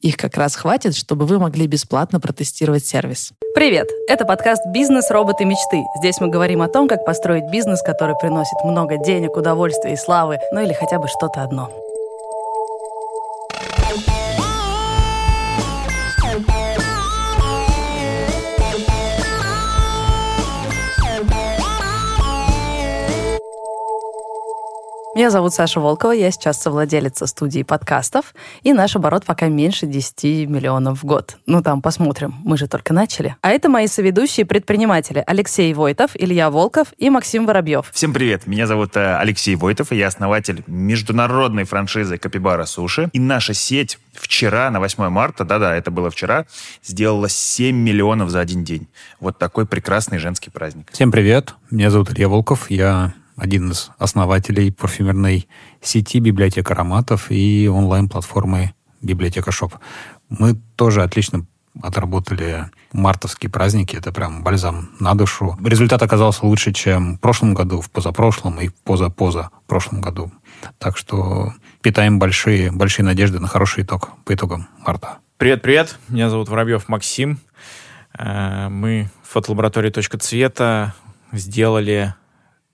Их 0.00 0.16
как 0.16 0.36
раз 0.36 0.54
хватит, 0.54 0.94
чтобы 0.94 1.26
вы 1.26 1.40
могли 1.40 1.66
бесплатно 1.66 2.20
протестировать 2.20 2.86
сервис. 2.86 3.32
Привет! 3.54 3.90
Это 4.08 4.24
подкаст 4.24 4.62
«Бизнес. 4.68 5.10
Роботы. 5.10 5.44
Мечты». 5.44 5.82
Здесь 5.98 6.20
мы 6.20 6.28
говорим 6.28 6.62
о 6.62 6.68
том, 6.68 6.86
как 6.86 7.04
построить 7.04 7.50
бизнес, 7.50 7.82
который 7.82 8.14
приносит 8.14 8.62
много 8.64 8.96
денег, 8.96 9.36
удовольствия 9.36 9.94
и 9.94 9.96
славы, 9.96 10.38
ну 10.52 10.60
или 10.60 10.72
хотя 10.72 11.00
бы 11.00 11.08
что-то 11.08 11.42
одно. 11.42 11.68
Меня 25.18 25.30
зовут 25.30 25.52
Саша 25.52 25.80
Волкова, 25.80 26.12
я 26.12 26.30
сейчас 26.30 26.62
совладелица 26.62 27.26
студии 27.26 27.64
подкастов, 27.64 28.36
и 28.62 28.72
наш 28.72 28.94
оборот 28.94 29.24
пока 29.24 29.48
меньше 29.48 29.86
10 29.86 30.48
миллионов 30.48 31.02
в 31.02 31.04
год. 31.04 31.38
Ну 31.44 31.60
там 31.60 31.82
посмотрим, 31.82 32.36
мы 32.44 32.56
же 32.56 32.68
только 32.68 32.94
начали. 32.94 33.34
А 33.42 33.50
это 33.50 33.68
мои 33.68 33.88
соведущие 33.88 34.46
предприниматели 34.46 35.24
Алексей 35.26 35.74
Войтов, 35.74 36.12
Илья 36.14 36.50
Волков 36.50 36.94
и 36.98 37.10
Максим 37.10 37.46
Воробьев. 37.46 37.90
Всем 37.92 38.12
привет, 38.12 38.46
меня 38.46 38.68
зовут 38.68 38.96
э, 38.96 39.16
Алексей 39.16 39.56
Войтов, 39.56 39.90
и 39.90 39.96
я 39.96 40.06
основатель 40.06 40.62
международной 40.68 41.64
франшизы 41.64 42.16
Капибара 42.16 42.64
Суши. 42.64 43.10
И 43.12 43.18
наша 43.18 43.54
сеть 43.54 43.98
вчера, 44.12 44.70
на 44.70 44.78
8 44.78 45.08
марта, 45.08 45.44
да-да, 45.44 45.74
это 45.74 45.90
было 45.90 46.12
вчера, 46.12 46.46
сделала 46.84 47.28
7 47.28 47.74
миллионов 47.74 48.30
за 48.30 48.38
один 48.38 48.62
день. 48.62 48.86
Вот 49.18 49.36
такой 49.36 49.66
прекрасный 49.66 50.18
женский 50.18 50.50
праздник. 50.50 50.90
Всем 50.92 51.10
привет, 51.10 51.56
меня 51.72 51.90
зовут 51.90 52.12
Илья 52.12 52.28
Волков, 52.28 52.70
я 52.70 53.14
один 53.38 53.70
из 53.70 53.90
основателей 53.98 54.72
парфюмерной 54.72 55.48
сети 55.80 56.18
«Библиотека 56.18 56.74
ароматов» 56.74 57.30
и 57.30 57.68
онлайн-платформы 57.68 58.74
«Библиотека 59.00 59.52
Шоп». 59.52 59.74
Мы 60.28 60.54
тоже 60.76 61.02
отлично 61.02 61.46
отработали 61.80 62.66
мартовские 62.92 63.50
праздники. 63.50 63.96
Это 63.96 64.12
прям 64.12 64.42
бальзам 64.42 64.90
на 64.98 65.14
душу. 65.14 65.56
Результат 65.64 66.02
оказался 66.02 66.44
лучше, 66.44 66.72
чем 66.72 67.16
в 67.16 67.20
прошлом 67.20 67.54
году, 67.54 67.80
в 67.80 67.90
позапрошлом 67.90 68.60
и 68.60 68.68
в 68.68 68.74
позапоза 68.74 69.50
прошлом 69.66 70.00
году. 70.00 70.32
Так 70.78 70.96
что 70.96 71.52
питаем 71.82 72.18
большие, 72.18 72.72
большие 72.72 73.04
надежды 73.06 73.38
на 73.38 73.46
хороший 73.46 73.84
итог 73.84 74.10
по 74.24 74.34
итогам 74.34 74.68
марта. 74.84 75.18
Привет-привет, 75.36 75.98
меня 76.08 76.30
зовут 76.30 76.48
Воробьев 76.48 76.88
Максим. 76.88 77.38
Э, 78.18 78.68
мы 78.68 79.08
в 79.22 79.32
фотолаборатории 79.32 79.90
«Точка 79.90 80.18
цвета» 80.18 80.94
сделали 81.30 82.14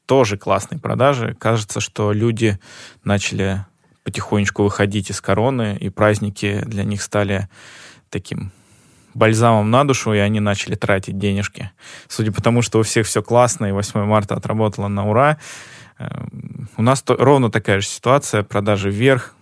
тоже 0.06 0.36
классные 0.36 0.78
продажи. 0.78 1.36
Кажется, 1.38 1.80
что 1.80 2.12
люди 2.12 2.58
начали 3.02 3.64
потихонечку 4.04 4.62
выходить 4.62 5.10
из 5.10 5.20
короны, 5.20 5.76
и 5.80 5.88
праздники 5.88 6.62
для 6.66 6.84
них 6.84 7.02
стали 7.02 7.48
таким 8.10 8.52
бальзамом 9.14 9.70
на 9.70 9.84
душу, 9.86 10.12
и 10.12 10.18
они 10.18 10.40
начали 10.40 10.74
тратить 10.74 11.18
денежки. 11.18 11.70
Судя 12.08 12.32
по 12.32 12.42
тому, 12.42 12.62
что 12.62 12.80
у 12.80 12.82
всех 12.82 13.06
все 13.06 13.22
классно, 13.22 13.66
и 13.66 13.72
8 13.72 14.04
марта 14.04 14.34
отработала 14.34 14.88
на 14.88 15.08
ура, 15.08 15.38
э, 15.98 16.08
у 16.76 16.82
нас 16.82 17.02
то, 17.02 17.16
ровно 17.16 17.50
такая 17.50 17.80
же 17.80 17.86
ситуация, 17.86 18.42
продажи 18.42 18.90
вверх, 18.90 19.34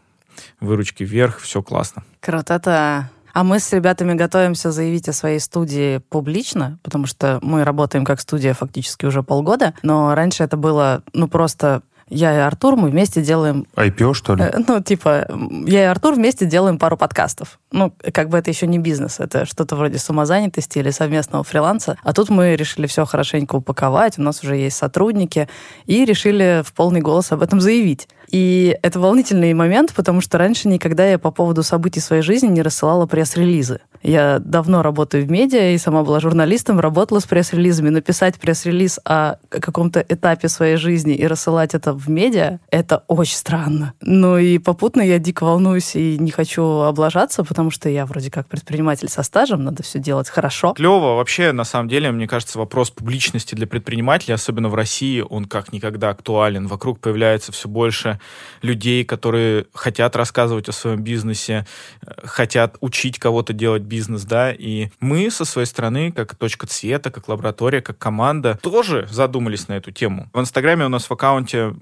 выручки 0.60 1.02
вверх, 1.02 1.40
все 1.40 1.62
классно. 1.62 2.04
Круто, 2.20 2.54
это 2.54 3.10
а 3.32 3.44
мы 3.44 3.58
с 3.58 3.72
ребятами 3.72 4.14
готовимся 4.14 4.70
заявить 4.70 5.08
о 5.08 5.12
своей 5.12 5.40
студии 5.40 5.98
публично, 5.98 6.78
потому 6.82 7.06
что 7.06 7.38
мы 7.42 7.64
работаем 7.64 8.04
как 8.04 8.20
студия 8.20 8.54
фактически 8.54 9.06
уже 9.06 9.22
полгода, 9.22 9.74
но 9.82 10.14
раньше 10.14 10.44
это 10.44 10.56
было, 10.56 11.02
ну, 11.12 11.28
просто 11.28 11.82
я 12.14 12.34
и 12.34 12.38
Артур, 12.40 12.76
мы 12.76 12.90
вместе 12.90 13.22
делаем... 13.22 13.66
IPO, 13.74 14.12
что 14.12 14.34
ли? 14.34 14.44
Э, 14.44 14.58
ну, 14.68 14.82
типа, 14.82 15.26
я 15.66 15.84
и 15.84 15.86
Артур 15.86 16.14
вместе 16.14 16.44
делаем 16.44 16.78
пару 16.78 16.98
подкастов. 16.98 17.58
Ну, 17.70 17.90
как 18.12 18.28
бы 18.28 18.36
это 18.36 18.50
еще 18.50 18.66
не 18.66 18.78
бизнес, 18.78 19.18
это 19.18 19.46
что-то 19.46 19.76
вроде 19.76 19.98
самозанятости 19.98 20.78
или 20.78 20.90
совместного 20.90 21.42
фриланса. 21.42 21.96
А 22.02 22.12
тут 22.12 22.28
мы 22.28 22.54
решили 22.54 22.86
все 22.86 23.06
хорошенько 23.06 23.56
упаковать, 23.56 24.18
у 24.18 24.22
нас 24.22 24.42
уже 24.44 24.56
есть 24.56 24.76
сотрудники, 24.76 25.48
и 25.86 26.04
решили 26.04 26.62
в 26.64 26.74
полный 26.74 27.00
голос 27.00 27.32
об 27.32 27.42
этом 27.42 27.62
заявить. 27.62 28.08
И 28.32 28.78
это 28.82 28.98
волнительный 28.98 29.52
момент, 29.52 29.92
потому 29.94 30.22
что 30.22 30.38
раньше 30.38 30.66
никогда 30.66 31.06
я 31.06 31.18
по 31.18 31.30
поводу 31.30 31.62
событий 31.62 32.00
своей 32.00 32.22
жизни 32.22 32.48
не 32.48 32.62
рассылала 32.62 33.06
пресс-релизы. 33.06 33.80
Я 34.02 34.40
давно 34.40 34.82
работаю 34.82 35.24
в 35.24 35.30
медиа 35.30 35.74
и 35.74 35.78
сама 35.78 36.02
была 36.02 36.18
журналистом, 36.18 36.80
работала 36.80 37.20
с 37.20 37.24
пресс-релизами. 37.24 37.90
Написать 37.90 38.36
пресс-релиз 38.40 38.98
о 39.04 39.36
каком-то 39.50 40.04
этапе 40.08 40.48
своей 40.48 40.76
жизни 40.76 41.14
и 41.14 41.26
рассылать 41.26 41.74
это 41.74 41.92
в 41.92 42.08
медиа, 42.08 42.58
это 42.70 43.04
очень 43.06 43.36
странно. 43.36 43.92
Ну 44.00 44.38
и 44.38 44.58
попутно 44.58 45.02
я 45.02 45.18
дико 45.18 45.44
волнуюсь 45.44 45.94
и 45.94 46.16
не 46.18 46.30
хочу 46.30 46.64
облажаться, 46.64 47.44
потому 47.44 47.70
что 47.70 47.90
я 47.90 48.06
вроде 48.06 48.30
как 48.30 48.48
предприниматель 48.48 49.08
со 49.08 49.22
стажем, 49.22 49.62
надо 49.62 49.82
все 49.82 49.98
делать 49.98 50.30
хорошо. 50.30 50.72
Клево. 50.72 51.16
Вообще, 51.16 51.52
на 51.52 51.64
самом 51.64 51.88
деле, 51.88 52.10
мне 52.10 52.26
кажется, 52.26 52.58
вопрос 52.58 52.90
публичности 52.90 53.54
для 53.54 53.66
предпринимателей, 53.66 54.34
особенно 54.34 54.70
в 54.70 54.74
России, 54.74 55.20
он 55.20 55.44
как 55.44 55.72
никогда 55.72 56.08
актуален. 56.08 56.66
Вокруг 56.66 56.98
появляется 56.98 57.52
все 57.52 57.68
больше 57.68 58.18
людей, 58.62 59.04
которые 59.04 59.66
хотят 59.74 60.16
рассказывать 60.16 60.68
о 60.68 60.72
своем 60.72 61.02
бизнесе, 61.02 61.66
э, 62.00 62.12
хотят 62.24 62.76
учить 62.80 63.18
кого-то 63.18 63.52
делать 63.52 63.82
бизнес, 63.82 64.24
да, 64.24 64.52
и 64.52 64.88
мы 65.00 65.30
со 65.30 65.44
своей 65.44 65.66
стороны, 65.66 66.12
как 66.12 66.34
точка 66.34 66.66
цвета, 66.66 67.10
как 67.10 67.28
лаборатория, 67.28 67.80
как 67.80 67.98
команда, 67.98 68.58
тоже 68.62 69.06
задумались 69.10 69.68
на 69.68 69.74
эту 69.74 69.90
тему. 69.90 70.28
В 70.32 70.40
Инстаграме 70.40 70.86
у 70.86 70.88
нас 70.88 71.04
в 71.04 71.12
аккаунте 71.12 71.74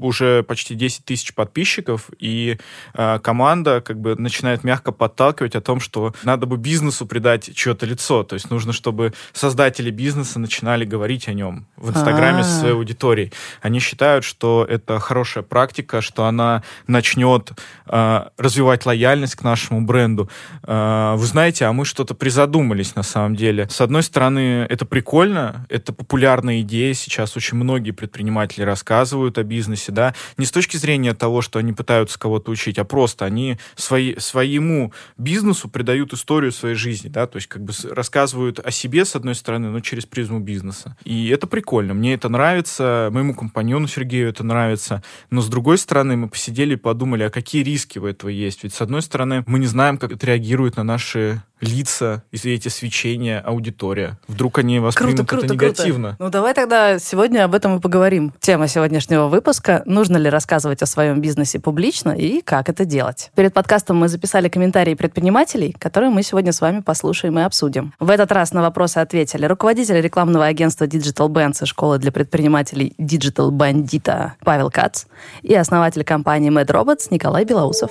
уже 0.00 0.42
почти 0.42 0.74
10 0.74 1.04
тысяч 1.04 1.34
подписчиков, 1.34 2.10
и 2.18 2.58
э, 2.94 3.18
команда 3.20 3.80
как 3.80 4.00
бы 4.00 4.16
начинает 4.16 4.64
мягко 4.64 4.92
подталкивать 4.92 5.54
о 5.54 5.60
том, 5.60 5.80
что 5.80 6.14
надо 6.24 6.46
бы 6.46 6.56
бизнесу 6.56 7.06
придать 7.06 7.54
чье-то 7.54 7.86
лицо, 7.86 8.24
то 8.24 8.34
есть 8.34 8.50
нужно, 8.50 8.72
чтобы 8.72 9.12
создатели 9.32 9.90
бизнеса 9.90 10.38
начинали 10.38 10.84
говорить 10.84 11.28
о 11.28 11.32
нем 11.32 11.66
в 11.76 11.90
Инстаграме 11.90 12.42
со 12.42 12.60
своей 12.60 12.74
аудиторией. 12.74 13.32
Они 13.60 13.78
считают, 13.78 14.24
что 14.24 14.66
это 14.68 14.98
хорошая 14.98 15.44
практика, 15.44 15.81
что 16.00 16.26
она 16.26 16.62
начнет 16.86 17.52
э, 17.86 18.24
развивать 18.36 18.86
лояльность 18.86 19.36
к 19.36 19.42
нашему 19.42 19.82
бренду. 19.82 20.28
Э, 20.62 21.14
вы 21.16 21.26
знаете, 21.26 21.66
а 21.66 21.72
мы 21.72 21.84
что-то 21.84 22.14
призадумались 22.14 22.94
на 22.94 23.02
самом 23.02 23.36
деле. 23.36 23.68
С 23.68 23.80
одной 23.80 24.02
стороны, 24.02 24.66
это 24.68 24.86
прикольно, 24.86 25.66
это 25.68 25.92
популярная 25.92 26.60
идея, 26.60 26.94
сейчас 26.94 27.36
очень 27.36 27.56
многие 27.56 27.90
предприниматели 27.90 28.62
рассказывают 28.64 29.38
о 29.38 29.42
бизнесе, 29.42 29.92
да, 29.92 30.14
не 30.36 30.46
с 30.46 30.50
точки 30.50 30.76
зрения 30.76 31.14
того, 31.14 31.42
что 31.42 31.58
они 31.58 31.72
пытаются 31.72 32.18
кого-то 32.18 32.50
учить, 32.50 32.78
а 32.78 32.84
просто 32.84 33.24
они 33.24 33.58
свои, 33.74 34.16
своему 34.18 34.92
бизнесу 35.18 35.68
придают 35.68 36.12
историю 36.12 36.52
своей 36.52 36.74
жизни, 36.74 37.08
да, 37.08 37.26
то 37.26 37.36
есть 37.36 37.48
как 37.48 37.62
бы 37.62 37.72
рассказывают 37.90 38.58
о 38.58 38.70
себе, 38.70 39.04
с 39.04 39.16
одной 39.16 39.34
стороны, 39.34 39.68
но 39.68 39.80
через 39.80 40.06
призму 40.06 40.40
бизнеса. 40.40 40.96
И 41.04 41.28
это 41.28 41.46
прикольно, 41.46 41.94
мне 41.94 42.14
это 42.14 42.28
нравится, 42.28 43.08
моему 43.12 43.34
компаньону 43.34 43.88
Сергею 43.88 44.28
это 44.28 44.44
нравится, 44.44 45.02
но 45.30 45.40
с 45.40 45.48
другой 45.48 45.71
стороны, 45.78 46.16
мы 46.16 46.28
посидели 46.28 46.74
и 46.74 46.76
подумали, 46.76 47.24
а 47.24 47.30
какие 47.30 47.62
риски 47.62 47.98
у 47.98 48.06
этого 48.06 48.30
есть? 48.30 48.62
Ведь, 48.62 48.74
с 48.74 48.80
одной 48.80 49.02
стороны, 49.02 49.44
мы 49.46 49.58
не 49.58 49.66
знаем, 49.66 49.98
как 49.98 50.12
отреагируют 50.12 50.76
на 50.76 50.84
наши 50.84 51.42
лица, 51.62 52.22
и 52.32 52.36
эти 52.54 52.68
свечения, 52.68 53.40
аудитория. 53.40 54.18
Вдруг 54.28 54.58
они 54.58 54.80
воспримут 54.80 55.28
круто, 55.28 55.46
это 55.46 55.54
круто, 55.54 55.54
негативно. 55.54 56.08
Круто. 56.08 56.24
Ну, 56.24 56.30
давай 56.30 56.54
тогда 56.54 56.98
сегодня 56.98 57.44
об 57.44 57.54
этом 57.54 57.78
и 57.78 57.80
поговорим. 57.80 58.34
Тема 58.40 58.68
сегодняшнего 58.68 59.28
выпуска– 59.28 59.82
нужно 59.86 60.16
ли 60.16 60.28
рассказывать 60.28 60.82
о 60.82 60.86
своем 60.86 61.20
бизнесе 61.20 61.60
публично 61.60 62.10
и 62.10 62.42
как 62.42 62.68
это 62.68 62.84
делать. 62.84 63.30
Перед 63.34 63.54
подкастом 63.54 63.96
мы 63.96 64.08
записали 64.08 64.48
комментарии 64.48 64.94
предпринимателей, 64.94 65.74
которые 65.78 66.10
мы 66.10 66.22
сегодня 66.22 66.52
с 66.52 66.60
вами 66.60 66.80
послушаем 66.80 67.38
и 67.38 67.42
обсудим. 67.42 67.94
В 68.00 68.10
этот 68.10 68.32
раз 68.32 68.52
на 68.52 68.60
вопросы 68.60 68.98
ответили 68.98 69.46
руководитель 69.46 70.00
рекламного 70.00 70.46
агентства 70.46 70.84
Digital 70.84 71.28
Bands 71.28 71.62
и 71.62 71.66
школы 71.66 71.98
для 71.98 72.10
предпринимателей 72.10 72.94
Digital 72.98 73.50
Bandita 73.50 74.32
Павел 74.44 74.70
Кац 74.70 75.04
и 75.42 75.54
основатель 75.54 76.04
компании 76.04 76.50
Mad 76.50 76.66
Robots 76.66 77.08
Николай 77.10 77.44
Белоусов. 77.44 77.90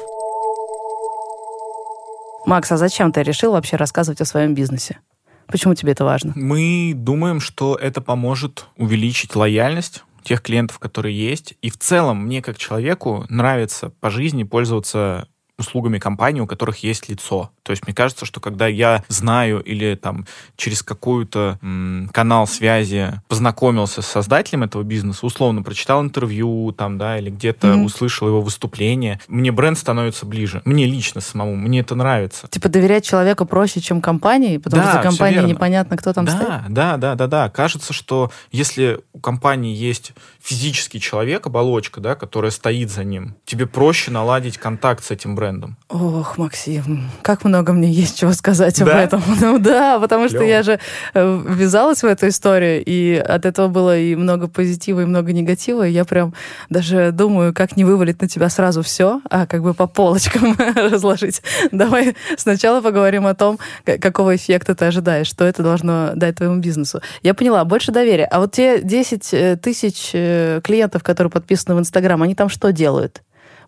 Макс, 2.46 2.72
а 2.72 2.78
зачем 2.78 3.12
ты 3.12 3.24
решил 3.24 3.52
вообще 3.52 3.76
рассказывать 3.76 4.22
о 4.22 4.26
своем 4.26 4.54
бизнесе? 4.54 5.00
Почему 5.48 5.76
тебе 5.76 5.92
это 5.92 6.06
важно? 6.06 6.34
Мы 6.36 6.94
думаем, 6.96 7.40
что 7.40 7.76
это 7.76 8.02
поможет 8.02 8.66
увеличить 8.78 9.36
лояльность 9.36 10.04
тех 10.24 10.42
клиентов, 10.42 10.80
которые 10.80 11.18
есть. 11.18 11.56
И 11.62 11.70
в 11.70 11.78
целом 11.78 12.26
мне 12.26 12.42
как 12.42 12.58
человеку 12.58 13.26
нравится 13.30 13.90
по 14.00 14.10
жизни 14.10 14.44
пользоваться 14.44 15.28
услугами 15.58 16.00
компании, 16.00 16.42
у 16.42 16.48
которых 16.48 16.84
есть 16.84 17.10
лицо. 17.10 17.52
То 17.64 17.72
есть 17.72 17.86
мне 17.86 17.94
кажется, 17.94 18.26
что 18.26 18.40
когда 18.40 18.68
я 18.68 19.04
знаю 19.08 19.62
или 19.62 19.96
там 19.96 20.26
через 20.56 20.84
какую-то 20.84 21.60
канал 22.12 22.48
связи 22.48 23.22
познакомился 23.28 24.02
с 24.02 24.08
создателем 24.08 24.64
этого 24.64 24.84
бизнеса, 24.84 25.26
условно 25.26 25.64
прочитал 25.64 26.02
интервью 26.02 26.72
там, 26.72 26.98
да, 26.98 27.18
или 27.18 27.30
где-то 27.30 27.68
mm-hmm. 27.68 27.84
услышал 27.84 28.28
его 28.28 28.42
выступление, 28.42 29.20
мне 29.28 29.52
бренд 29.52 29.78
становится 29.78 30.26
ближе. 30.26 30.62
Мне 30.66 30.86
лично 30.86 31.22
самому, 31.22 31.56
мне 31.56 31.82
это 31.82 31.96
нравится. 31.96 32.48
Типа 32.48 32.70
доверять 32.70 33.06
человеку 33.06 33.46
проще, 33.46 33.82
чем 33.82 34.02
компании, 34.02 34.58
потому 34.58 34.84
да, 34.84 34.92
что 34.92 35.02
компания 35.02 35.44
непонятно, 35.44 35.98
кто 35.98 36.14
там 36.14 36.26
да, 36.26 36.32
стоит. 36.32 36.74
Да, 36.74 36.98
да, 36.98 37.16
да, 37.16 37.28
да. 37.28 37.50
Кажется, 37.50 37.94
что 37.94 38.32
если 38.52 39.00
у 39.14 39.20
компании 39.20 39.76
есть 39.76 40.14
физический 40.42 41.00
человек, 41.00 41.46
оболочка, 41.48 42.02
да, 42.02 42.16
которая 42.16 42.52
стоит 42.52 42.90
за 42.90 43.04
ним, 43.04 43.36
тебе 43.46 43.68
проще 43.68 44.12
наладить 44.12 44.58
контакт 44.58 45.04
с 45.04 45.12
этим 45.12 45.36
брендом. 45.36 45.78
Ох, 45.90 46.38
Максим, 46.38 47.10
как 47.22 47.44
много 47.52 47.74
мне 47.74 47.92
есть 47.92 48.18
чего 48.18 48.32
сказать 48.32 48.80
да? 48.80 48.86
об 48.86 48.98
этом. 48.98 49.24
Ну 49.42 49.60
да, 49.60 50.00
потому 50.00 50.30
что 50.30 50.44
я 50.44 50.64
же 50.64 50.80
э, 51.14 51.42
ввязалась 51.48 52.02
в 52.02 52.06
эту 52.06 52.30
историю, 52.30 52.82
и 52.86 53.16
от 53.16 53.46
этого 53.46 53.68
было 53.68 53.98
и 53.98 54.16
много 54.16 54.48
позитива, 54.48 55.02
и 55.02 55.06
много 55.06 55.34
негатива. 55.34 55.86
И 55.88 55.92
я 55.92 56.06
прям 56.06 56.34
даже 56.70 57.12
думаю, 57.12 57.54
как 57.54 57.76
не 57.76 57.84
вывалить 57.84 58.22
на 58.22 58.28
тебя 58.28 58.50
сразу 58.50 58.82
все, 58.82 59.22
а 59.30 59.46
как 59.46 59.64
бы 59.64 59.74
по 59.74 59.88
полочкам 59.88 60.56
разложить. 60.76 61.42
Давай 61.72 62.16
сначала 62.38 62.82
поговорим 62.82 63.28
о 63.28 63.36
том, 63.36 63.60
какого 63.84 64.36
эффекта 64.36 64.74
ты 64.74 64.86
ожидаешь, 64.86 65.28
что 65.28 65.44
это 65.44 65.62
должно 65.62 66.12
дать 66.16 66.36
твоему 66.36 66.58
бизнесу. 66.58 67.02
Я 67.22 67.34
поняла, 67.34 67.66
больше 67.66 67.92
доверия. 67.92 68.26
А 68.26 68.40
вот 68.40 68.54
те 68.54 68.82
10 68.82 69.34
э, 69.34 69.58
тысяч 69.58 70.12
э, 70.14 70.62
клиентов, 70.64 71.04
которые 71.04 71.32
подписаны 71.32 71.76
в 71.76 71.80
Инстаграм, 71.80 72.22
они 72.22 72.36
там 72.36 72.48
что 72.48 72.72
делают? 72.72 73.22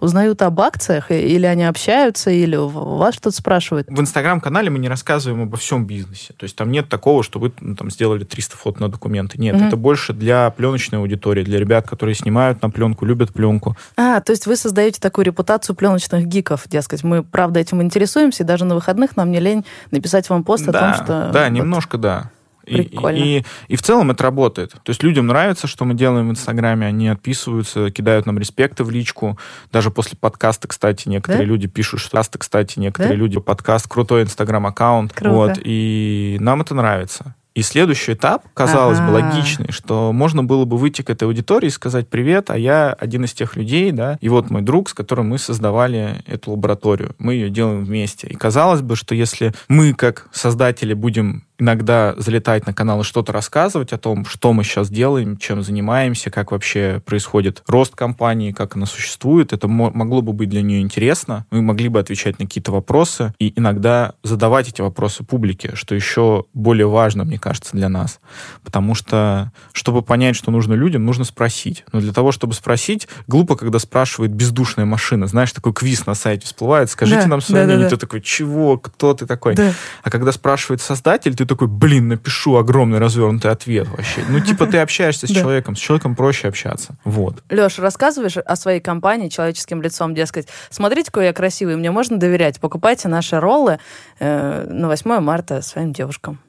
Узнают 0.04 0.42
об 0.42 0.60
акциях, 0.60 1.12
или 1.12 1.46
они 1.46 1.64
общаются, 1.64 2.30
или 2.30 2.58
вас 2.58 3.16
что-то 3.16 3.32
спрашивают? 3.32 3.88
В 3.90 4.00
Инстаграм-канале 4.00 4.70
мы 4.70 4.80
не 4.80 4.90
рассказываем 4.90 5.44
обо 5.44 5.58
всем 5.58 5.86
бизнесе. 5.86 6.34
То 6.34 6.44
есть 6.44 6.56
там 6.56 6.72
нет 6.72 6.90
такого, 6.90 7.24
что 7.24 7.40
вы 7.40 7.54
ну, 7.62 7.76
там 7.76 7.90
сделали 7.90 8.26
300 8.26 8.58
фото 8.58 8.82
на 8.82 8.90
документы. 8.90 9.40
Нет, 9.40 9.56
mm-hmm. 9.56 9.68
это 9.68 9.78
больше 9.78 10.14
для 10.14 10.50
пленочной 10.50 11.00
аудитории, 11.00 11.44
для 11.44 11.58
ребят, 11.58 11.88
которые 11.88 12.16
снимают 12.16 12.62
на 12.62 12.70
пленку, 12.70 13.06
любят 13.06 13.32
пленку. 13.32 13.78
А, 13.96 14.20
то 14.20 14.32
есть 14.32 14.46
вы 14.46 14.58
создаете 14.58 15.00
такую 15.00 15.26
репутацию 15.26 15.76
пленочных 15.76 16.26
гиков, 16.26 16.68
дескать. 16.68 17.04
Мы, 17.04 17.24
правда, 17.24 17.62
этим 17.62 17.82
интересуемся, 17.82 18.44
и 18.44 18.46
даже 18.46 18.66
на 18.66 18.76
выходных 18.76 19.16
нам 19.16 19.32
не 19.32 19.40
лень 19.40 19.66
написать 19.92 20.30
вам 20.30 20.44
пост 20.44 20.66
да, 20.66 20.72
о 20.72 20.82
том, 20.82 20.94
что... 21.04 21.30
Да, 21.32 21.44
вот... 21.44 21.52
немножко, 21.52 21.98
да. 21.98 22.32
Прикольно. 22.66 23.18
И, 23.18 23.40
и, 23.40 23.46
и 23.68 23.76
в 23.76 23.82
целом 23.82 24.12
это 24.12 24.24
работает. 24.24 24.72
То 24.72 24.90
есть 24.90 25.04
людям 25.04 25.28
нравится, 25.28 25.68
что 25.68 25.86
мы 25.86 25.94
делаем 25.94 26.30
в 26.30 26.32
Инстаграме, 26.32 26.88
они 26.88 27.10
отписываются, 27.10 27.92
кидают 27.92 28.26
нам 28.26 28.40
респекты 28.40 28.84
в 28.84 28.90
личку. 28.90 29.38
Даже 29.72 29.92
после 29.92 30.18
подкаста, 30.18 30.68
кстати, 30.68 31.08
некоторые 31.08 31.46
да? 31.46 31.50
люди 31.50 31.68
пишут, 31.68 32.00
что 32.00 32.12
подкасты, 32.24 32.40
кстати, 32.40 32.80
некоторые 32.80 33.18
да? 33.18 33.20
люди 33.20 33.40
подкаст, 33.40 33.88
крутой 33.88 34.24
Инстаграм-аккаунт. 34.24 35.14
Вот, 35.22 35.60
и 35.64 36.38
нам 36.40 36.62
это 36.62 36.74
нравится. 36.76 37.36
И 37.56 37.62
следующий 37.62 38.14
этап, 38.14 38.46
казалось 38.56 38.98
ага. 38.98 39.08
бы, 39.08 39.14
логичный, 39.14 39.72
что 39.72 40.12
можно 40.12 40.44
было 40.44 40.66
бы 40.66 40.78
выйти 40.78 41.04
к 41.04 41.12
этой 41.12 41.26
аудитории 41.26 41.68
и 41.68 41.70
сказать 41.70 42.08
«Привет, 42.08 42.50
а 42.50 42.58
я 42.58 42.94
один 42.94 43.26
из 43.26 43.34
тех 43.34 43.56
людей, 43.56 43.92
да, 43.92 44.18
и 44.22 44.30
вот 44.30 44.50
мой 44.50 44.64
друг, 44.64 44.90
с 44.90 44.94
которым 44.94 45.30
мы 45.30 45.38
создавали 45.38 46.24
эту 46.26 46.52
лабораторию. 46.52 47.16
Мы 47.20 47.36
ее 47.36 47.52
делаем 47.52 47.84
вместе». 47.84 48.28
И 48.28 48.34
казалось 48.34 48.82
бы, 48.82 48.96
что 48.96 49.14
если 49.14 49.54
мы, 49.68 49.94
как 49.94 50.30
создатели, 50.32 50.96
будем 50.96 51.46
иногда 51.60 52.16
залетать 52.18 52.66
на 52.66 52.74
канал 52.74 53.02
и 53.02 53.04
что-то 53.04 53.32
рассказывать 53.32 53.94
о 53.94 53.98
том, 53.98 54.26
что 54.26 54.54
мы 54.54 54.64
сейчас 54.64 54.90
делаем, 54.90 55.38
чем 55.38 55.64
занимаемся, 55.64 56.30
как 56.30 56.52
вообще 56.52 57.02
происходит 57.06 57.64
рост 57.68 57.96
компании, 57.96 58.52
как 58.52 58.76
она 58.76 58.86
существует. 58.86 59.54
Это 59.54 59.68
могло 59.68 60.22
бы 60.22 60.34
быть 60.34 60.50
для 60.50 60.62
нее 60.62 60.82
интересно. 60.82 61.46
Мы 61.52 61.62
могли 61.62 61.90
бы 61.90 62.00
отвечать 62.00 62.40
на 62.40 62.46
какие-то 62.46 62.72
вопросы 62.72 63.34
и 63.40 63.54
иногда 63.58 64.14
задавать 64.24 64.70
эти 64.70 64.82
вопросы 64.82 65.24
публике, 65.24 65.76
что 65.76 65.96
еще 65.96 66.46
более 66.54 66.88
важно, 66.88 67.24
мне 67.24 67.40
кажется, 67.40 67.72
для 67.74 67.90
нас. 67.90 68.20
Потому 68.64 68.96
что, 68.96 69.52
чтобы 69.72 70.02
понять, 70.02 70.36
что 70.36 70.52
нужно 70.52 70.74
людям, 70.74 71.06
нужно 71.06 71.24
спросить. 71.24 71.86
Но 71.92 72.00
для 72.00 72.14
того, 72.14 72.32
чтобы 72.32 72.54
спросить, 72.54 73.08
глупо, 73.28 73.56
когда 73.56 73.80
спрашивает 73.80 74.34
бездушная 74.34 74.86
машина. 74.86 75.28
Знаешь, 75.28 75.52
такой 75.52 75.74
квиз 75.74 76.06
на 76.06 76.16
сайте 76.16 76.46
всплывает, 76.46 76.90
скажите 76.90 77.22
да, 77.22 77.28
нам 77.28 77.42
свое 77.42 77.64
да, 77.64 77.68
мнение. 77.68 77.86
Да, 77.86 77.90
да. 77.92 77.96
Ты 77.96 78.00
такой, 78.02 78.22
чего, 78.22 78.78
кто 78.78 79.14
ты 79.14 79.26
такой? 79.26 79.56
Да. 79.56 79.74
А 80.04 80.10
когда 80.10 80.32
спрашивает 80.32 80.82
создатель, 80.82 81.36
ты 81.36 81.46
такой, 81.54 81.68
блин, 81.68 82.10
напишу 82.10 82.56
огромный 82.56 83.00
развернутый 83.00 83.52
ответ 83.52 83.88
вообще. 83.88 84.22
Ну, 84.28 84.40
типа, 84.40 84.66
ты 84.66 84.78
общаешься 84.80 85.28
с 85.28 85.30
человеком, 85.30 85.76
с 85.76 85.80
человеком 85.80 86.16
проще 86.16 86.48
общаться. 86.48 86.96
Вот. 87.04 87.44
Леш, 87.50 87.80
рассказываешь 87.80 88.38
о 88.38 88.56
своей 88.56 88.80
компании 88.80 89.30
человеческим 89.30 89.82
лицом, 89.82 90.14
дескать, 90.14 90.48
смотрите, 90.70 91.12
какой 91.12 91.26
я 91.26 91.34
красивый, 91.34 91.76
мне 91.76 91.92
можно 91.92 92.18
доверять, 92.18 92.60
покупайте 92.60 93.08
наши 93.08 93.40
роллы 93.40 93.80
э, 94.20 94.68
на 94.70 94.88
8 94.88 95.20
марта 95.20 95.62
своим 95.62 95.94
девушкам 95.94 96.40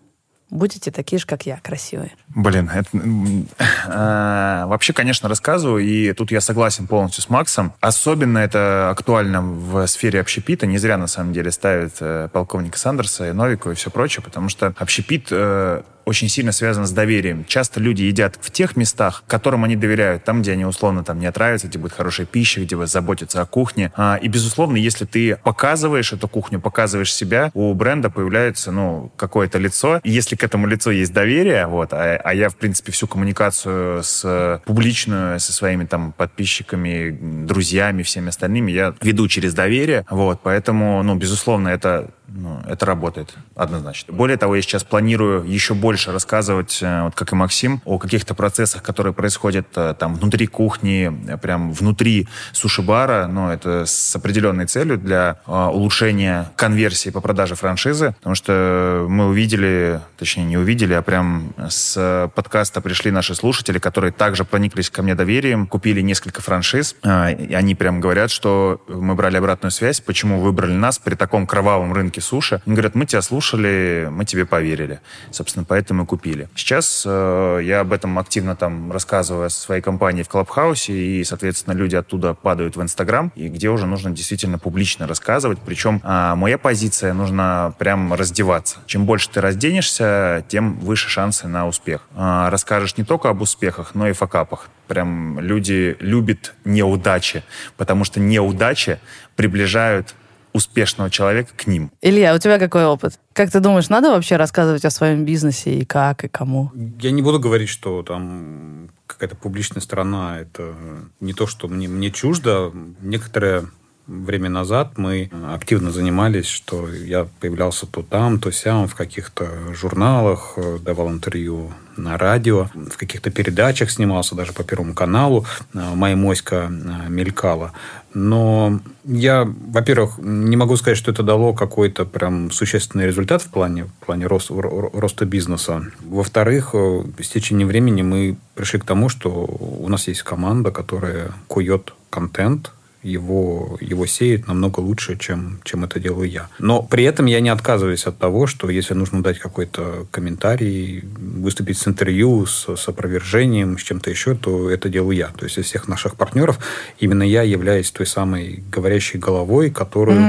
будете 0.55 0.91
такие 0.91 1.19
же, 1.19 1.27
как 1.27 1.47
я, 1.47 1.59
красивые. 1.63 2.13
Блин, 2.29 2.71
это, 2.73 2.89
э, 2.97 4.67
вообще, 4.67 4.93
конечно, 4.93 5.29
рассказываю, 5.29 5.85
и 5.85 6.13
тут 6.13 6.31
я 6.31 6.41
согласен 6.41 6.87
полностью 6.87 7.23
с 7.23 7.29
Максом. 7.29 7.73
Особенно 7.81 8.39
это 8.39 8.91
актуально 8.91 9.43
в 9.43 9.87
сфере 9.87 10.21
общепита. 10.21 10.67
Не 10.67 10.79
зря, 10.79 10.97
на 10.97 11.09
самом 11.09 11.33
деле, 11.33 11.51
ставят 11.51 11.95
э, 12.01 12.29
полковника 12.33 12.79
Сандерса 12.79 13.29
и 13.29 13.33
Новику 13.33 13.71
и 13.71 13.75
все 13.75 13.91
прочее, 13.91 14.23
потому 14.23 14.49
что 14.49 14.73
общепит 14.79 15.29
э, 15.31 15.83
очень 16.05 16.29
сильно 16.29 16.53
связано 16.53 16.87
с 16.87 16.93
доверием. 16.93 17.45
Часто 17.47 17.81
люди 17.81 18.03
едят 18.03 18.39
в 18.41 18.51
тех 18.51 18.77
местах, 18.77 19.25
которым 19.27 19.65
они 19.65 19.77
доверяют, 19.77 20.25
там, 20.25 20.43
где 20.43 20.53
они 20.53 20.65
условно 20.65 21.05
там 21.05 21.19
не 21.19 21.27
отравятся, 21.27 21.69
где 21.69 21.79
будет 21.79 21.93
хорошая 21.93 22.27
пища, 22.27 22.61
где 22.61 22.77
вы 22.77 22.87
заботятся 22.87 23.41
о 23.41 23.47
кухне. 23.47 23.93
А, 23.97 24.19
и, 24.21 24.29
безусловно, 24.29 24.77
если 24.77 25.05
ты 25.05 25.37
показываешь 25.43 26.13
эту 26.13 26.29
кухню, 26.29 26.61
показываешь 26.61 27.13
себя, 27.13 27.51
у 27.55 27.73
бренда 27.75 28.11
появляется, 28.11 28.73
ну, 28.73 29.13
какое-то 29.17 29.59
лицо. 29.59 30.01
И 30.03 30.11
если 30.11 30.37
к 30.37 30.45
этому 30.45 30.67
лицу 30.67 30.91
есть 30.91 31.13
доверие, 31.13 31.67
вот, 31.67 31.93
а, 31.93 32.17
а 32.17 32.35
я, 32.35 32.49
в 32.49 32.57
принципе, 32.57 32.93
всю 32.93 33.07
коммуникацию 33.07 34.03
с 34.03 34.61
публичную, 34.65 35.41
со 35.41 35.53
своими 35.53 35.85
там 35.85 36.13
подписчиками, 36.13 37.11
друзьями, 37.47 38.03
всеми 38.03 38.29
остальными 38.29 38.73
я 38.73 38.95
веду 39.01 39.29
через 39.29 39.55
доверие, 39.55 40.05
вот, 40.11 40.41
поэтому, 40.43 41.03
ну, 41.03 41.15
безусловно, 41.15 41.69
это 41.69 42.11
ну, 42.37 42.61
это 42.67 42.85
работает 42.85 43.35
однозначно. 43.55 44.13
Более 44.13 44.37
того, 44.37 44.57
я 44.57 44.63
сейчас 44.63 44.83
планирую 44.83 45.45
еще 45.45 45.75
больше 45.75 46.11
рассказывать, 46.11 46.81
э, 46.83 47.03
вот 47.05 47.15
как 47.15 47.33
и 47.33 47.37
Максим, 47.37 47.81
о 47.85 47.99
каких-то 47.99 48.35
процессах, 48.35 48.83
которые 48.83 49.13
происходят 49.13 49.69
э, 49.77 49.95
там 49.97 50.17
внутри 50.17 50.49
кухни, 50.49 51.13
прям 51.41 51.73
внутри 51.73 52.27
суши-бара, 52.53 53.29
но 53.29 53.53
это 53.53 53.85
с 53.87 54.17
определенной 54.17 54.67
целью 54.67 54.99
для 54.99 55.39
э, 55.47 55.53
улучшения 55.53 56.51
конверсии 56.57 57.11
по 57.11 57.21
продаже 57.21 57.55
франшизы, 57.55 58.15
потому 58.19 58.35
что 58.35 59.07
мы 59.09 59.29
увидели, 59.29 60.01
точнее 60.19 60.45
не 60.45 60.59
увидели, 60.59 60.95
а 60.95 61.03
прям 61.03 61.55
с 61.69 62.31
подкаста 62.35 62.81
пришли 62.81 63.13
наши 63.13 63.37
слушатели, 63.37 63.79
которые 63.79 64.11
также 64.11 64.45
прониклись 64.45 64.91
ко 64.91 65.03
мне 65.03 65.15
доверием, 65.15 65.69
купили 65.69 66.01
несколько 66.01 66.43
франшиз, 66.43 66.97
и 67.05 67.55
они 67.55 67.77
прям 67.77 68.01
говорят, 68.01 68.33
что 68.33 68.83
мы 68.89 69.15
брали 69.15 69.37
обратную 69.37 69.71
связь, 69.71 70.01
почему 70.01 70.41
выбрали 70.41 70.73
нас 70.73 70.99
при 70.99 71.15
таком 71.15 71.47
кровавом 71.47 71.93
рынке 71.93 72.24
суши. 72.25 72.61
Они 72.67 72.75
говорят, 72.75 72.95
мы 72.95 73.07
тебя 73.07 73.23
слушали, 73.23 74.09
мы 74.11 74.25
тебе 74.25 74.47
поверили. 74.47 75.01
Собственно, 75.31 75.65
поэтому 75.65 76.03
и 76.03 76.07
купили. 76.07 76.49
Сейчас 76.57 77.05
э, 77.07 77.61
я 77.63 77.81
об 77.81 77.93
этом 77.93 78.19
активно 78.19 78.57
там 78.57 78.91
рассказываю 78.91 79.47
о 79.47 79.51
своей 79.51 79.83
компании 79.83 80.23
в 80.23 80.29
Клабхаусе, 80.29 80.93
и, 80.93 81.25
соответственно, 81.25 81.75
люди 81.75 81.97
оттуда 81.97 82.35
падают 82.35 82.77
в 82.77 82.83
Инстаграм, 82.83 83.33
и 83.37 83.49
где 83.49 83.69
уже 83.69 83.87
нужно 83.87 84.11
действительно 84.11 84.59
публично 84.59 85.07
рассказывать. 85.07 85.59
Причем 85.65 86.01
э, 86.03 86.35
моя 86.35 86.59
позиция, 86.59 87.13
нужно 87.13 87.75
прям 87.79 88.15
раздеваться. 88.15 88.79
Чем 88.87 89.05
больше 89.05 89.31
ты 89.31 89.41
разденешься, 89.41 90.45
тем 90.49 90.79
выше 90.81 91.09
шансы 91.09 91.47
на 91.47 91.67
успех. 91.67 92.03
Э, 92.17 92.49
расскажешь 92.51 92.97
не 92.97 93.05
только 93.05 93.29
об 93.29 93.43
успехах, 93.43 93.95
но 93.95 94.09
и 94.09 94.13
факапах. 94.13 94.69
Прям 94.89 95.41
люди 95.41 95.97
любят 96.01 96.55
неудачи, 96.65 97.43
потому 97.77 98.05
что 98.05 98.21
неудачи 98.21 98.99
приближают 99.37 100.15
успешного 100.55 101.11
человека 101.11 101.51
к 101.55 101.67
ним. 101.67 101.91
Илья, 102.01 102.35
у 102.35 102.39
тебя 102.39 102.59
какой 102.59 102.87
опыт? 102.87 103.19
Как 103.35 103.51
ты 103.51 103.61
думаешь, 103.61 103.89
надо 103.89 104.11
вообще 104.11 104.37
рассказывать 104.37 104.85
о 104.85 104.91
своем 104.91 105.25
бизнесе 105.25 105.75
и 105.75 105.85
как, 105.85 106.25
и 106.25 106.29
кому? 106.29 106.71
Я 107.01 107.11
не 107.11 107.21
буду 107.21 107.41
говорить, 107.41 107.69
что 107.69 108.03
там 108.03 108.89
какая-то 109.07 109.37
публичная 109.37 109.83
сторона– 109.83 110.39
это 110.41 110.75
не 111.21 111.35
то, 111.35 111.47
что 111.47 111.69
мне, 111.69 111.89
мне 111.89 112.11
чуждо. 112.11 112.73
Некоторые 113.03 113.69
время 114.07 114.51
назад 114.51 114.93
мы 114.97 115.31
активно 115.53 115.91
занимались, 115.91 116.47
что 116.47 116.89
я 116.89 117.27
появлялся 117.41 117.87
то 117.87 118.03
там, 118.03 118.39
то 118.39 118.51
сям, 118.51 118.87
в 118.87 118.95
каких-то 118.95 119.49
журналах, 119.73 120.55
э, 120.57 120.79
давал 120.83 121.11
интервью 121.11 121.73
на 121.97 122.19
радио, 122.19 122.69
в 122.75 122.97
каких-то 122.97 123.31
передачах 123.31 123.91
снимался, 123.91 124.35
даже 124.35 124.53
по 124.53 124.65
Первому 124.65 124.95
каналу. 124.95 125.47
Э, 125.73 125.95
моя 125.95 126.17
моська 126.17 126.71
э, 126.71 127.09
мелькала. 127.09 127.73
Но 128.13 128.81
я, 129.05 129.45
во-первых, 129.45 130.19
не 130.19 130.57
могу 130.57 130.77
сказать, 130.77 130.99
что 130.99 131.11
это 131.11 131.23
дало 131.23 131.53
какой-то 131.53 132.05
прям 132.05 132.51
существенный 132.51 133.07
результат 133.07 133.43
в 133.43 133.49
плане, 133.49 133.85
в 133.85 134.07
плане 134.07 134.27
роста, 134.27 134.55
роста 134.55 135.25
бизнеса. 135.25 135.83
Во-вторых, 136.01 136.75
с 136.75 137.29
течением 137.29 137.69
времени 137.69 138.03
мы 138.03 138.37
пришли 138.55 138.79
к 138.79 138.85
тому, 138.85 139.09
что 139.09 139.31
у 139.31 139.89
нас 139.89 140.07
есть 140.07 140.23
команда, 140.23 140.71
которая 140.71 141.33
кует 141.49 141.93
контент, 142.11 142.71
его, 143.05 143.79
его 143.81 144.07
сеет 144.07 144.49
намного 144.49 144.81
лучше, 144.81 145.17
чем, 145.17 145.61
чем 145.65 145.85
это 145.85 146.01
делаю 146.01 146.29
я. 146.29 146.49
Но 146.59 146.83
при 146.83 147.05
этом 147.05 147.27
я 147.27 147.41
не 147.41 147.51
отказываюсь 147.51 148.07
от 148.07 148.19
того, 148.19 148.47
что 148.47 148.71
если 148.71 148.95
нужно 148.95 149.23
дать 149.23 149.39
какой-то 149.39 150.07
комментарий, 150.11 151.05
выступить 151.05 151.79
с 151.79 151.87
интервью, 151.87 152.47
с, 152.47 152.75
с 152.75 152.89
опровержением, 152.89 153.79
с 153.79 153.83
чем-то 153.83 154.11
еще, 154.11 154.35
то 154.35 154.71
это 154.71 154.89
делаю 154.89 155.17
я. 155.17 155.29
То 155.29 155.45
есть 155.45 155.59
из 155.59 155.67
всех 155.67 155.89
наших 155.89 156.17
партнеров 156.17 156.59
именно 156.99 157.23
я 157.23 157.43
являюсь 157.43 157.91
той 157.91 158.07
самой 158.07 158.65
говорящей 158.71 159.19
головой, 159.21 159.71
которую, 159.71 160.21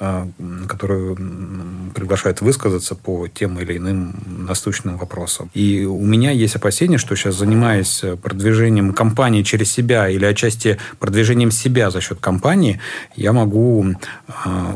mm-hmm. 0.00 0.32
э, 0.38 0.66
которую 0.66 1.16
приглашают 1.94 2.40
высказаться 2.40 2.94
по 2.94 3.28
тем 3.28 3.58
или 3.60 3.76
иным 3.76 4.14
насущным 4.26 4.96
вопросам. 4.98 5.50
И 5.54 5.84
у 5.84 6.04
меня 6.04 6.30
есть 6.30 6.56
опасение, 6.56 6.98
что 6.98 7.14
сейчас, 7.14 7.36
занимаясь 7.36 8.02
продвижением 8.22 8.92
компании 8.92 9.42
через 9.42 9.70
себя 9.70 10.08
или 10.08 10.24
отчасти 10.24 10.78
продвижением 10.98 11.50
себя 11.50 11.90
за 11.90 12.00
счет 12.00 12.18
компании, 12.24 12.80
я 13.14 13.32
могу 13.32 13.84
э, 13.84 13.92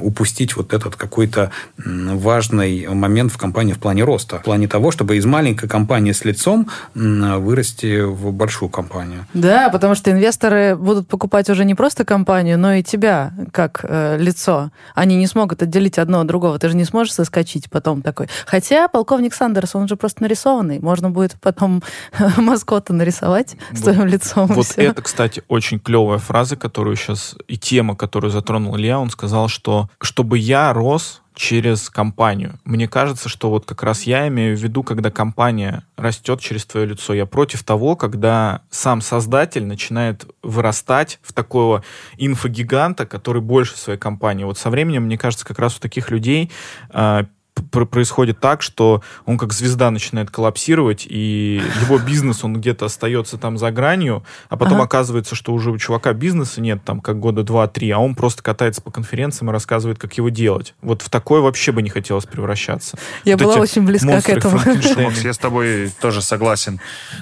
упустить 0.02 0.54
вот 0.56 0.74
этот 0.74 0.96
какой-то 0.96 1.50
важный 1.84 2.86
момент 2.88 3.32
в 3.32 3.38
компании 3.38 3.72
в 3.72 3.78
плане 3.78 4.04
роста. 4.04 4.38
В 4.38 4.42
плане 4.42 4.68
того, 4.68 4.90
чтобы 4.90 5.16
из 5.16 5.24
маленькой 5.24 5.68
компании 5.68 6.12
с 6.12 6.24
лицом 6.24 6.68
вырасти 6.94 8.02
в 8.02 8.32
большую 8.32 8.68
компанию. 8.68 9.26
Да, 9.32 9.70
потому 9.70 9.94
что 9.94 10.10
инвесторы 10.10 10.76
будут 10.76 11.08
покупать 11.08 11.48
уже 11.48 11.64
не 11.64 11.74
просто 11.74 12.04
компанию, 12.04 12.58
но 12.58 12.74
и 12.74 12.82
тебя 12.82 13.32
как 13.52 13.80
э, 13.82 14.18
лицо. 14.18 14.70
Они 14.94 15.16
не 15.16 15.26
смогут 15.26 15.62
отделить 15.62 15.98
одно 15.98 16.20
от 16.20 16.26
другого. 16.26 16.58
Ты 16.58 16.68
же 16.68 16.76
не 16.76 16.84
сможешь 16.84 17.14
соскочить 17.14 17.70
потом 17.70 18.02
такой. 18.02 18.28
Хотя 18.46 18.88
полковник 18.88 19.34
Сандерс, 19.34 19.74
он 19.74 19.88
же 19.88 19.96
просто 19.96 20.22
нарисованный. 20.22 20.80
Можно 20.80 21.10
будет 21.10 21.36
потом 21.40 21.82
маскота 22.36 22.92
нарисовать 22.92 23.56
вот, 23.70 23.78
с 23.78 23.82
твоим 23.82 24.06
лицом. 24.06 24.46
Вот 24.48 24.74
это, 24.76 25.02
кстати, 25.02 25.42
очень 25.48 25.78
клевая 25.78 26.18
фраза, 26.18 26.56
которую 26.56 26.96
сейчас 26.96 27.36
и 27.46 27.56
тема, 27.56 27.96
которую 27.96 28.30
затронул 28.30 28.76
Илья, 28.76 28.98
он 28.98 29.10
сказал, 29.10 29.48
что 29.48 29.88
чтобы 30.00 30.38
я 30.38 30.72
рос 30.72 31.22
через 31.38 31.88
компанию. 31.88 32.58
Мне 32.64 32.88
кажется, 32.88 33.28
что 33.28 33.48
вот 33.48 33.64
как 33.64 33.84
раз 33.84 34.02
я 34.02 34.26
имею 34.26 34.56
в 34.56 34.60
виду, 34.60 34.82
когда 34.82 35.10
компания 35.12 35.84
растет 35.96 36.40
через 36.40 36.66
твое 36.66 36.84
лицо. 36.84 37.14
Я 37.14 37.26
против 37.26 37.62
того, 37.62 37.94
когда 37.94 38.62
сам 38.70 39.00
создатель 39.00 39.64
начинает 39.64 40.26
вырастать 40.42 41.20
в 41.22 41.32
такого 41.32 41.84
инфогиганта, 42.16 43.06
который 43.06 43.40
больше 43.40 43.76
своей 43.76 44.00
компании. 44.00 44.42
Вот 44.42 44.58
со 44.58 44.68
временем, 44.68 45.04
мне 45.04 45.16
кажется, 45.16 45.46
как 45.46 45.60
раз 45.60 45.76
у 45.76 45.80
таких 45.80 46.10
людей 46.10 46.50
а, 46.90 47.26
происходит 47.60 48.40
так, 48.40 48.62
что 48.62 49.02
он 49.26 49.38
как 49.38 49.52
звезда 49.52 49.90
начинает 49.90 50.30
коллапсировать, 50.30 51.06
и 51.08 51.62
его 51.82 51.98
бизнес, 51.98 52.44
он 52.44 52.54
где-то 52.54 52.86
остается 52.86 53.38
там 53.38 53.58
за 53.58 53.70
гранью, 53.70 54.24
а 54.48 54.56
потом 54.56 54.74
ага. 54.74 54.84
оказывается, 54.84 55.34
что 55.34 55.52
уже 55.52 55.70
у 55.70 55.78
чувака 55.78 56.12
бизнеса 56.12 56.60
нет 56.60 56.82
там 56.84 57.00
как 57.00 57.18
года 57.18 57.42
два-три, 57.42 57.90
а 57.90 57.98
он 57.98 58.14
просто 58.14 58.42
катается 58.42 58.82
по 58.82 58.90
конференциям 58.90 59.50
и 59.50 59.52
рассказывает, 59.52 59.98
как 59.98 60.14
его 60.14 60.28
делать. 60.28 60.74
Вот 60.82 61.02
в 61.02 61.10
такое 61.10 61.40
вообще 61.40 61.72
бы 61.72 61.82
не 61.82 61.90
хотелось 61.90 62.24
превращаться. 62.24 62.98
Я 63.24 63.36
вот 63.36 63.44
была 63.44 63.56
очень 63.56 63.82
близка 63.82 64.20
к 64.20 64.28
этому. 64.28 64.58
Макс, 64.58 65.22
я 65.22 65.32
с 65.32 65.38
тобой 65.38 65.92
тоже 66.00 66.22
согласен 66.22 66.80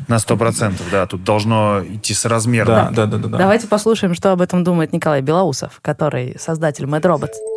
на 0.09 0.19
сто 0.19 0.37
процентов, 0.37 0.87
да, 0.91 1.07
тут 1.07 1.25
должно 1.25 1.83
идти 1.85 2.15
соразмерно. 2.15 2.91
Да, 2.93 3.07
да, 3.07 3.19
да, 3.19 3.29
да. 3.29 3.39
Давайте 3.39 3.67
послушаем, 3.67 4.15
что 4.15 4.33
об 4.33 4.41
этом 4.41 4.65
думает 4.65 4.93
Николай 4.93 5.23
Белоусов, 5.23 5.79
который 5.83 6.37
создатель 6.39 6.85
Mad 6.85 7.03
Robots. 7.03 7.56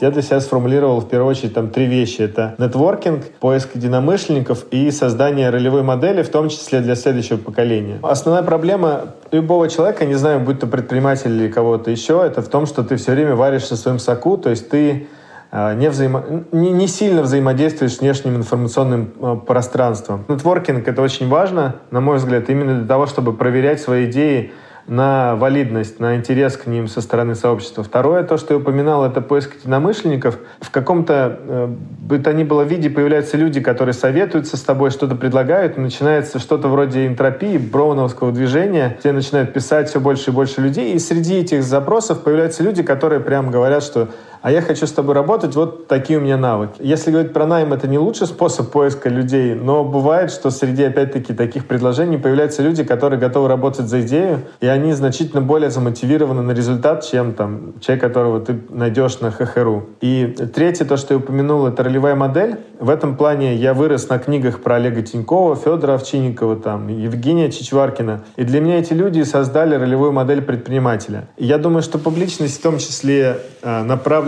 Я 0.00 0.10
для 0.10 0.22
себя 0.22 0.40
сформулировал 0.40 1.00
в 1.00 1.08
первую 1.08 1.30
очередь 1.30 1.52
там 1.52 1.68
три 1.68 1.86
вещи. 1.86 2.22
Это 2.22 2.54
нетворкинг, 2.56 3.24
поиск 3.38 3.74
единомышленников 3.74 4.64
и 4.70 4.90
создание 4.90 5.50
ролевой 5.50 5.82
модели, 5.82 6.22
в 6.22 6.30
том 6.30 6.48
числе 6.48 6.80
для 6.80 6.94
следующего 6.94 7.36
поколения. 7.36 7.98
Основная 8.02 8.42
проблема 8.42 9.14
любого 9.30 9.68
человека, 9.68 10.06
не 10.06 10.14
знаю, 10.14 10.40
будь 10.40 10.60
то 10.60 10.66
предприниматель 10.66 11.30
или 11.30 11.48
кого-то 11.48 11.90
еще, 11.90 12.22
это 12.24 12.40
в 12.40 12.48
том, 12.48 12.64
что 12.66 12.82
ты 12.82 12.96
все 12.96 13.12
время 13.12 13.34
варишься 13.34 13.74
в 13.74 13.78
своем 13.78 13.98
соку, 13.98 14.38
то 14.38 14.48
есть 14.48 14.70
ты 14.70 15.08
а, 15.50 15.74
не, 15.74 15.90
взаимо... 15.90 16.24
не, 16.52 16.70
не 16.70 16.86
сильно 16.86 17.22
взаимодействуешь 17.22 17.96
с 17.96 18.00
внешним 18.00 18.36
информационным 18.36 19.12
а, 19.20 19.36
пространством. 19.36 20.24
Нетворкинг— 20.28 20.86
это 20.88 21.02
очень 21.02 21.28
важно, 21.28 21.76
на 21.90 22.00
мой 22.00 22.16
взгляд, 22.16 22.48
именно 22.48 22.78
для 22.78 22.86
того, 22.86 23.06
чтобы 23.06 23.32
проверять 23.34 23.80
свои 23.80 24.06
идеи 24.06 24.52
на 24.90 25.36
валидность, 25.36 26.00
на 26.00 26.16
интерес 26.16 26.56
к 26.56 26.66
ним 26.66 26.88
со 26.88 27.00
стороны 27.00 27.36
сообщества. 27.36 27.84
Второе, 27.84 28.24
то, 28.24 28.36
что 28.36 28.54
я 28.54 28.58
упоминал, 28.58 29.06
это 29.06 29.20
поиск 29.20 29.54
единомышленников. 29.60 30.36
В 30.60 30.70
каком-то 30.72 31.38
э, 31.46 31.66
бы 31.68 32.18
то 32.18 32.32
ни 32.32 32.42
было 32.42 32.62
виде 32.62 32.90
появляются 32.90 33.36
люди, 33.36 33.60
которые 33.60 33.92
советуются 33.92 34.56
с 34.56 34.62
тобой, 34.62 34.90
что-то 34.90 35.14
предлагают, 35.14 35.78
начинается 35.78 36.40
что-то 36.40 36.66
вроде 36.66 37.06
энтропии, 37.06 37.56
броуновского 37.56 38.32
движения. 38.32 38.98
Тебе 39.00 39.12
начинают 39.12 39.52
писать 39.52 39.88
все 39.88 40.00
больше 40.00 40.32
и 40.32 40.34
больше 40.34 40.60
людей, 40.60 40.92
и 40.92 40.98
среди 40.98 41.36
этих 41.36 41.62
запросов 41.62 42.24
появляются 42.24 42.64
люди, 42.64 42.82
которые 42.82 43.20
прям 43.20 43.52
говорят, 43.52 43.84
что 43.84 44.08
а 44.42 44.50
я 44.50 44.62
хочу 44.62 44.86
с 44.86 44.92
тобой 44.92 45.14
работать, 45.14 45.54
вот 45.54 45.86
такие 45.86 46.18
у 46.18 46.22
меня 46.22 46.36
навыки. 46.36 46.74
Если 46.80 47.10
говорить 47.10 47.32
про 47.32 47.46
найм, 47.46 47.72
это 47.72 47.88
не 47.88 47.98
лучший 47.98 48.26
способ 48.26 48.70
поиска 48.70 49.08
людей, 49.08 49.54
но 49.54 49.84
бывает, 49.84 50.30
что 50.30 50.50
среди, 50.50 50.84
опять-таки, 50.84 51.34
таких 51.34 51.66
предложений 51.66 52.18
появляются 52.18 52.62
люди, 52.62 52.84
которые 52.84 53.20
готовы 53.20 53.48
работать 53.48 53.86
за 53.86 54.02
идею, 54.02 54.40
и 54.60 54.66
они 54.66 54.92
значительно 54.92 55.42
более 55.42 55.70
замотивированы 55.70 56.42
на 56.42 56.52
результат, 56.52 57.04
чем 57.04 57.34
там 57.34 57.74
человек, 57.80 58.02
которого 58.02 58.40
ты 58.40 58.58
найдешь 58.70 59.20
на 59.20 59.30
ХХРУ. 59.30 59.84
И 60.00 60.34
третье, 60.54 60.84
то, 60.84 60.96
что 60.96 61.14
я 61.14 61.18
упомянул, 61.18 61.66
это 61.66 61.82
ролевая 61.82 62.14
модель. 62.14 62.56
В 62.78 62.88
этом 62.88 63.16
плане 63.16 63.56
я 63.56 63.74
вырос 63.74 64.08
на 64.08 64.18
книгах 64.18 64.60
про 64.60 64.76
Олега 64.76 65.02
Тинькова, 65.02 65.56
Федора 65.56 65.94
Овчинникова, 65.94 66.56
там, 66.56 66.88
Евгения 66.88 67.50
Чичваркина. 67.50 68.24
И 68.36 68.44
для 68.44 68.60
меня 68.60 68.78
эти 68.78 68.94
люди 68.94 69.22
создали 69.22 69.74
ролевую 69.74 70.12
модель 70.12 70.40
предпринимателя. 70.40 71.28
И 71.36 71.44
я 71.44 71.58
думаю, 71.58 71.82
что 71.82 71.98
публичность 71.98 72.58
в 72.58 72.62
том 72.62 72.78
числе 72.78 73.38
э, 73.62 73.82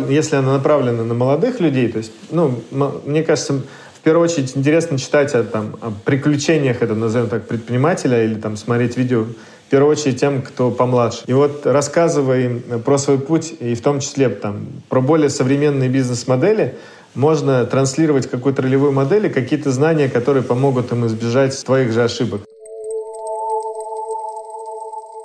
если 0.09 0.37
она 0.37 0.52
направлена 0.52 1.04
на 1.04 1.14
молодых 1.14 1.61
людей, 1.61 1.88
то 1.88 1.99
есть, 1.99 2.12
ну, 2.30 2.62
мне 3.04 3.23
кажется, 3.23 3.54
в 3.54 4.00
первую 4.04 4.25
очередь 4.25 4.56
интересно 4.56 4.99
читать 4.99 5.35
о, 5.35 5.44
там, 5.44 5.76
о 5.80 5.92
приключениях, 6.04 6.82
это 6.82 6.94
назовем 6.94 7.28
так, 7.28 7.47
предпринимателя, 7.47 8.25
или 8.25 8.35
там 8.35 8.56
смотреть 8.56 8.97
видео 8.97 9.25
в 9.25 9.71
первую 9.71 9.92
очередь 9.92 10.21
тем, 10.21 10.42
кто 10.42 10.71
помладше. 10.71 11.21
И 11.26 11.32
вот 11.32 11.64
рассказывая 11.66 12.40
им 12.40 12.61
про 12.85 12.99
свой 12.99 13.18
путь, 13.18 13.54
и 13.61 13.75
в 13.75 13.80
том 13.80 14.00
числе 14.00 14.28
там, 14.28 14.66
про 14.88 15.00
более 15.00 15.30
современные 15.30 15.88
бизнес-модели, 15.88 16.75
можно 17.14 17.64
транслировать 17.66 18.28
какую-то 18.28 18.62
ролевую 18.62 18.92
модель 18.92 19.26
и 19.26 19.30
какие-то 19.30 19.71
знания, 19.71 20.09
которые 20.09 20.42
помогут 20.42 20.92
им 20.92 21.06
избежать 21.06 21.64
твоих 21.64 21.92
же 21.92 22.02
ошибок 22.02 22.42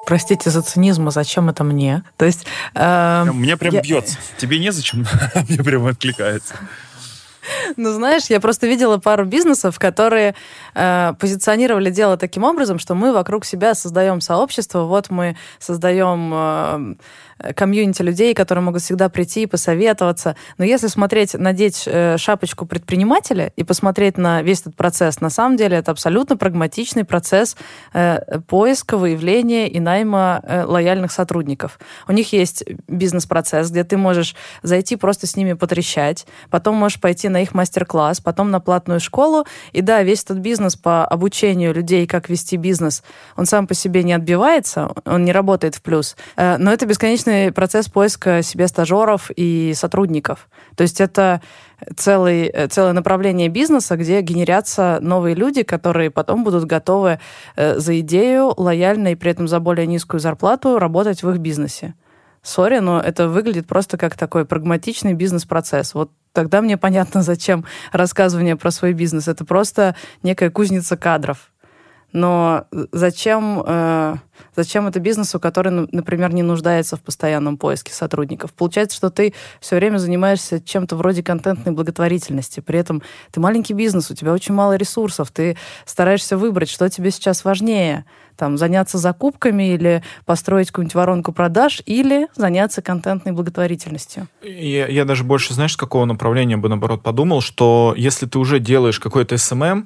простите 0.08 0.50
за 0.50 0.62
цинизм, 0.62 1.10
а 1.10 1.12
зачем 1.12 1.50
это 1.50 1.66
мне? 1.66 2.02
То 2.16 2.26
есть... 2.26 2.48
Э, 2.74 3.26
мне 3.26 3.58
прям 3.58 3.74
я... 3.74 3.82
бьется. 3.82 4.18
Тебе 4.38 4.58
незачем? 4.58 5.06
мне 5.50 5.60
прям 5.60 5.86
откликается. 5.86 6.56
Ну, 7.76 7.92
знаешь, 7.92 8.26
я 8.30 8.40
просто 8.40 8.68
видела 8.68 8.98
пару 8.98 9.26
бизнесов, 9.26 9.78
которые 9.80 10.34
э, 10.76 11.14
позиционировали 11.20 11.90
дело 11.90 12.18
таким 12.18 12.46
образом, 12.46 12.80
что 12.80 12.96
мы 12.96 13.14
вокруг 13.14 13.44
себя 13.46 13.76
создаем 13.76 14.22
сообщество, 14.22 14.84
вот 14.84 15.10
мы 15.10 15.36
создаем... 15.60 16.32
Э, 16.34 16.96
комьюнити 17.56 18.02
людей, 18.02 18.34
которые 18.34 18.64
могут 18.64 18.82
всегда 18.82 19.10
прийти 19.10 19.44
и 19.44 19.46
посоветоваться. 19.46 20.36
Но 20.58 20.66
если 20.66 20.88
смотреть, 20.88 21.34
надеть 21.34 21.84
э, 21.86 22.18
шапочку 22.18 22.66
предпринимателя 22.66 23.52
и 23.56 23.64
посмотреть 23.64 24.18
на 24.18 24.42
весь 24.42 24.62
этот 24.62 24.76
процесс, 24.76 25.22
на 25.22 25.30
самом 25.30 25.58
деле 25.58 25.78
это 25.78 25.92
абсолютно 25.92 26.38
прагматичный 26.38 27.04
процесс 27.04 27.56
э, 27.94 28.40
поиска, 28.48 28.98
выявления 28.98 29.68
и 29.70 29.80
найма 29.80 30.42
э, 30.44 30.64
лояльных 30.64 31.12
сотрудников. 31.12 31.80
У 32.08 32.12
них 32.12 32.34
есть 32.34 32.64
бизнес-процесс, 32.88 33.70
где 33.70 33.84
ты 33.84 33.98
можешь 33.98 34.36
зайти 34.64 34.96
просто 34.96 35.28
с 35.28 35.36
ними 35.36 35.54
потрещать, 35.54 36.26
потом 36.50 36.76
можешь 36.76 37.00
пойти 37.00 37.30
на 37.30 37.42
их 37.42 37.54
мастер-класс, 37.54 38.20
потом 38.20 38.52
на 38.52 38.60
платную 38.60 39.00
школу. 39.00 39.46
И 39.74 39.82
да, 39.82 40.02
весь 40.04 40.24
этот 40.24 40.40
бизнес 40.40 40.76
по 40.76 41.06
обучению 41.06 41.74
людей, 41.74 42.08
как 42.08 42.30
вести 42.30 42.58
бизнес, 42.58 43.04
он 43.36 43.46
сам 43.46 43.68
по 43.68 43.74
себе 43.74 44.04
не 44.04 44.14
отбивается, 44.14 44.92
он 45.06 45.24
не 45.26 45.32
работает 45.32 45.76
в 45.76 45.82
плюс. 45.82 46.16
Но 46.36 46.72
это 46.72 46.86
бесконечно 46.86 47.27
публичный 47.28 47.52
процесс 47.52 47.90
поиска 47.90 48.42
себе 48.42 48.68
стажеров 48.68 49.30
и 49.36 49.74
сотрудников. 49.76 50.48
То 50.76 50.84
есть 50.84 51.02
это 51.02 51.42
целый, 51.98 52.46
э, 52.46 52.68
целое 52.68 52.94
направление 52.94 53.50
бизнеса, 53.50 53.98
где 53.98 54.22
генерятся 54.22 55.00
новые 55.02 55.36
люди, 55.36 55.64
которые 55.64 56.10
потом 56.10 56.44
будут 56.44 56.64
готовы 56.64 57.20
э, 57.58 57.80
за 57.80 58.00
идею, 58.00 58.54
лояльно 58.56 59.12
и 59.12 59.16
при 59.16 59.32
этом 59.32 59.48
за 59.48 59.60
более 59.60 59.88
низкую 59.88 60.22
зарплату 60.22 60.80
работать 60.80 61.24
в 61.24 61.30
их 61.30 61.40
бизнесе. 61.40 61.96
Сори, 62.42 62.80
но 62.80 63.02
это 63.02 63.28
выглядит 63.28 63.68
просто 63.68 63.98
как 63.98 64.16
такой 64.16 64.46
прагматичный 64.46 65.14
бизнес-процесс. 65.14 65.94
Вот 65.94 66.12
тогда 66.32 66.62
мне 66.62 66.78
понятно, 66.78 67.24
зачем 67.24 67.66
рассказывание 67.92 68.56
про 68.56 68.72
свой 68.72 68.94
бизнес. 68.94 69.28
Это 69.28 69.44
просто 69.44 69.96
некая 70.24 70.50
кузница 70.50 70.96
кадров. 70.96 71.52
Но 72.14 72.66
зачем, 72.94 73.62
э, 73.66 74.16
зачем 74.56 74.88
это 74.88 75.00
бизнесу, 75.00 75.40
который, 75.40 75.88
например, 75.92 76.34
не 76.34 76.42
нуждается 76.42 76.96
в 76.96 77.02
постоянном 77.02 77.58
поиске 77.58 77.94
сотрудников? 77.94 78.54
Получается, 78.54 78.96
что 78.96 79.10
ты 79.10 79.34
все 79.60 79.76
время 79.76 79.98
занимаешься 79.98 80.62
чем-то 80.62 80.96
вроде 80.96 81.22
контентной 81.22 81.74
благотворительности. 81.74 82.62
При 82.62 82.80
этом 82.80 83.04
ты 83.32 83.42
маленький 83.42 83.74
бизнес, 83.74 84.10
у 84.10 84.16
тебя 84.16 84.32
очень 84.32 84.54
мало 84.54 84.78
ресурсов, 84.78 85.32
ты 85.32 85.58
стараешься 85.86 86.38
выбрать, 86.38 86.70
что 86.70 86.90
тебе 86.90 87.12
сейчас 87.12 87.44
важнее. 87.44 88.06
Там, 88.38 88.58
заняться 88.58 89.00
закупками 89.00 89.74
или 89.74 90.04
построить 90.26 90.68
какую-нибудь 90.68 90.94
воронку 90.94 91.32
продаж, 91.32 91.82
или 91.88 92.28
заняться 92.36 92.84
контентной 92.84 93.32
благотворительностью. 93.32 94.28
Я, 94.44 94.88
я 94.88 95.06
даже 95.06 95.24
больше, 95.24 95.56
знаешь, 95.56 95.74
с 95.74 95.78
какого 95.78 96.06
направления 96.06 96.56
бы, 96.56 96.70
наоборот, 96.70 97.02
подумал, 97.02 97.42
что 97.42 97.96
если 97.98 98.28
ты 98.28 98.38
уже 98.38 98.60
делаешь 98.60 99.00
какой-то 99.00 99.36
SMM, 99.36 99.86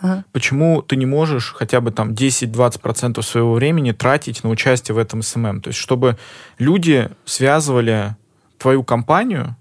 Ага. 0.00 0.24
Почему 0.32 0.82
ты 0.82 0.96
не 0.96 1.06
можешь 1.06 1.54
хотя 1.56 1.80
бы 1.80 1.90
там 1.90 2.10
10-20% 2.10 3.20
своего 3.22 3.54
времени 3.54 3.92
тратить 3.92 4.44
на 4.44 4.50
участие 4.50 4.94
в 4.94 4.98
этом 4.98 5.22
SMM? 5.22 5.60
То 5.60 5.68
есть, 5.68 5.78
чтобы 5.78 6.18
люди 6.58 7.08
связывали 7.24 8.16
твою 8.58 8.84
компанию 8.84 9.56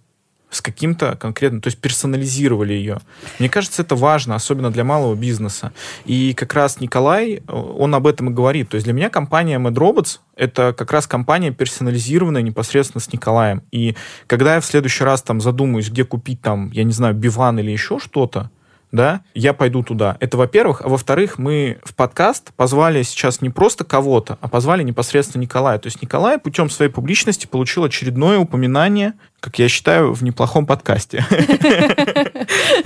с 0.50 0.62
каким-то 0.62 1.16
конкретным, 1.16 1.62
то 1.62 1.68
есть 1.68 1.80
персонализировали 1.80 2.74
ее. 2.74 3.00
Мне 3.38 3.50
кажется, 3.50 3.82
это 3.82 3.96
важно, 3.96 4.36
особенно 4.36 4.72
для 4.72 4.84
малого 4.86 5.14
бизнеса. 5.14 5.74
И 6.06 6.34
как 6.34 6.54
раз 6.54 6.80
Николай, 6.80 7.42
он 7.48 7.94
об 7.94 8.08
этом 8.08 8.30
и 8.30 8.34
говорит. 8.34 8.70
То 8.70 8.76
есть 8.76 8.86
для 8.86 8.94
меня 8.94 9.10
компания 9.10 9.60
Mad 9.60 9.74
Robots— 9.74 10.20
это 10.36 10.74
как 10.74 10.92
раз 10.94 11.06
компания 11.06 11.52
персонализированная 11.52 12.42
непосредственно 12.42 13.02
с 13.02 13.12
Николаем. 13.12 13.62
И 13.72 13.96
когда 14.26 14.56
я 14.56 14.62
в 14.62 14.66
следующий 14.66 15.04
раз 15.04 15.22
там 15.22 15.42
задумаюсь, 15.42 15.90
где 15.90 16.06
купить 16.06 16.42
там, 16.42 16.72
я 16.72 16.84
не 16.84 16.94
знаю, 16.94 17.14
биван 17.14 17.60
или 17.60 17.72
еще 17.72 18.00
что-то, 18.00 18.50
да, 18.92 19.22
я 19.34 19.54
пойду 19.54 19.84
туда. 19.84 20.18
Это 20.20 20.38
во-первых. 20.38 20.82
А 20.82 20.88
во-вторых, 20.88 21.38
мы 21.38 21.78
в 21.84 21.94
подкаст 21.94 22.54
позвали 22.56 23.04
сейчас 23.04 23.42
не 23.42 23.50
просто 23.50 23.84
кого-то, 23.84 24.38
а 24.40 24.48
позвали 24.48 24.84
непосредственно 24.84 25.42
Николая. 25.42 25.78
То 25.78 25.88
есть 25.88 26.02
Николай 26.02 26.38
путем 26.40 26.70
своей 26.70 26.92
публичности 26.92 27.48
получил 27.48 27.84
очередное 27.84 28.38
упоминание, 28.38 29.14
как 29.40 29.60
я 29.60 29.68
считаю, 29.68 30.14
в 30.14 30.24
неплохом 30.24 30.66
подкасте. 30.66 31.26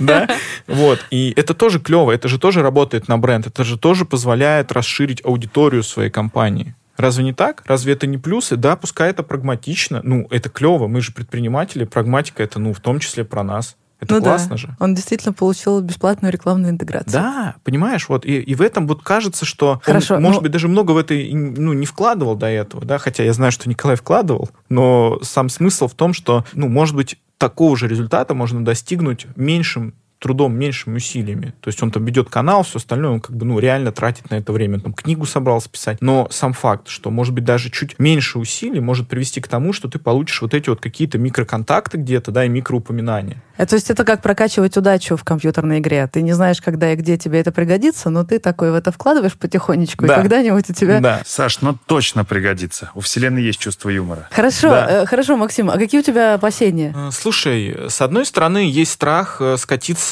Да? 0.00 0.28
Вот. 0.66 0.98
И 1.10 1.32
это 1.36 1.54
тоже 1.54 1.78
клево, 1.78 2.10
это 2.10 2.28
же 2.28 2.38
тоже 2.38 2.62
работает 2.62 3.08
на 3.08 3.18
бренд, 3.18 3.46
это 3.46 3.62
же 3.62 3.78
тоже 3.78 4.04
позволяет 4.04 4.72
расширить 4.72 5.24
аудиторию 5.24 5.82
своей 5.82 6.10
компании. 6.10 6.74
Разве 6.96 7.24
не 7.24 7.32
так? 7.32 7.62
Разве 7.66 7.94
это 7.94 8.06
не 8.06 8.18
плюсы? 8.18 8.56
Да, 8.56 8.76
пускай 8.76 9.10
это 9.10 9.22
прагматично. 9.22 10.00
Ну, 10.02 10.26
это 10.30 10.50
клево. 10.50 10.88
Мы 10.88 11.00
же 11.00 11.12
предприниматели. 11.12 11.84
Прагматика 11.84 12.42
это, 12.42 12.58
ну, 12.58 12.72
в 12.72 12.80
том 12.80 12.98
числе 12.98 13.24
про 13.24 13.42
нас. 13.42 13.76
Это 14.02 14.16
ну 14.16 14.22
классно 14.22 14.50
да. 14.50 14.56
же. 14.56 14.76
Он 14.80 14.94
действительно 14.94 15.32
получил 15.32 15.80
бесплатную 15.80 16.32
рекламную 16.32 16.72
интеграцию. 16.72 17.12
Да, 17.12 17.54
понимаешь, 17.62 18.08
вот 18.08 18.26
и, 18.26 18.40
и 18.40 18.54
в 18.56 18.60
этом 18.60 18.88
вот 18.88 19.02
кажется, 19.02 19.44
что 19.44 19.80
Хорошо, 19.84 20.16
он, 20.16 20.22
может 20.22 20.38
но... 20.38 20.42
быть, 20.42 20.52
даже 20.52 20.66
много 20.66 20.90
в 20.90 20.96
это 20.96 21.14
ну, 21.14 21.72
не 21.72 21.86
вкладывал 21.86 22.34
до 22.34 22.46
этого, 22.46 22.84
да, 22.84 22.98
хотя 22.98 23.22
я 23.22 23.32
знаю, 23.32 23.52
что 23.52 23.68
Николай 23.68 23.96
вкладывал, 23.96 24.50
но 24.68 25.20
сам 25.22 25.48
смысл 25.48 25.86
в 25.86 25.94
том, 25.94 26.14
что, 26.14 26.44
ну, 26.52 26.68
может 26.68 26.96
быть, 26.96 27.16
такого 27.38 27.76
же 27.76 27.86
результата 27.86 28.34
можно 28.34 28.64
достигнуть 28.64 29.26
меньшим 29.36 29.94
трудом, 30.22 30.54
меньшими 30.54 30.96
усилиями. 30.96 31.52
То 31.60 31.68
есть 31.68 31.82
он 31.82 31.90
там 31.90 32.04
ведет 32.04 32.30
канал, 32.30 32.62
все 32.62 32.78
остальное, 32.78 33.10
он 33.10 33.20
как 33.20 33.36
бы, 33.36 33.44
ну, 33.44 33.58
реально 33.58 33.92
тратит 33.92 34.30
на 34.30 34.36
это 34.36 34.52
время. 34.52 34.76
Он 34.76 34.80
там 34.80 34.92
книгу 34.94 35.26
собрался 35.26 35.68
писать. 35.68 35.98
Но 36.00 36.28
сам 36.30 36.52
факт, 36.52 36.88
что, 36.88 37.10
может 37.10 37.34
быть, 37.34 37.44
даже 37.44 37.70
чуть 37.70 37.98
меньше 37.98 38.38
усилий 38.38 38.80
может 38.80 39.08
привести 39.08 39.40
к 39.40 39.48
тому, 39.48 39.72
что 39.72 39.88
ты 39.88 39.98
получишь 39.98 40.40
вот 40.40 40.54
эти 40.54 40.70
вот 40.70 40.80
какие-то 40.80 41.18
микроконтакты 41.18 41.98
где-то, 41.98 42.30
да, 42.30 42.44
и 42.44 42.48
микроупоминания. 42.48 43.42
Это, 43.56 43.70
то 43.70 43.76
есть 43.76 43.90
это 43.90 44.04
как 44.04 44.22
прокачивать 44.22 44.76
удачу 44.76 45.16
в 45.16 45.24
компьютерной 45.24 45.80
игре. 45.80 46.06
Ты 46.06 46.22
не 46.22 46.32
знаешь, 46.32 46.60
когда 46.60 46.92
и 46.92 46.96
где 46.96 47.18
тебе 47.18 47.40
это 47.40 47.52
пригодится, 47.52 48.08
но 48.08 48.24
ты 48.24 48.38
такой 48.38 48.70
в 48.70 48.74
это 48.74 48.92
вкладываешь 48.92 49.34
потихонечку, 49.34 50.06
да. 50.06 50.14
и 50.14 50.16
когда-нибудь 50.16 50.70
у 50.70 50.72
тебя... 50.72 51.00
Да. 51.00 51.22
Саш, 51.26 51.60
ну 51.60 51.76
точно 51.86 52.24
пригодится. 52.24 52.90
У 52.94 53.00
Вселенной 53.00 53.42
есть 53.42 53.58
чувство 53.58 53.90
юмора. 53.90 54.28
Хорошо, 54.30 54.70
да. 54.70 55.02
э, 55.02 55.06
хорошо, 55.06 55.36
Максим. 55.36 55.70
А 55.70 55.78
какие 55.78 56.00
у 56.00 56.04
тебя 56.04 56.34
опасения? 56.34 56.94
Э, 56.96 57.10
слушай, 57.12 57.76
с 57.88 58.00
одной 58.00 58.24
стороны, 58.24 58.58
есть 58.58 58.92
страх 58.92 59.36
э, 59.40 59.56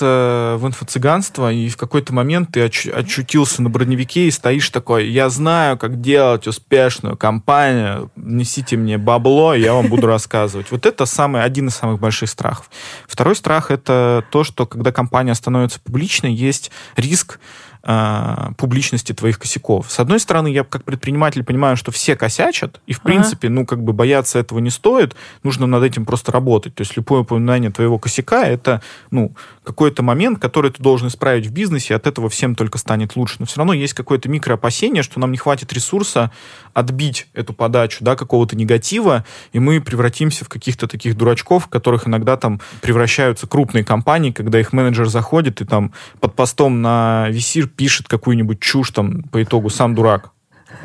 скатиться 0.00 0.56
в 0.58 0.66
инфо-цыганство, 0.66 1.52
и 1.52 1.68
в 1.68 1.76
какой-то 1.76 2.12
момент 2.12 2.50
ты 2.52 2.60
оч- 2.60 2.90
очутился 2.90 3.62
на 3.62 3.70
броневике 3.70 4.26
и 4.26 4.30
стоишь 4.30 4.70
такой, 4.70 5.08
я 5.08 5.28
знаю, 5.28 5.76
как 5.76 6.00
делать 6.00 6.46
успешную 6.46 7.16
компанию, 7.16 8.10
несите 8.16 8.76
мне 8.76 8.98
бабло, 8.98 9.54
я 9.54 9.74
вам 9.74 9.88
буду 9.88 10.06
рассказывать. 10.06 10.70
Вот 10.70 10.86
это 10.86 11.06
самый, 11.06 11.42
один 11.42 11.68
из 11.68 11.74
самых 11.74 12.00
больших 12.00 12.30
страхов. 12.30 12.70
Второй 13.06 13.36
страх— 13.36 13.70
это 13.72 14.24
то, 14.30 14.44
что 14.44 14.66
когда 14.66 14.92
компания 14.92 15.34
становится 15.34 15.80
публичной, 15.80 16.32
есть 16.32 16.70
риск 16.96 17.38
э, 17.82 18.48
публичности 18.56 19.12
твоих 19.12 19.38
косяков. 19.38 19.90
С 19.90 20.00
одной 20.00 20.20
стороны, 20.20 20.48
я 20.48 20.64
как 20.64 20.84
предприниматель 20.84 21.44
понимаю, 21.44 21.76
что 21.76 21.90
все 21.90 22.16
косячат, 22.16 22.80
и 22.86 22.92
в 22.92 22.98
ага. 22.98 23.06
принципе, 23.06 23.48
ну, 23.48 23.66
как 23.66 23.82
бы 23.82 23.92
бояться 23.92 24.38
этого 24.38 24.58
не 24.58 24.70
стоит, 24.70 25.16
нужно 25.42 25.66
над 25.66 25.82
этим 25.82 26.04
просто 26.04 26.32
работать. 26.32 26.74
То 26.74 26.82
есть 26.82 26.96
любое 26.96 27.20
упоминание 27.20 27.70
твоего 27.70 27.98
косяка— 27.98 28.44
это, 28.46 28.82
ну, 29.10 29.32
какой-то 29.64 30.02
момент, 30.02 30.40
который 30.40 30.70
ты 30.70 30.82
должен 30.82 31.08
исправить 31.08 31.46
в 31.46 31.52
бизнесе, 31.52 31.94
и 31.94 31.96
от 31.96 32.06
этого 32.06 32.28
всем 32.28 32.54
только 32.54 32.78
станет 32.78 33.14
лучше. 33.16 33.36
Но 33.38 33.46
все 33.46 33.58
равно 33.58 33.72
есть 33.72 33.94
какое-то 33.94 34.28
микроопасение, 34.28 35.02
что 35.02 35.20
нам 35.20 35.30
не 35.30 35.38
хватит 35.38 35.72
ресурса 35.72 36.32
отбить 36.74 37.28
эту 37.34 37.52
подачу, 37.52 37.98
да, 38.04 38.16
какого-то 38.16 38.56
негатива, 38.56 39.24
и 39.52 39.58
мы 39.58 39.80
превратимся 39.80 40.44
в 40.44 40.48
каких-то 40.48 40.88
таких 40.88 41.16
дурачков, 41.16 41.66
в 41.66 41.68
которых 41.68 42.08
иногда 42.08 42.36
там 42.36 42.60
превращаются 42.82 43.46
крупные 43.46 43.84
компании, 43.84 44.32
когда 44.32 44.58
их 44.58 44.72
менеджер 44.72 45.08
заходит 45.08 45.60
и 45.60 45.64
там 45.64 45.92
под 46.20 46.34
постом 46.34 46.82
на 46.82 47.28
висир 47.28 47.69
пишет 47.76 48.08
какую-нибудь 48.08 48.60
чушь 48.60 48.90
там 48.90 49.22
по 49.24 49.42
итогу 49.42 49.70
сам 49.70 49.94
дурак 49.94 50.32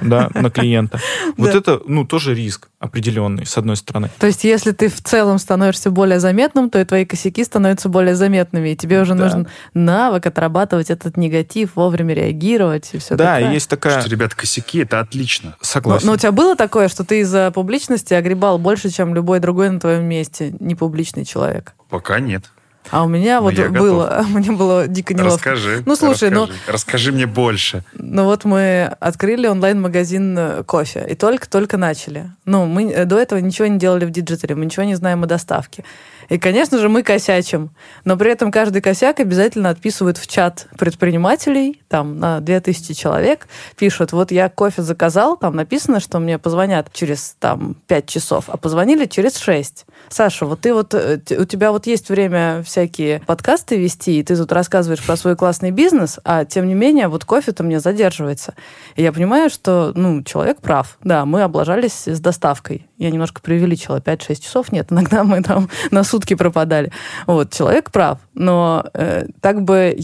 да, 0.01 0.29
на 0.33 0.49
клиента. 0.49 0.99
Вот 1.37 1.49
это, 1.49 1.81
ну, 1.85 2.05
тоже 2.05 2.33
риск 2.33 2.69
определенный, 2.79 3.45
с 3.45 3.57
одной 3.57 3.75
стороны. 3.75 4.09
То 4.19 4.27
есть, 4.27 4.43
если 4.43 4.71
ты 4.71 4.89
в 4.89 5.01
целом 5.01 5.39
становишься 5.39 5.89
более 5.91 6.19
заметным, 6.19 6.69
то 6.69 6.79
и 6.79 6.85
твои 6.85 7.05
косяки 7.05 7.43
становятся 7.43 7.89
более 7.89 8.15
заметными, 8.15 8.69
и 8.69 8.75
тебе 8.75 9.01
уже 9.01 9.13
нужен 9.15 9.47
навык 9.73 10.25
отрабатывать 10.25 10.89
этот 10.89 11.17
негатив, 11.17 11.75
вовремя 11.75 12.13
реагировать 12.13 12.89
и 12.93 12.97
все 12.97 13.15
Да, 13.15 13.39
есть 13.39 13.69
такая... 13.69 14.01
Что, 14.01 14.09
ребят, 14.09 14.35
косяки— 14.35 14.79
это 14.79 14.99
отлично. 14.99 15.55
Согласен. 15.61 16.05
Но, 16.05 16.11
но 16.11 16.15
у 16.15 16.19
тебя 16.19 16.31
было 16.31 16.55
такое, 16.55 16.87
что 16.89 17.03
ты 17.03 17.21
из-за 17.21 17.51
публичности 17.51 18.13
огребал 18.13 18.59
больше, 18.59 18.89
чем 18.89 19.15
любой 19.15 19.39
другой 19.39 19.69
на 19.69 19.79
твоем 19.79 20.05
месте 20.05 20.55
непубличный 20.59 21.25
человек? 21.25 21.73
Пока 21.89 22.19
нет. 22.19 22.51
А 22.91 23.03
у 23.03 23.07
меня 23.07 23.41
вот 23.41 23.53
я 23.53 23.69
было, 23.69 24.07
готов. 24.07 24.29
мне 24.35 24.51
было 24.51 24.87
дико 24.87 25.13
неловко. 25.13 25.51
Расскажи. 25.51 25.83
Ну, 25.85 25.95
слушай, 25.95 26.29
расскажи. 26.29 26.51
ну... 26.67 26.71
Расскажи 26.71 27.11
мне 27.11 27.25
больше. 27.25 27.83
Ну, 27.93 28.25
вот 28.25 28.45
мы 28.45 28.95
открыли 28.99 29.47
онлайн-магазин 29.47 30.37
э, 30.37 30.63
кофе, 30.63 31.05
и 31.09 31.15
только-только 31.15 31.77
начали. 31.77 32.31
Ну, 32.45 32.65
мы 32.65 32.91
э, 32.91 33.05
до 33.05 33.19
этого 33.19 33.39
ничего 33.39 33.67
не 33.67 33.79
делали 33.79 34.05
в 34.05 34.11
диджитале, 34.11 34.55
мы 34.55 34.65
ничего 34.65 34.83
не 34.83 34.95
знаем 34.95 35.23
о 35.23 35.27
доставке. 35.27 35.83
И, 36.29 36.37
конечно 36.37 36.77
же, 36.77 36.89
мы 36.89 37.03
косячим. 37.03 37.71
Но 38.03 38.17
при 38.17 38.31
этом 38.31 38.51
каждый 38.51 38.81
косяк 38.81 39.19
обязательно 39.19 39.69
отписывают 39.69 40.17
в 40.17 40.27
чат 40.27 40.67
предпринимателей, 40.77 41.81
там, 41.87 42.19
на 42.19 42.39
2000 42.39 42.93
человек, 42.93 43.47
пишут, 43.77 44.11
вот 44.11 44.31
я 44.31 44.49
кофе 44.49 44.81
заказал, 44.81 45.37
там 45.37 45.55
написано, 45.55 45.99
что 45.99 46.19
мне 46.19 46.37
позвонят 46.37 46.91
через, 46.93 47.35
там, 47.39 47.75
5 47.87 48.07
часов, 48.07 48.45
а 48.47 48.57
позвонили 48.57 49.05
через 49.05 49.37
6. 49.37 49.85
Саша, 50.09 50.45
вот 50.45 50.61
ты 50.61 50.73
вот, 50.73 50.93
э, 50.93 51.19
у 51.37 51.45
тебя 51.45 51.71
вот 51.71 51.87
есть 51.87 52.09
время 52.09 52.63
всякие 52.63 53.21
подкасты 53.21 53.77
вести, 53.77 54.19
и 54.19 54.23
ты 54.23 54.35
тут 54.35 54.51
рассказываешь 54.51 55.03
про 55.03 55.15
свой 55.15 55.35
классный 55.35 55.71
бизнес, 55.71 56.19
а 56.23 56.45
тем 56.45 56.67
не 56.67 56.73
менее, 56.73 57.07
вот 57.07 57.25
кофе-то 57.25 57.63
мне 57.63 57.79
задерживается. 57.79 58.55
И 58.95 59.03
я 59.03 59.11
понимаю, 59.11 59.49
что, 59.49 59.91
ну, 59.95 60.23
человек 60.23 60.61
прав. 60.61 60.97
Да, 61.03 61.25
мы 61.25 61.43
облажались 61.43 62.07
с 62.07 62.19
доставкой. 62.19 62.87
Я 62.97 63.11
немножко 63.11 63.41
преувеличила, 63.41 63.99
5-6 63.99 64.41
часов 64.41 64.71
нет, 64.71 64.91
иногда 64.91 65.23
мы 65.25 65.43
там 65.43 65.69
на 65.91 66.03
сутки 66.03 66.33
пропадали. 66.33 66.91
Вот, 67.27 67.51
человек 67.51 67.91
прав, 67.91 68.19
но 68.33 68.85
э, 68.93 69.25
так 69.41 69.63
бы 69.63 69.95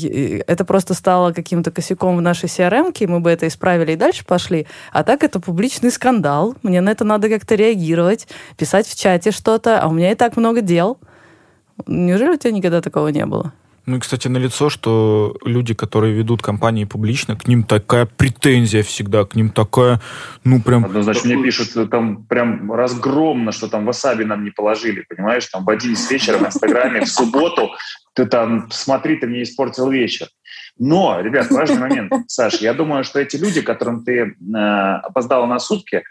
это 0.47 0.65
просто 0.65 0.93
стало 0.93 1.31
каким-то 1.31 1.71
косяком 1.71 2.17
в 2.17 2.21
нашей 2.21 2.47
CRM, 2.47 2.93
и 2.99 3.07
мы 3.07 3.21
бы 3.21 3.29
это 3.29 3.47
исправили 3.47 3.93
и 3.93 3.95
дальше 3.95 4.25
пошли. 4.25 4.67
А 4.91 5.03
так 5.03 5.23
это 5.23 5.39
публичный 5.39 5.91
скандал, 5.91 6.55
мне 6.63 6.81
на 6.81 6.89
это 6.89 7.05
надо 7.05 7.29
как-то 7.29 7.55
реагировать, 7.55 8.27
писать 8.57 8.87
в 8.87 8.99
чате 8.99 9.31
что-то, 9.31 9.79
а 9.79 9.87
у 9.87 9.93
меня 9.93 10.11
и 10.11 10.15
так 10.15 10.35
много 10.35 10.61
дел. 10.61 10.99
Неужели 11.87 12.31
у 12.31 12.37
тебя 12.37 12.51
никогда 12.51 12.81
такого 12.81 13.07
не 13.07 13.25
было? 13.25 13.53
Ну 13.85 13.97
и, 13.97 13.99
кстати, 13.99 14.27
налицо, 14.27 14.69
что 14.69 15.35
люди, 15.43 15.73
которые 15.73 16.13
ведут 16.13 16.41
компании 16.41 16.85
публично, 16.85 17.35
к 17.35 17.47
ним 17.47 17.63
такая 17.63 18.05
претензия 18.05 18.83
всегда, 18.83 19.25
к 19.25 19.35
ним 19.35 19.49
такая, 19.49 19.99
ну 20.43 20.61
прям... 20.61 20.85
Однозначно 20.85 21.33
мне 21.33 21.43
пишут 21.43 21.75
э, 21.75 21.87
там 21.87 22.23
прям 22.25 22.71
разгромно, 22.71 23.51
что 23.51 23.67
там 23.67 23.85
васаби 23.85 24.23
нам 24.23 24.43
не 24.43 24.51
положили, 24.51 25.03
понимаешь? 25.09 25.47
Там 25.47 25.65
в 25.65 25.69
11 25.69 26.11
вечера 26.11 26.37
в 26.37 26.45
Инстаграме 26.45 27.01
в 27.01 27.09
субботу 27.09 27.71
ты 28.13 28.25
там, 28.25 28.69
смотри, 28.71 29.15
ты 29.15 29.27
мне 29.27 29.43
испортил 29.43 29.89
вечер. 29.89 30.27
Но, 30.77 31.19
ребят, 31.21 31.49
важный 31.49 31.79
момент, 31.79 32.13
Саша, 32.27 32.57
я 32.61 32.73
думаю, 32.73 33.03
что 33.03 33.19
эти 33.19 33.35
люди, 33.35 33.61
которым 33.61 34.03
ты 34.03 34.13
э, 34.19 34.57
опоздала 34.57 35.45
на 35.47 35.59
сутки, 35.59 36.03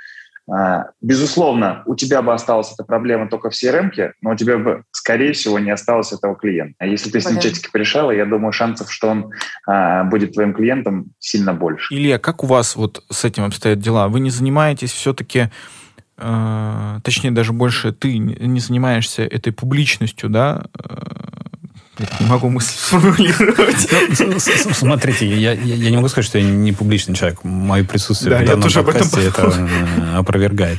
безусловно, 1.01 1.83
у 1.87 1.95
тебя 1.95 2.23
бы 2.23 2.33
осталась 2.33 2.73
эта 2.73 2.85
проблема 2.85 3.29
только 3.29 3.51
в 3.51 3.53
CRM, 3.53 4.13
но 4.21 4.31
у 4.31 4.37
тебя 4.37 4.59
бы, 4.59 4.85
скорее 4.91 5.33
всего, 5.33 5.59
не 5.59 5.71
осталось 5.71 6.13
этого 6.13 6.35
клиента. 6.35 6.75
А 6.79 6.87
если 6.87 7.11
ты 7.11 7.21
с 7.21 7.31
ним 7.31 7.41
чатики 7.41 7.69
порешала, 7.71 8.11
я 8.11 8.27
думаю, 8.27 8.53
шансов, 8.53 8.93
что 8.93 9.09
он 9.09 9.31
а, 9.67 10.05
будет 10.05 10.33
твоим 10.33 10.53
клиентом, 10.53 11.13
сильно 11.19 11.55
больше. 11.55 11.95
Илья, 11.95 12.19
как 12.19 12.43
у 12.43 12.47
вас 12.47 12.77
вот 12.77 13.05
с 13.11 13.25
этим 13.25 13.45
обстоят 13.45 13.81
дела? 13.81 14.09
Вы 14.09 14.21
не 14.21 14.31
занимаетесь 14.31 14.93
все-таки 14.93 15.51
э, 16.17 16.99
точнее 17.03 17.31
даже 17.31 17.53
больше 17.53 17.93
ты 17.93 18.19
не 18.19 18.61
занимаешься 18.61 19.23
этой 19.23 19.53
публичностью, 19.53 20.29
да, 20.29 20.65
не 22.21 22.27
могу 22.27 22.49
мысль 22.49 22.75
сформулировать. 22.77 23.89
Ну, 24.19 24.39
смотрите, 24.75 25.27
я, 25.27 25.55
не 25.55 25.97
могу 25.97 26.09
сказать, 26.09 26.27
что 26.27 26.39
я 26.39 26.45
не 26.45 26.73
публичный 26.73 27.15
человек. 27.15 27.41
Мое 27.45 27.85
присутствие 27.85 28.39
в 28.39 28.47
данном 28.47 28.71
подкасте 28.71 29.27
это 29.27 29.53
э, 29.57 30.17
опровергает. 30.17 30.79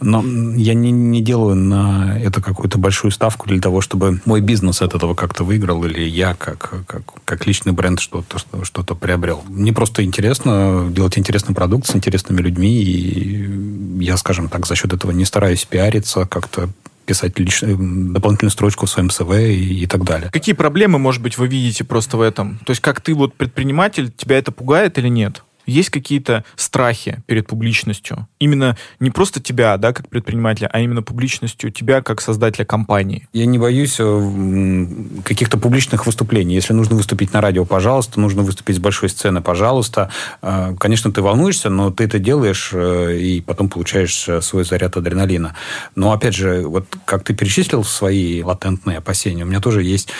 Но 0.00 0.22
я 0.56 0.74
не, 0.74 1.20
делаю 1.20 1.56
на 1.56 2.18
это 2.18 2.40
какую-то 2.40 2.78
большую 2.78 3.10
ставку 3.10 3.48
для 3.48 3.60
того, 3.60 3.80
чтобы 3.80 4.20
мой 4.24 4.40
бизнес 4.40 4.82
от 4.82 4.94
этого 4.94 5.14
как-то 5.14 5.44
выиграл, 5.44 5.84
или 5.84 6.02
я 6.02 6.34
как, 6.34 7.46
личный 7.46 7.72
бренд 7.72 8.00
что-то 8.00 8.38
что 8.38 8.82
приобрел. 8.94 9.42
Мне 9.48 9.72
просто 9.72 10.04
интересно 10.04 10.88
делать 10.90 11.18
интересный 11.18 11.54
продукт 11.54 11.86
с 11.86 11.96
интересными 11.96 12.40
людьми, 12.40 12.82
и 12.82 14.04
я, 14.04 14.16
скажем 14.16 14.48
так, 14.48 14.66
за 14.66 14.74
счет 14.74 14.92
этого 14.92 15.10
не 15.12 15.24
стараюсь 15.24 15.64
пиариться, 15.64 16.26
как-то 16.26 16.68
писать 17.06 17.38
личную, 17.38 17.76
дополнительную 18.12 18.50
строчку 18.50 18.86
в 18.86 18.90
своем 18.90 19.10
СВ 19.10 19.30
и, 19.32 19.82
и 19.82 19.86
так 19.86 20.04
далее. 20.04 20.30
Какие 20.30 20.54
проблемы, 20.54 20.98
может 20.98 21.22
быть, 21.22 21.38
вы 21.38 21.48
видите 21.48 21.84
просто 21.84 22.16
в 22.16 22.20
этом? 22.20 22.58
То 22.64 22.70
есть 22.70 22.82
как 22.82 23.00
ты 23.00 23.14
вот 23.14 23.34
предприниматель, 23.34 24.12
тебя 24.12 24.38
это 24.38 24.52
пугает 24.52 24.98
или 24.98 25.08
нет? 25.08 25.42
Есть 25.66 25.90
какие-то 25.90 26.44
страхи 26.54 27.22
перед 27.26 27.46
публичностью? 27.48 28.28
Именно 28.38 28.76
не 29.00 29.10
просто 29.10 29.40
тебя, 29.40 29.76
да, 29.76 29.92
как 29.92 30.08
предпринимателя, 30.08 30.68
а 30.72 30.80
именно 30.80 31.02
публичностью 31.02 31.72
тебя 31.72 32.02
как 32.02 32.20
создателя 32.20 32.64
компании? 32.64 33.28
Я 33.32 33.46
не 33.46 33.58
боюсь 33.58 33.96
э, 33.98 34.86
каких-то 35.24 35.58
публичных 35.58 36.06
выступлений. 36.06 36.54
Если 36.54 36.72
нужно 36.72 36.96
выступить 36.96 37.32
на 37.32 37.40
радио, 37.40 37.64
пожалуйста, 37.64 38.20
нужно 38.20 38.42
выступить 38.42 38.76
с 38.76 38.78
большой 38.78 39.08
сцены, 39.08 39.42
пожалуйста. 39.42 40.10
Э, 40.40 40.74
конечно, 40.78 41.12
ты 41.12 41.20
волнуешься, 41.20 41.68
но 41.68 41.90
ты 41.90 42.04
это 42.04 42.20
делаешь 42.20 42.70
э, 42.72 43.16
и 43.16 43.40
потом 43.40 43.68
получаешь 43.68 44.28
свой 44.44 44.64
заряд 44.64 44.96
адреналина. 44.96 45.56
Но, 45.96 46.12
опять 46.12 46.34
же, 46.34 46.62
вот 46.62 46.86
как 47.04 47.24
ты 47.24 47.34
перечислил 47.34 47.82
свои 47.82 48.42
латентные 48.42 48.98
опасения, 48.98 49.42
у 49.42 49.46
меня 49.46 49.60
тоже 49.60 49.82
есть 49.82 50.10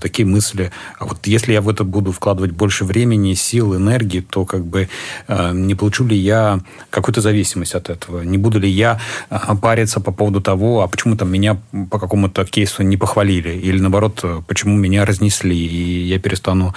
такие 0.00 0.26
мысли. 0.26 0.72
А 0.98 1.04
вот 1.04 1.26
если 1.26 1.52
я 1.52 1.60
в 1.60 1.68
это 1.68 1.84
буду 1.84 2.12
вкладывать 2.12 2.52
больше 2.52 2.84
времени, 2.84 3.34
сил, 3.34 3.76
энергии, 3.76 4.20
то 4.20 4.44
как 4.44 4.64
бы 4.64 4.88
не 5.28 5.74
получу 5.74 6.06
ли 6.06 6.16
я 6.16 6.60
какую-то 6.90 7.20
зависимость 7.20 7.74
от 7.74 7.90
этого, 7.90 8.22
не 8.22 8.38
буду 8.38 8.60
ли 8.60 8.68
я 8.68 9.00
э, 9.30 9.38
париться 9.60 10.00
по 10.00 10.12
поводу 10.12 10.40
того, 10.40 10.82
а 10.82 10.88
почему 10.88 11.16
там 11.16 11.30
меня 11.30 11.56
по 11.90 11.98
какому-то 11.98 12.44
кейсу 12.44 12.82
не 12.82 12.96
похвалили, 12.96 13.50
или 13.50 13.80
наоборот, 13.80 14.20
э, 14.22 14.42
почему 14.46 14.76
меня 14.76 15.04
разнесли, 15.04 15.56
и 15.56 16.06
я 16.06 16.18
перестану 16.18 16.74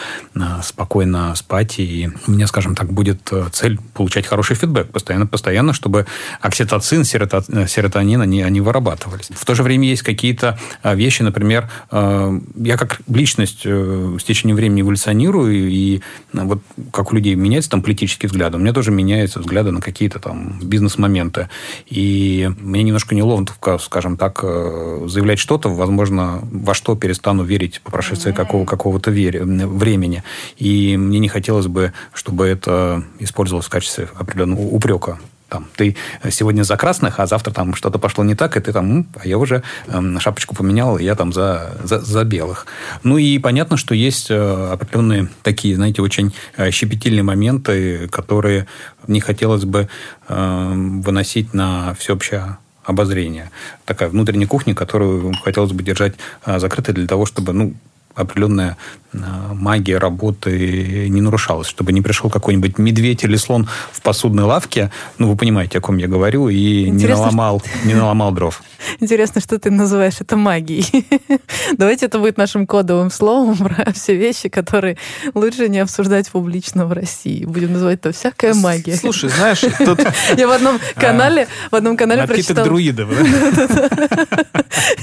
спокойно 0.64 1.36
спать, 1.36 1.80
и 1.80 2.10
у 2.28 2.32
меня, 2.32 2.48
скажем 2.48 2.76
так, 2.76 2.92
будет 2.92 3.32
цель 3.52 3.80
получать 3.94 4.26
хороший 4.26 4.56
фидбэк 4.56 4.92
постоянно-постоянно, 4.92 5.74
чтобы 5.74 6.06
окситоцин, 6.42 7.04
серотонин, 7.04 8.22
они, 8.22 8.42
они 8.42 8.62
вырабатывались. 8.62 9.30
В 9.36 9.46
то 9.46 9.56
же 9.56 9.64
время 9.64 9.88
есть 9.88 10.04
какие-то 10.04 10.60
вещи, 10.84 11.24
например, 11.24 11.70
я 11.92 12.78
как 12.78 13.02
личность 13.08 13.66
с 13.66 14.24
течением 14.24 14.56
времени 14.56 14.82
эволюционирую, 14.82 15.70
и 15.70 16.02
вот 16.34 16.62
как 16.92 17.12
у 17.12 17.16
людей 17.16 17.36
меняется 17.36 17.72
там 17.72 17.82
политический 17.82 18.07
политические 18.08 18.30
взгляды. 18.30 18.58
У 18.58 18.62
меня 18.62 18.74
тоже 18.74 18.92
меняются 18.92 19.40
взгляды 19.40 19.72
на 19.72 19.82
какие-то 19.82 20.20
там 20.20 20.60
бизнес-моменты. 20.62 21.50
И 21.86 22.50
мне 22.60 22.84
немножко 22.84 23.16
неловко, 23.16 23.78
скажем 23.80 24.18
так, 24.18 24.40
э, 24.44 25.06
заявлять 25.08 25.40
что-то, 25.40 25.70
возможно, 25.70 26.40
во 26.44 26.74
что 26.74 26.96
перестану 26.96 27.44
верить 27.44 27.82
по 27.82 27.92
прошествии 27.92 28.32
какого, 28.32 28.66
какого-то 28.66 29.12
времени. 29.12 30.24
И 30.58 30.98
мне 30.98 31.20
не 31.20 31.28
хотелось 31.28 31.68
бы, 31.68 31.92
чтобы 32.14 32.48
это 32.48 33.04
использовалось 33.20 33.66
в 33.66 33.70
качестве 33.70 34.08
определенного 34.18 34.62
упрека 34.62 35.20
там, 35.50 35.68
ты 35.76 35.96
сегодня 36.30 36.64
за 36.64 36.78
красных, 36.78 37.20
а 37.20 37.28
завтра 37.28 37.52
там 37.52 37.76
что-то 37.76 38.00
пошло 38.00 38.24
не 38.24 38.36
так, 38.36 38.58
и 38.58 38.60
ты 38.60 38.74
там, 38.74 39.08
а 39.16 39.28
я 39.28 39.38
уже 39.38 39.64
э, 39.88 40.20
шапочку 40.20 40.56
поменял, 40.56 40.98
и 40.98 41.04
я 41.04 41.16
там 41.16 41.32
за, 41.34 41.78
за, 41.84 42.00
за 42.00 42.24
белых. 42.24 42.66
Ну 43.04 43.18
и 43.18 43.40
понятно, 43.40 43.78
что 43.78 43.96
есть 43.96 44.30
э, 44.30 44.70
определенные 44.72 45.30
такие, 45.44 45.76
знаете, 45.76 46.02
очень 46.02 46.34
э, 46.58 46.72
щепетильные 46.72 47.24
моменты, 47.24 48.08
которые 48.10 48.68
не 49.08 49.20
хотелось 49.20 49.64
бы 49.64 49.88
э, 50.28 50.74
выносить 50.76 51.54
на 51.54 51.94
всеобщее 51.96 52.58
обозрение. 52.84 53.52
Такая 53.86 54.10
внутренняя 54.10 54.48
кухня, 54.48 54.74
которую 54.74 55.34
хотелось 55.44 55.72
бы 55.72 55.84
держать 55.84 56.16
э, 56.46 56.60
закрытой 56.60 56.94
для 56.94 57.08
того, 57.08 57.26
чтобы, 57.26 57.54
ну, 57.54 57.74
определенная 58.18 58.78
э, 59.14 59.18
магия 59.54 59.98
работы 59.98 61.08
не 61.10 61.22
нарушалась, 61.22 61.68
чтобы 61.68 61.94
не 61.94 62.02
пришел 62.02 62.30
какой-нибудь 62.30 62.78
медведь 62.78 63.24
или 63.24 63.36
слон 63.36 63.68
в 63.92 64.02
посудной 64.02 64.44
лавке, 64.44 64.92
ну, 65.18 65.30
вы 65.30 65.36
понимаете, 65.38 65.78
о 65.78 65.82
ком 65.82 65.98
я 65.98 66.08
говорю, 66.08 66.50
и 66.50 66.88
Интересно, 66.88 66.98
не 66.98 67.08
наломал, 67.08 67.60
что... 67.60 67.88
не 67.88 67.94
наломал 67.94 68.32
дров. 68.32 68.62
Интересно, 69.00 69.42
что 69.42 69.60
ты 69.60 69.72
называешь 69.72 70.16
это 70.20 70.36
магией. 70.36 71.06
Давайте 71.78 72.08
это 72.08 72.20
будет 72.20 72.38
нашим 72.38 72.68
кодовым 72.68 73.12
словом 73.12 73.58
про 73.58 73.92
все 73.94 74.16
вещи, 74.16 74.50
которые 74.50 74.98
лучше 75.34 75.70
не 75.70 75.80
обсуждать 75.80 76.30
публично 76.30 76.86
в 76.86 76.94
России. 76.94 77.46
Будем 77.46 77.74
называть 77.74 78.00
это 78.00 78.12
всякая 78.12 78.54
магия. 78.54 78.96
Слушай, 78.96 79.30
знаешь, 79.30 79.60
тут... 79.78 80.00
Я 80.38 80.48
в 80.48 80.52
одном 80.52 80.80
а, 80.96 81.00
канале, 81.00 81.48
в 81.72 81.76
одном 81.76 81.98
канале 81.98 82.26
прочитала... 82.28 82.66
друидов, 82.66 83.10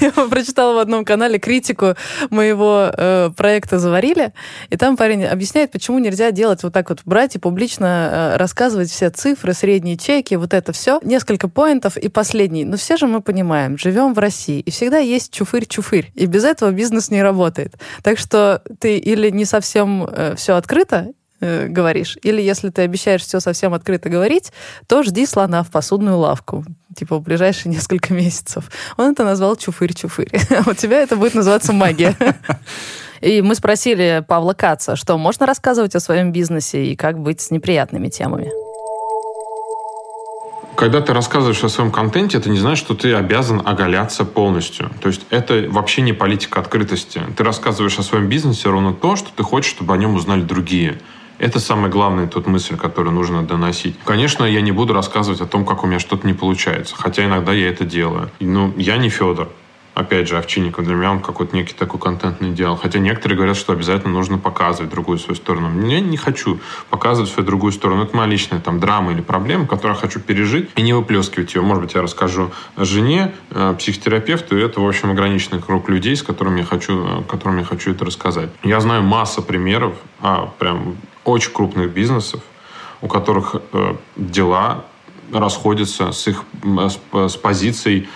Я 0.01 0.11
прочитала 0.11 0.75
в 0.75 0.79
одном 0.79 1.05
канале 1.05 1.39
критику 1.39 1.95
моего 2.31 2.91
э, 3.05 3.31
проекта 3.37 3.79
«Заварили», 3.79 4.33
и 4.71 4.77
там 4.77 4.97
парень 4.97 5.25
объясняет, 5.25 5.71
почему 5.71 5.99
нельзя 5.99 6.31
делать 6.31 6.63
вот 6.63 6.73
так 6.73 6.89
вот, 6.91 7.01
брать 7.05 7.37
и 7.37 7.39
публично 7.39 8.35
э, 8.35 8.37
рассказывать 8.37 8.91
все 8.91 9.11
цифры, 9.11 9.53
средние 9.53 9.97
чеки, 9.97 10.35
вот 10.35 10.55
это 10.55 10.73
все. 10.73 11.01
Несколько 11.03 11.49
поинтов 11.49 11.97
и 11.97 12.09
последний. 12.09 12.65
Но 12.65 12.77
все 12.77 12.97
же 12.97 13.07
мы 13.07 13.21
понимаем, 13.21 13.79
живем 13.79 14.15
в 14.15 14.19
России, 14.19 14.61
и 14.61 14.71
всегда 14.71 14.99
есть 14.99 15.33
чуфырь-чуфырь, 15.39 16.07
и 16.15 16.27
без 16.27 16.45
этого 16.45 16.71
бизнес 16.71 17.11
не 17.11 17.23
работает. 17.23 17.75
Так 18.03 18.19
что 18.19 18.63
ты 18.79 18.97
или 18.97 19.31
не 19.31 19.45
совсем 19.45 20.05
э, 20.05 20.35
все 20.37 20.55
открыто, 20.57 21.13
э, 21.45 21.67
говоришь. 21.69 22.17
Или 22.23 22.41
если 22.41 22.71
ты 22.71 22.83
обещаешь 22.83 23.23
все 23.23 23.41
совсем 23.41 23.75
открыто 23.75 24.09
говорить, 24.09 24.53
то 24.87 25.03
жди 25.03 25.27
слона 25.27 25.63
в 25.63 25.71
посудную 25.71 26.19
лавку, 26.19 26.65
типа 26.97 27.19
в 27.19 27.23
ближайшие 27.23 27.73
несколько 27.75 28.15
месяцев. 28.15 28.71
Он 28.97 29.13
это 29.13 29.25
назвал 29.25 29.55
чуфырь-чуфырь. 29.55 30.33
А 30.65 30.71
у 30.71 30.75
тебя 30.75 31.01
это 31.01 31.17
будет 31.17 31.35
называться 31.35 31.73
магия. 31.73 32.17
И 33.21 33.43
мы 33.43 33.55
спросили 33.55 34.25
Павла 34.27 34.53
Каца, 34.53 34.97
что 34.97 35.17
можно 35.17 35.47
рассказывать 35.47 35.95
о 35.95 36.01
своем 36.01 36.31
бизнесе 36.33 36.85
и 36.85 36.97
как 36.97 37.19
быть 37.19 37.41
с 37.41 37.51
неприятными 37.51 38.09
темами. 38.09 38.51
Когда 40.77 41.01
ты 41.01 41.13
рассказываешь 41.13 41.63
о 41.63 41.69
своем 41.69 41.93
контенте, 41.93 42.39
это 42.39 42.51
не 42.51 42.59
значит, 42.59 42.85
что 42.85 42.95
ты 42.95 43.15
обязан 43.15 43.63
оголяться 43.65 44.25
полностью. 44.25 44.91
То 45.01 45.09
есть 45.09 45.23
это 45.31 45.67
вообще 45.69 46.03
не 46.03 46.13
политика 46.13 46.61
открытости. 46.61 47.23
Ты 47.37 47.45
рассказываешь 47.45 47.99
о 47.99 48.03
своем 48.03 48.29
бизнесе 48.29 48.69
ровно 48.69 48.93
то, 48.93 49.15
что 49.15 49.31
ты 49.35 49.43
хочешь, 49.45 49.71
чтобы 49.71 49.95
о 49.95 49.97
нем 49.97 50.15
узнали 50.15 50.43
другие. 50.43 50.99
Это 51.39 51.61
самая 51.61 51.91
главная 51.91 52.27
тут 52.27 52.47
мысль, 52.47 52.77
которую 52.77 53.15
нужно 53.15 53.43
доносить. 53.43 53.97
Конечно, 54.05 54.45
я 54.45 54.61
не 54.61 54.73
буду 54.73 54.93
рассказывать 54.93 55.41
о 55.41 55.47
том, 55.47 55.65
как 55.65 55.85
у 55.85 55.87
меня 55.87 55.99
что-то 55.99 56.27
не 56.27 56.35
получается, 56.35 56.95
хотя 56.97 57.25
иногда 57.25 57.53
я 57.53 57.69
это 57.69 57.85
делаю. 57.85 58.31
Но 58.41 58.73
я 58.77 58.97
не 58.97 59.09
Федор 59.09 59.49
опять 59.95 60.29
же, 60.29 60.37
Овчинников, 60.37 60.85
для 60.85 60.95
меня 60.95 61.13
он 61.13 61.21
какой-то 61.21 61.57
некий 61.57 61.73
такой 61.73 62.01
контентный 62.01 62.51
идеал. 62.51 62.77
Хотя 62.77 62.99
некоторые 62.99 63.37
говорят, 63.37 63.57
что 63.57 63.73
обязательно 63.73 64.13
нужно 64.13 64.39
показывать 64.39 64.91
другую 64.91 65.19
свою 65.19 65.37
сторону. 65.37 65.87
Я 65.87 66.01
не 66.01 66.17
хочу 66.17 66.59
показывать 66.91 67.31
свою 67.31 67.47
другую 67.47 67.73
сторону. 67.73 68.05
Это 68.05 68.17
моя 68.17 68.29
личная 68.29 68.61
там 68.61 68.81
драма 68.81 69.13
или 69.13 69.21
проблема, 69.21 69.67
которую 69.67 69.95
я 69.95 70.01
хочу 70.01 70.21
пережить 70.21 70.69
и 70.75 70.83
не 70.83 70.93
выплескивать 70.93 71.55
ее. 71.55 71.63
Может 71.63 71.85
быть, 71.85 71.95
я 71.95 72.03
расскажу 72.03 72.51
жене, 72.77 73.33
э, 73.51 73.75
психотерапевту, 73.79 74.59
и 74.59 74.61
это, 74.61 74.81
в 74.81 74.87
общем, 74.89 75.11
ограниченный 75.11 75.63
круг 75.63 75.89
людей, 75.89 76.17
с 76.17 76.23
которыми 76.23 76.61
я 76.61 76.67
хочу, 76.67 77.07
э, 77.07 77.23
которым 77.29 77.59
я 77.59 77.65
хочу 77.65 77.93
это 77.93 78.05
рассказать. 78.05 78.51
Я 78.63 78.81
знаю 78.81 79.03
масса 79.03 79.43
примеров, 79.43 79.95
а, 80.21 80.53
прям 80.59 80.97
очень 81.25 81.53
крупных 81.53 81.93
бизнесов, 81.93 82.41
у 83.01 83.09
которых 83.09 83.57
э, 83.73 83.97
дела 84.17 84.85
расходятся 85.33 86.13
с 86.13 86.29
их 86.29 86.45
с, 86.63 86.99
с 87.13 87.37
позицией 87.37 88.09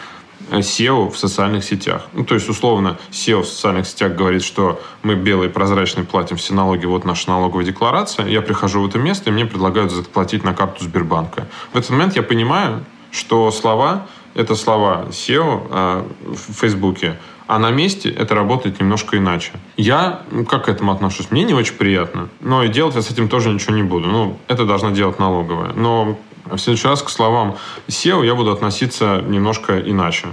SEO 0.50 1.10
в 1.10 1.18
социальных 1.18 1.64
сетях. 1.64 2.06
Ну, 2.12 2.24
то 2.24 2.34
есть, 2.34 2.48
условно, 2.48 2.98
SEO 3.10 3.42
в 3.42 3.48
социальных 3.48 3.86
сетях 3.86 4.14
говорит, 4.14 4.42
что 4.42 4.80
мы 5.02 5.14
белые 5.14 5.50
прозрачные 5.50 6.04
платим 6.04 6.36
все 6.36 6.54
налоги, 6.54 6.86
вот 6.86 7.04
наша 7.04 7.28
налоговая 7.28 7.64
декларация. 7.64 8.26
Я 8.26 8.40
прихожу 8.40 8.82
в 8.82 8.88
это 8.88 8.98
место, 8.98 9.30
и 9.30 9.32
мне 9.32 9.44
предлагают 9.44 9.92
заплатить 9.92 10.44
на 10.44 10.54
карту 10.54 10.84
Сбербанка. 10.84 11.46
В 11.72 11.76
этот 11.76 11.90
момент 11.90 12.16
я 12.16 12.22
понимаю, 12.22 12.84
что 13.10 13.50
слова– 13.50 14.06
это 14.34 14.54
слова 14.54 15.06
SEO 15.10 15.66
э, 15.70 16.04
в 16.24 16.52
Фейсбуке, 16.60 17.18
а 17.48 17.58
на 17.58 17.70
месте 17.70 18.10
это 18.10 18.34
работает 18.34 18.78
немножко 18.78 19.16
иначе. 19.16 19.52
Я 19.76 20.22
как 20.48 20.66
к 20.66 20.68
этому 20.68 20.92
отношусь? 20.92 21.30
Мне 21.30 21.44
не 21.44 21.54
очень 21.54 21.74
приятно, 21.74 22.28
но 22.40 22.62
и 22.62 22.68
делать 22.68 22.94
я 22.94 23.02
с 23.02 23.10
этим 23.10 23.28
тоже 23.28 23.48
ничего 23.48 23.74
не 23.74 23.82
буду. 23.82 24.06
Ну, 24.08 24.38
это 24.48 24.66
должна 24.66 24.90
делать 24.90 25.18
налоговая. 25.18 25.72
Но 25.72 26.18
в 26.44 26.58
следующий 26.58 26.86
раз 26.86 27.02
к 27.02 27.08
словам 27.08 27.56
SEO 27.88 28.24
я 28.24 28.34
буду 28.34 28.52
относиться 28.52 29.24
немножко 29.26 29.80
иначе. 29.80 30.28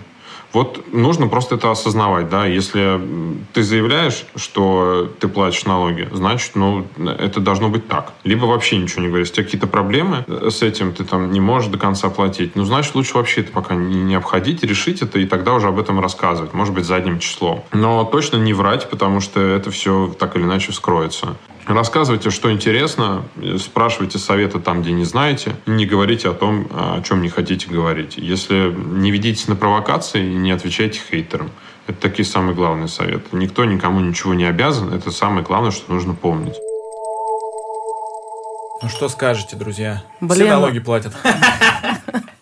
Вот 0.56 0.94
нужно 0.94 1.28
просто 1.28 1.56
это 1.56 1.70
осознавать, 1.70 2.30
да. 2.30 2.46
Если 2.46 3.02
ты 3.52 3.62
заявляешь, 3.62 4.24
что 4.38 5.12
ты 5.20 5.28
платишь 5.28 5.66
налоги, 5.66 6.08
значит, 6.14 6.56
ну, 6.56 6.88
это 6.98 7.42
должно 7.42 7.68
быть 7.68 7.90
так. 7.90 8.14
Либо 8.24 8.46
вообще 8.46 8.78
ничего 8.78 9.02
не 9.02 9.10
говоришь. 9.10 9.28
Если 9.28 9.34
у 9.34 9.36
тебя 9.36 9.44
какие-то 9.44 9.68
проблемы 9.68 10.24
с 10.30 10.62
этим, 10.62 10.94
ты 10.94 11.04
там 11.04 11.32
не 11.34 11.42
можешь 11.42 11.70
до 11.70 11.78
конца 11.78 12.10
платить, 12.10 12.56
ну, 12.56 12.64
значит, 12.64 12.96
лучше 12.96 13.16
вообще 13.16 13.42
это 13.42 13.52
пока 13.52 13.76
не 13.76 14.16
обходить, 14.16 14.64
решить 14.64 15.02
это 15.02 15.20
и 15.20 15.26
тогда 15.26 15.56
уже 15.56 15.68
об 15.68 15.78
этом 15.78 16.00
рассказывать. 16.00 16.54
Может 16.54 16.74
быть, 16.74 16.86
задним 16.86 17.20
числом. 17.20 17.66
Но 17.74 18.06
точно 18.06 18.38
не 18.38 18.54
врать, 18.54 18.90
потому 18.90 19.20
что 19.20 19.42
это 19.42 19.72
все 19.72 20.16
так 20.18 20.38
или 20.38 20.44
иначе 20.44 20.72
вскроется. 20.72 21.36
Рассказывайте, 21.68 22.30
что 22.30 22.52
интересно, 22.52 23.24
спрашивайте 23.60 24.20
советы 24.20 24.60
там, 24.60 24.84
где 24.84 24.92
не 24.92 25.04
знаете, 25.04 25.56
не 25.66 25.86
говорите 25.86 26.30
о 26.30 26.34
том, 26.34 26.68
о 26.72 27.02
чем 27.02 27.22
не 27.22 27.30
хотите 27.30 27.68
говорить. 27.68 28.18
Если 28.18 28.72
не 28.72 29.10
ведитесь 29.10 29.48
на 29.48 29.56
провокации, 29.56 30.24
не 30.24 30.52
отвечайте 30.52 31.00
хейтерам. 31.10 31.50
Это 31.88 32.00
такие 32.00 32.26
самые 32.26 32.56
главные 32.56 32.88
советы. 32.88 33.26
Никто 33.32 33.66
никому 33.66 34.00
ничего 34.00 34.34
не 34.34 34.46
обязан. 34.46 34.94
Это 34.94 35.12
самое 35.12 35.44
главное, 35.44 35.72
что 35.72 35.92
нужно 35.92 36.14
помнить. 36.14 36.56
Ну 38.82 38.90
что 38.90 39.10
скажете, 39.10 39.56
друзья? 39.56 40.04
Блин. 40.20 40.48
Все 40.48 40.50
налоги 40.50 40.80
платят. 40.80 41.14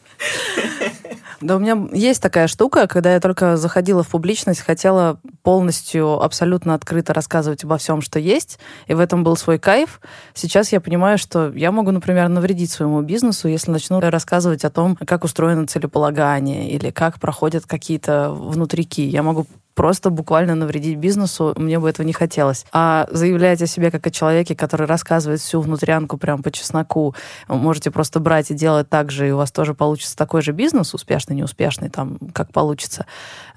Да, 1.44 1.58
у 1.58 1.60
меня 1.60 1.90
есть 1.92 2.22
такая 2.22 2.48
штука, 2.48 2.88
когда 2.88 3.14
я 3.14 3.20
только 3.20 3.58
заходила 3.58 4.02
в 4.02 4.08
публичность, 4.08 4.62
хотела 4.62 5.20
полностью, 5.42 6.22
абсолютно 6.22 6.74
открыто 6.74 7.14
рассказывать 7.14 7.66
обо 7.66 7.78
всем, 7.78 8.02
что 8.02 8.18
есть, 8.18 8.60
и 8.88 8.94
в 8.94 9.00
этом 9.02 9.26
был 9.26 9.36
свой 9.36 9.60
кайф. 9.60 10.00
Сейчас 10.34 10.72
я 10.72 10.80
понимаю, 10.80 11.18
что 11.18 11.52
я 11.54 11.74
могу, 11.74 11.92
например, 11.92 12.30
навредить 12.30 12.72
своему 12.72 13.02
бизнесу, 13.02 13.50
если 13.50 13.72
начну 13.72 14.00
рассказывать 14.00 14.64
о 14.64 14.70
том, 14.70 14.96
как 14.96 15.26
устроено 15.26 15.68
целеполагание 15.68 16.70
или 16.70 16.92
как 16.92 17.20
проходят 17.20 17.66
какие-то 17.66 18.32
внутрики. 18.32 19.02
Я 19.02 19.22
могу 19.22 19.46
просто 19.76 20.10
буквально 20.10 20.56
навредить 20.56 20.98
бизнесу, 20.98 21.54
мне 21.58 21.80
бы 21.80 21.90
этого 21.90 22.06
не 22.06 22.14
хотелось. 22.14 22.66
А 22.72 23.08
заявлять 23.12 23.62
о 23.62 23.68
себе 23.68 23.92
как 23.92 24.06
о 24.08 24.12
человеке, 24.12 24.56
который 24.56 24.88
рассказывает 24.88 25.42
всю 25.42 25.62
внутрянку 25.62 26.18
прям 26.18 26.44
по 26.44 26.52
чесноку, 26.52 27.16
можете 27.48 27.92
просто 27.92 28.20
брать 28.20 28.52
и 28.52 28.54
делать 28.54 28.90
так 28.90 29.12
же, 29.12 29.28
и 29.28 29.32
у 29.32 29.38
вас 29.38 29.52
тоже 29.52 29.74
получится 29.74 30.16
такой 30.16 30.42
же 30.42 30.52
бизнес, 30.52 30.94
успешный, 30.94 31.36
неуспешный, 31.36 31.90
там, 31.90 32.18
как 32.34 32.52
получится. 32.52 33.06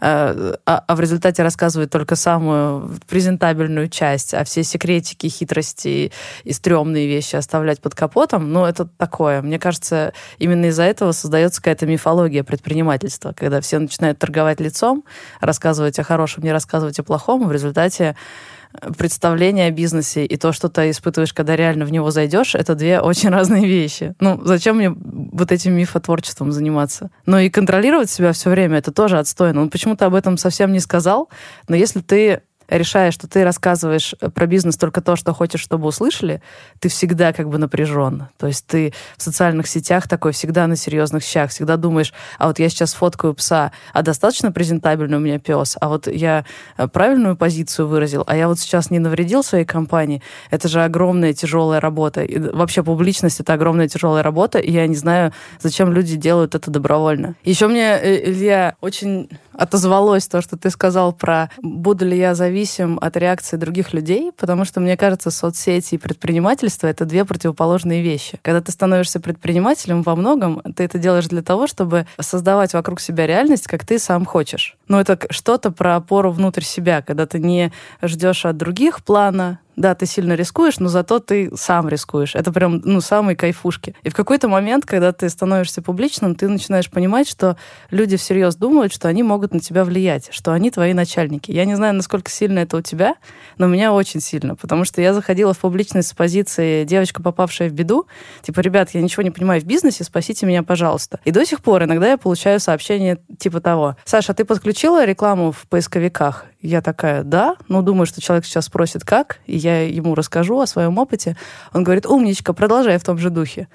Э, 0.00 0.54
а, 0.64 0.84
а 0.86 0.96
в 0.96 1.00
результате 1.00 1.42
рассказывает 1.42 1.90
только 1.90 2.16
самую 2.16 2.98
презентабельную 3.08 3.88
часть, 3.88 4.34
а 4.34 4.44
все 4.44 4.62
секретики, 4.62 5.28
хитрости 5.28 6.12
и 6.44 6.52
стрёмные 6.52 7.06
вещи 7.06 7.36
оставлять 7.36 7.80
под 7.80 7.94
капотом, 7.94 8.52
ну, 8.52 8.64
это 8.64 8.86
такое. 8.96 9.42
Мне 9.42 9.58
кажется, 9.58 10.12
именно 10.38 10.66
из-за 10.66 10.84
этого 10.84 11.12
создается 11.12 11.60
какая-то 11.60 11.86
мифология 11.86 12.42
предпринимательства, 12.42 13.32
когда 13.36 13.60
все 13.60 13.78
начинают 13.78 14.18
торговать 14.18 14.60
лицом, 14.60 15.04
рассказывать 15.40 15.98
о 15.98 16.05
хорошем, 16.06 16.44
не 16.44 16.52
рассказывать 16.52 16.98
о 16.98 17.02
плохом, 17.02 17.46
в 17.46 17.52
результате 17.52 18.16
э, 18.72 18.92
представление 18.92 19.66
о 19.66 19.70
бизнесе 19.70 20.24
и 20.24 20.36
то, 20.36 20.52
что 20.52 20.68
ты 20.68 20.90
испытываешь, 20.90 21.34
когда 21.34 21.56
реально 21.56 21.84
в 21.84 21.92
него 21.92 22.10
зайдешь, 22.10 22.54
это 22.54 22.74
две 22.74 23.00
очень 23.10 23.28
разные 23.28 23.66
вещи. 23.66 24.14
Ну, 24.20 24.40
зачем 24.44 24.76
мне 24.76 24.90
вот 24.90 25.52
этим 25.52 25.74
мифотворчеством 25.74 26.52
заниматься? 26.52 27.10
Ну 27.26 27.38
и 27.38 27.50
контролировать 27.50 28.10
себя 28.10 28.32
все 28.32 28.50
время, 28.50 28.78
это 28.78 28.92
тоже 28.92 29.18
отстойно. 29.18 29.60
Он 29.60 29.70
почему-то 29.70 30.06
об 30.06 30.14
этом 30.14 30.38
совсем 30.38 30.72
не 30.72 30.80
сказал, 30.80 31.28
но 31.68 31.76
если 31.76 32.00
ты 32.00 32.42
решая, 32.68 33.10
что 33.10 33.28
ты 33.28 33.44
рассказываешь 33.44 34.14
э, 34.20 34.30
про 34.30 34.46
бизнес 34.46 34.76
только 34.76 35.00
то, 35.00 35.16
что 35.16 35.32
хочешь, 35.34 35.60
чтобы 35.60 35.88
услышали, 35.88 36.42
ты 36.80 36.88
всегда 36.88 37.32
как 37.32 37.48
бы 37.48 37.58
напряжен. 37.58 38.28
То 38.38 38.46
есть 38.46 38.66
ты 38.66 38.92
в 39.16 39.22
социальных 39.22 39.66
сетях 39.66 40.08
такой 40.08 40.32
всегда 40.32 40.66
на 40.66 40.76
серьезных 40.76 41.22
щах, 41.22 41.50
всегда 41.50 41.76
думаешь, 41.76 42.12
а 42.38 42.48
вот 42.48 42.58
я 42.58 42.68
сейчас 42.68 42.94
фоткаю 42.94 43.34
пса, 43.34 43.72
а 43.92 44.02
достаточно 44.02 44.52
презентабельный 44.52 45.16
у 45.18 45.20
меня 45.20 45.38
пес, 45.38 45.76
а 45.80 45.88
вот 45.88 46.06
я 46.06 46.44
э, 46.76 46.88
правильную 46.88 47.36
позицию 47.36 47.88
выразил, 47.88 48.24
а 48.26 48.36
я 48.36 48.48
вот 48.48 48.58
сейчас 48.58 48.90
не 48.90 48.98
навредил 48.98 49.42
своей 49.42 49.64
компании. 49.64 50.22
Это 50.50 50.68
же 50.68 50.82
огромная 50.82 51.32
тяжелая 51.32 51.80
работа. 51.80 52.22
И 52.22 52.38
вообще 52.38 52.82
публичность— 52.82 53.40
это 53.40 53.52
огромная 53.52 53.88
тяжелая 53.88 54.22
работа, 54.22 54.58
и 54.58 54.70
я 54.70 54.86
не 54.86 54.96
знаю, 54.96 55.32
зачем 55.60 55.92
люди 55.92 56.16
делают 56.16 56.54
это 56.54 56.70
добровольно. 56.70 57.34
Еще 57.44 57.68
мне, 57.68 57.98
э, 58.00 58.30
Илья, 58.30 58.76
очень 58.80 59.28
отозвалось 59.52 60.28
то, 60.28 60.42
что 60.42 60.56
ты 60.56 60.70
сказал 60.70 61.12
про 61.12 61.50
буду 61.62 62.04
ли 62.06 62.16
я 62.16 62.34
зависим 62.56 62.98
от 63.02 63.18
реакции 63.18 63.58
других 63.58 63.92
людей, 63.92 64.32
потому 64.34 64.64
что, 64.64 64.80
мне 64.80 64.96
кажется, 64.96 65.30
соцсети 65.30 65.96
и 65.96 65.98
предпринимательство— 65.98 66.86
это 66.88 67.04
две 67.04 67.26
противоположные 67.26 68.00
вещи. 68.00 68.38
Когда 68.40 68.62
ты 68.62 68.72
становишься 68.72 69.20
предпринимателем 69.20 70.00
во 70.00 70.16
многом, 70.16 70.62
ты 70.74 70.84
это 70.84 70.96
делаешь 70.98 71.26
для 71.26 71.42
того, 71.42 71.66
чтобы 71.66 72.06
создавать 72.18 72.72
вокруг 72.72 73.00
себя 73.00 73.26
реальность, 73.26 73.66
как 73.66 73.84
ты 73.84 73.98
сам 73.98 74.24
хочешь. 74.24 74.78
Но 74.88 74.98
это 74.98 75.18
что-то 75.28 75.70
про 75.70 75.96
опору 75.96 76.30
внутрь 76.30 76.62
себя, 76.62 77.02
когда 77.02 77.26
ты 77.26 77.40
не 77.40 77.72
ждешь 78.00 78.46
от 78.46 78.56
других 78.56 79.04
плана, 79.04 79.58
да, 79.76 79.94
ты 79.94 80.06
сильно 80.06 80.32
рискуешь, 80.32 80.78
но 80.78 80.88
зато 80.88 81.18
ты 81.18 81.50
сам 81.54 81.88
рискуешь. 81.88 82.34
Это 82.34 82.52
прям, 82.52 82.80
ну, 82.84 83.00
самые 83.00 83.36
кайфушки. 83.36 83.94
И 84.02 84.08
в 84.08 84.14
какой-то 84.14 84.48
момент, 84.48 84.86
когда 84.86 85.12
ты 85.12 85.28
становишься 85.28 85.82
публичным, 85.82 86.34
ты 86.34 86.48
начинаешь 86.48 86.90
понимать, 86.90 87.28
что 87.28 87.56
люди 87.90 88.16
всерьез 88.16 88.56
думают, 88.56 88.92
что 88.92 89.08
они 89.08 89.22
могут 89.22 89.52
на 89.52 89.60
тебя 89.60 89.84
влиять, 89.84 90.28
что 90.32 90.52
они 90.52 90.70
твои 90.70 90.94
начальники. 90.94 91.50
Я 91.50 91.66
не 91.66 91.74
знаю, 91.74 91.94
насколько 91.94 92.30
сильно 92.30 92.60
это 92.60 92.78
у 92.78 92.80
тебя, 92.80 93.16
но 93.58 93.66
у 93.66 93.68
меня 93.68 93.92
очень 93.92 94.20
сильно, 94.20 94.56
потому 94.56 94.84
что 94.84 95.02
я 95.02 95.12
заходила 95.12 95.52
в 95.52 95.58
публичность 95.58 96.08
с 96.08 96.14
позиции 96.14 96.84
девочка, 96.84 97.22
попавшая 97.22 97.68
в 97.68 97.72
беду, 97.72 98.06
типа, 98.42 98.60
ребят, 98.60 98.90
я 98.94 99.02
ничего 99.02 99.22
не 99.22 99.30
понимаю 99.30 99.60
в 99.60 99.64
бизнесе, 99.64 100.04
спасите 100.04 100.46
меня, 100.46 100.62
пожалуйста. 100.62 101.20
И 101.24 101.30
до 101.30 101.44
сих 101.44 101.60
пор 101.60 101.84
иногда 101.84 102.08
я 102.08 102.16
получаю 102.16 102.60
сообщение 102.60 103.18
типа 103.38 103.60
того, 103.60 103.96
Саша, 104.04 104.32
ты 104.32 104.44
подключила 104.44 105.04
рекламу 105.04 105.52
в 105.52 105.66
поисковиках? 105.68 106.46
Я 106.66 106.82
такая, 106.82 107.22
да, 107.22 107.56
ну, 107.68 107.82
думаю, 107.82 108.06
что 108.06 108.20
человек 108.20 108.44
сейчас 108.44 108.66
спросит, 108.66 109.04
как, 109.04 109.38
и 109.46 109.56
я 109.56 109.88
ему 109.88 110.14
расскажу 110.14 110.60
о 110.60 110.66
своем 110.66 110.98
опыте. 110.98 111.36
Он 111.72 111.84
говорит, 111.84 112.06
умничка, 112.06 112.52
продолжай 112.52 112.98
в 112.98 113.04
том 113.04 113.18
же 113.18 113.30
духе 113.30 113.68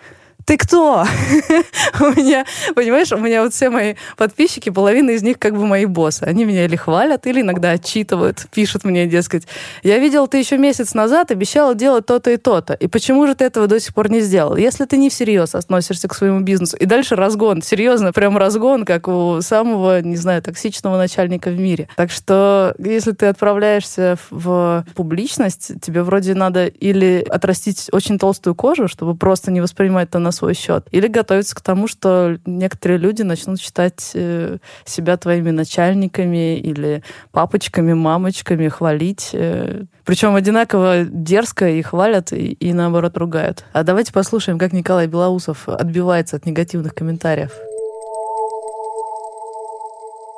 ты 0.51 0.57
кто? 0.57 1.05
у 2.01 2.03
меня, 2.07 2.45
понимаешь, 2.75 3.09
у 3.13 3.17
меня 3.17 3.41
вот 3.41 3.53
все 3.53 3.69
мои 3.69 3.93
подписчики, 4.17 4.69
половина 4.69 5.11
из 5.11 5.23
них 5.23 5.39
как 5.39 5.55
бы 5.55 5.65
мои 5.65 5.85
боссы. 5.85 6.23
Они 6.23 6.43
меня 6.43 6.65
или 6.65 6.75
хвалят, 6.75 7.25
или 7.25 7.39
иногда 7.39 7.71
отчитывают, 7.71 8.47
пишут 8.53 8.83
мне, 8.83 9.07
дескать, 9.07 9.47
я 9.81 9.97
видел, 9.97 10.27
ты 10.27 10.39
еще 10.39 10.57
месяц 10.57 10.93
назад 10.93 11.31
обещала 11.31 11.73
делать 11.73 12.05
то-то 12.05 12.31
и 12.31 12.35
то-то. 12.35 12.73
И 12.73 12.87
почему 12.87 13.27
же 13.27 13.35
ты 13.35 13.45
этого 13.45 13.67
до 13.67 13.79
сих 13.79 13.93
пор 13.93 14.11
не 14.11 14.19
сделал? 14.19 14.57
Если 14.57 14.83
ты 14.83 14.97
не 14.97 15.09
всерьез 15.09 15.55
относишься 15.55 16.09
к 16.09 16.13
своему 16.13 16.41
бизнесу. 16.41 16.75
И 16.75 16.85
дальше 16.85 17.15
разгон, 17.15 17.61
серьезно, 17.61 18.11
прям 18.11 18.37
разгон, 18.37 18.83
как 18.83 19.07
у 19.07 19.39
самого, 19.39 20.01
не 20.01 20.17
знаю, 20.17 20.41
токсичного 20.41 20.97
начальника 20.97 21.49
в 21.49 21.57
мире. 21.57 21.87
Так 21.95 22.11
что, 22.11 22.75
если 22.77 23.13
ты 23.13 23.27
отправляешься 23.27 24.17
в 24.29 24.85
публичность, 24.95 25.79
тебе 25.81 26.03
вроде 26.03 26.33
надо 26.33 26.65
или 26.65 27.25
отрастить 27.29 27.87
очень 27.93 28.19
толстую 28.19 28.53
кожу, 28.53 28.89
чтобы 28.89 29.15
просто 29.15 29.49
не 29.49 29.61
воспринимать 29.61 30.09
это 30.09 30.19
на 30.19 30.31
на 30.31 30.40
свой 30.41 30.55
счет. 30.55 30.87
Или 30.91 31.07
готовиться 31.07 31.55
к 31.55 31.61
тому, 31.61 31.87
что 31.87 32.37
некоторые 32.45 32.97
люди 32.97 33.21
начнут 33.21 33.61
считать 33.61 34.11
э, 34.15 34.57
себя 34.85 35.17
твоими 35.17 35.51
начальниками 35.51 36.57
или 36.57 37.03
папочками, 37.31 37.93
мамочками, 37.93 38.67
хвалить. 38.67 39.29
Э, 39.33 39.83
причем 40.03 40.33
одинаково 40.33 41.05
дерзко 41.05 41.69
и 41.69 41.81
хвалят, 41.83 42.33
и, 42.33 42.53
и 42.53 42.73
наоборот 42.73 43.17
ругают. 43.17 43.65
А 43.71 43.83
давайте 43.83 44.11
послушаем, 44.11 44.57
как 44.57 44.73
Николай 44.73 45.05
Белоусов 45.05 45.69
отбивается 45.69 46.37
от 46.37 46.47
негативных 46.47 46.95
комментариев. 46.95 47.51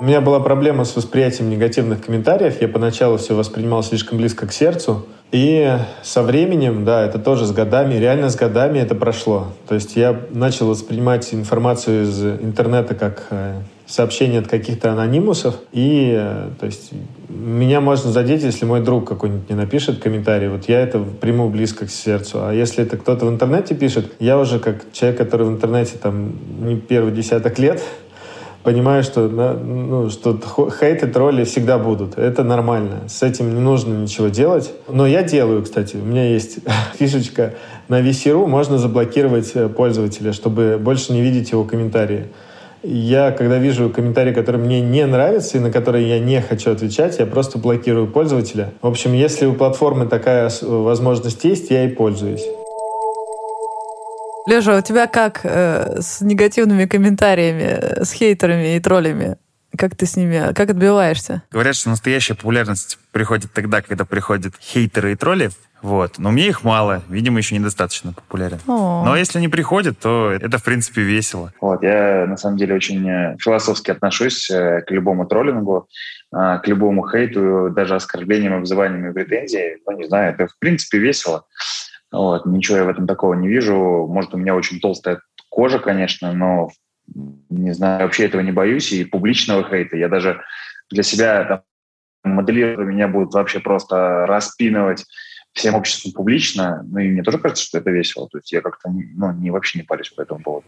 У 0.03 0.05
меня 0.05 0.19
была 0.19 0.41
проблема 0.41 0.83
с 0.83 0.97
восприятием 0.97 1.49
негативных 1.49 2.03
комментариев. 2.03 2.59
Я 2.59 2.67
поначалу 2.67 3.15
все 3.15 3.37
воспринимал 3.37 3.83
слишком 3.83 4.17
близко 4.17 4.45
к 4.45 4.51
сердцу. 4.51 5.05
И 5.31 5.77
со 6.01 6.23
временем, 6.23 6.83
да, 6.83 7.05
это 7.05 7.19
тоже 7.19 7.45
с 7.45 7.53
годами, 7.53 7.95
реально 7.95 8.29
с 8.29 8.35
годами 8.35 8.79
это 8.79 8.95
прошло. 8.95 9.53
То 9.65 9.75
есть 9.75 9.95
я 9.95 10.19
начал 10.31 10.67
воспринимать 10.67 11.33
информацию 11.33 12.03
из 12.03 12.21
интернета 12.21 12.95
как 12.95 13.27
э, 13.29 13.61
сообщение 13.85 14.41
от 14.41 14.49
каких-то 14.49 14.91
анонимусов. 14.91 15.55
И, 15.71 16.13
э, 16.13 16.49
то 16.59 16.65
есть, 16.65 16.91
меня 17.29 17.79
можно 17.79 18.11
задеть, 18.11 18.43
если 18.43 18.65
мой 18.65 18.81
друг 18.81 19.07
какой-нибудь 19.07 19.49
не 19.49 19.55
напишет 19.55 20.03
комментарий. 20.03 20.49
Вот 20.49 20.67
я 20.67 20.81
это 20.81 20.99
приму 20.99 21.49
близко 21.49 21.85
к 21.85 21.89
сердцу. 21.89 22.39
А 22.45 22.53
если 22.53 22.83
это 22.83 22.97
кто-то 22.97 23.25
в 23.25 23.29
интернете 23.29 23.73
пишет, 23.73 24.11
я 24.19 24.37
уже 24.37 24.59
как 24.59 24.91
человек, 24.91 25.17
который 25.17 25.47
в 25.47 25.49
интернете 25.49 25.93
там 25.97 26.33
не 26.59 26.75
первый 26.75 27.13
десяток 27.13 27.57
лет, 27.57 27.81
понимаю, 28.63 29.03
что, 29.03 29.27
ну, 29.27 30.09
что 30.09 30.39
хейт 30.79 31.03
и 31.03 31.07
тролли 31.07 31.43
всегда 31.43 31.77
будут. 31.77 32.17
Это 32.17 32.43
нормально. 32.43 33.07
С 33.07 33.21
этим 33.21 33.53
не 33.53 33.59
нужно 33.59 33.93
ничего 33.93 34.29
делать. 34.29 34.73
Но 34.89 35.05
я 35.05 35.23
делаю, 35.23 35.63
кстати. 35.63 35.97
У 35.97 36.05
меня 36.05 36.29
есть 36.29 36.59
фишечка 36.97 37.53
на 37.87 38.01
VC.ru. 38.01 38.47
Можно 38.47 38.77
заблокировать 38.77 39.51
э, 39.53 39.67
пользователя, 39.67 40.33
чтобы 40.33 40.79
больше 40.79 41.13
не 41.13 41.21
видеть 41.21 41.51
его 41.51 41.63
комментарии. 41.63 42.27
Я, 42.81 43.31
когда 43.31 43.59
вижу 43.59 43.89
комментарии, 43.89 44.33
которые 44.33 44.61
мне 44.61 44.81
не 44.81 45.05
нравятся 45.05 45.57
и 45.57 45.61
на 45.61 45.71
которые 45.71 46.07
я 46.09 46.19
не 46.19 46.41
хочу 46.41 46.71
отвечать, 46.71 47.17
я 47.19 47.25
просто 47.25 47.57
блокирую 47.57 48.07
пользователя. 48.07 48.73
В 48.81 48.87
общем, 48.87 49.13
если 49.13 49.45
у 49.45 49.53
платформы 49.53 50.05
такая 50.05 50.51
возможность 50.61 51.45
есть, 51.45 51.69
я 51.71 51.85
и 51.85 51.87
пользуюсь. 51.87 52.43
Леша, 54.45 54.77
у 54.77 54.81
тебя 54.81 55.07
как 55.07 55.41
э, 55.43 56.01
с 56.01 56.21
негативными 56.21 56.85
комментариями, 56.85 58.03
с 58.03 58.11
хейтерами 58.11 58.75
и 58.75 58.79
троллями? 58.79 59.37
Как 59.77 59.95
ты 59.95 60.05
с 60.05 60.15
ними, 60.15 60.53
как 60.53 60.69
отбиваешься? 60.69 61.43
Говорят, 61.49 61.75
что 61.75 61.89
настоящая 61.89 62.35
популярность 62.35 62.99
приходит 63.11 63.51
тогда, 63.53 63.81
когда 63.81 64.05
приходят 64.05 64.53
хейтеры 64.59 65.13
и 65.13 65.15
тролли. 65.15 65.49
Вот. 65.81 66.17
Но 66.17 66.31
мне 66.31 66.47
их 66.47 66.63
мало. 66.63 67.03
Видимо, 67.09 67.39
еще 67.39 67.57
недостаточно 67.57 68.13
популярен. 68.13 68.59
О. 68.67 69.03
Но 69.05 69.17
если 69.17 69.39
не 69.39 69.49
приходят, 69.49 69.97
то 69.99 70.31
это, 70.31 70.57
в 70.57 70.63
принципе, 70.63 71.01
весело. 71.01 71.51
Вот. 71.59 71.81
Я, 71.81 72.25
на 72.27 72.37
самом 72.37 72.57
деле, 72.57 72.75
очень 72.75 73.07
э, 73.07 73.37
философски 73.39 73.91
отношусь 73.91 74.49
э, 74.49 74.81
к 74.81 74.91
любому 74.91 75.25
троллингу, 75.25 75.87
э, 76.33 76.59
к 76.63 76.67
любому 76.67 77.07
хейту, 77.09 77.69
даже 77.75 77.95
оскорблениям, 77.95 78.53
обзываниям 78.53 79.09
и 79.09 79.13
претензиям. 79.13 79.79
Ну, 79.87 79.97
не 79.97 80.07
знаю, 80.07 80.33
это, 80.33 80.47
в 80.47 80.57
принципе, 80.59 80.99
весело. 80.99 81.45
Вот. 82.13 82.45
Ничего 82.45 82.77
я 82.77 82.83
в 82.85 82.89
этом 82.89 83.07
такого 83.07 83.33
не 83.33 83.47
вижу. 83.47 84.07
Может, 84.07 84.33
у 84.33 84.37
меня 84.37 84.55
очень 84.55 84.79
толстая 84.79 85.19
кожа, 85.49 85.79
конечно, 85.79 86.31
но, 86.31 86.69
не 87.49 87.73
знаю, 87.73 88.03
вообще 88.03 88.25
этого 88.25 88.41
не 88.41 88.51
боюсь. 88.51 88.91
И 88.91 89.03
публичного 89.03 89.67
хейта 89.67 89.97
я 89.97 90.07
даже 90.07 90.41
для 90.91 91.01
себя 91.01 91.43
там, 91.43 91.61
моделирование 92.23 92.95
меня 92.95 93.07
будут 93.07 93.33
вообще 93.33 93.59
просто 93.59 94.25
распинывать 94.27 95.05
всем 95.53 95.75
обществом 95.75 96.13
публично, 96.13 96.83
ну 96.89 96.99
и 96.99 97.09
мне 97.09 97.21
тоже 97.21 97.37
кажется, 97.37 97.63
что 97.63 97.79
это 97.79 97.91
весело. 97.91 98.27
То 98.29 98.37
есть 98.37 98.51
я 98.51 98.61
как-то 98.61 98.89
ну, 98.89 99.31
не, 99.33 99.51
вообще 99.51 99.79
не 99.79 99.85
парюсь 99.85 100.09
по 100.09 100.21
этому 100.21 100.41
поводу. 100.41 100.67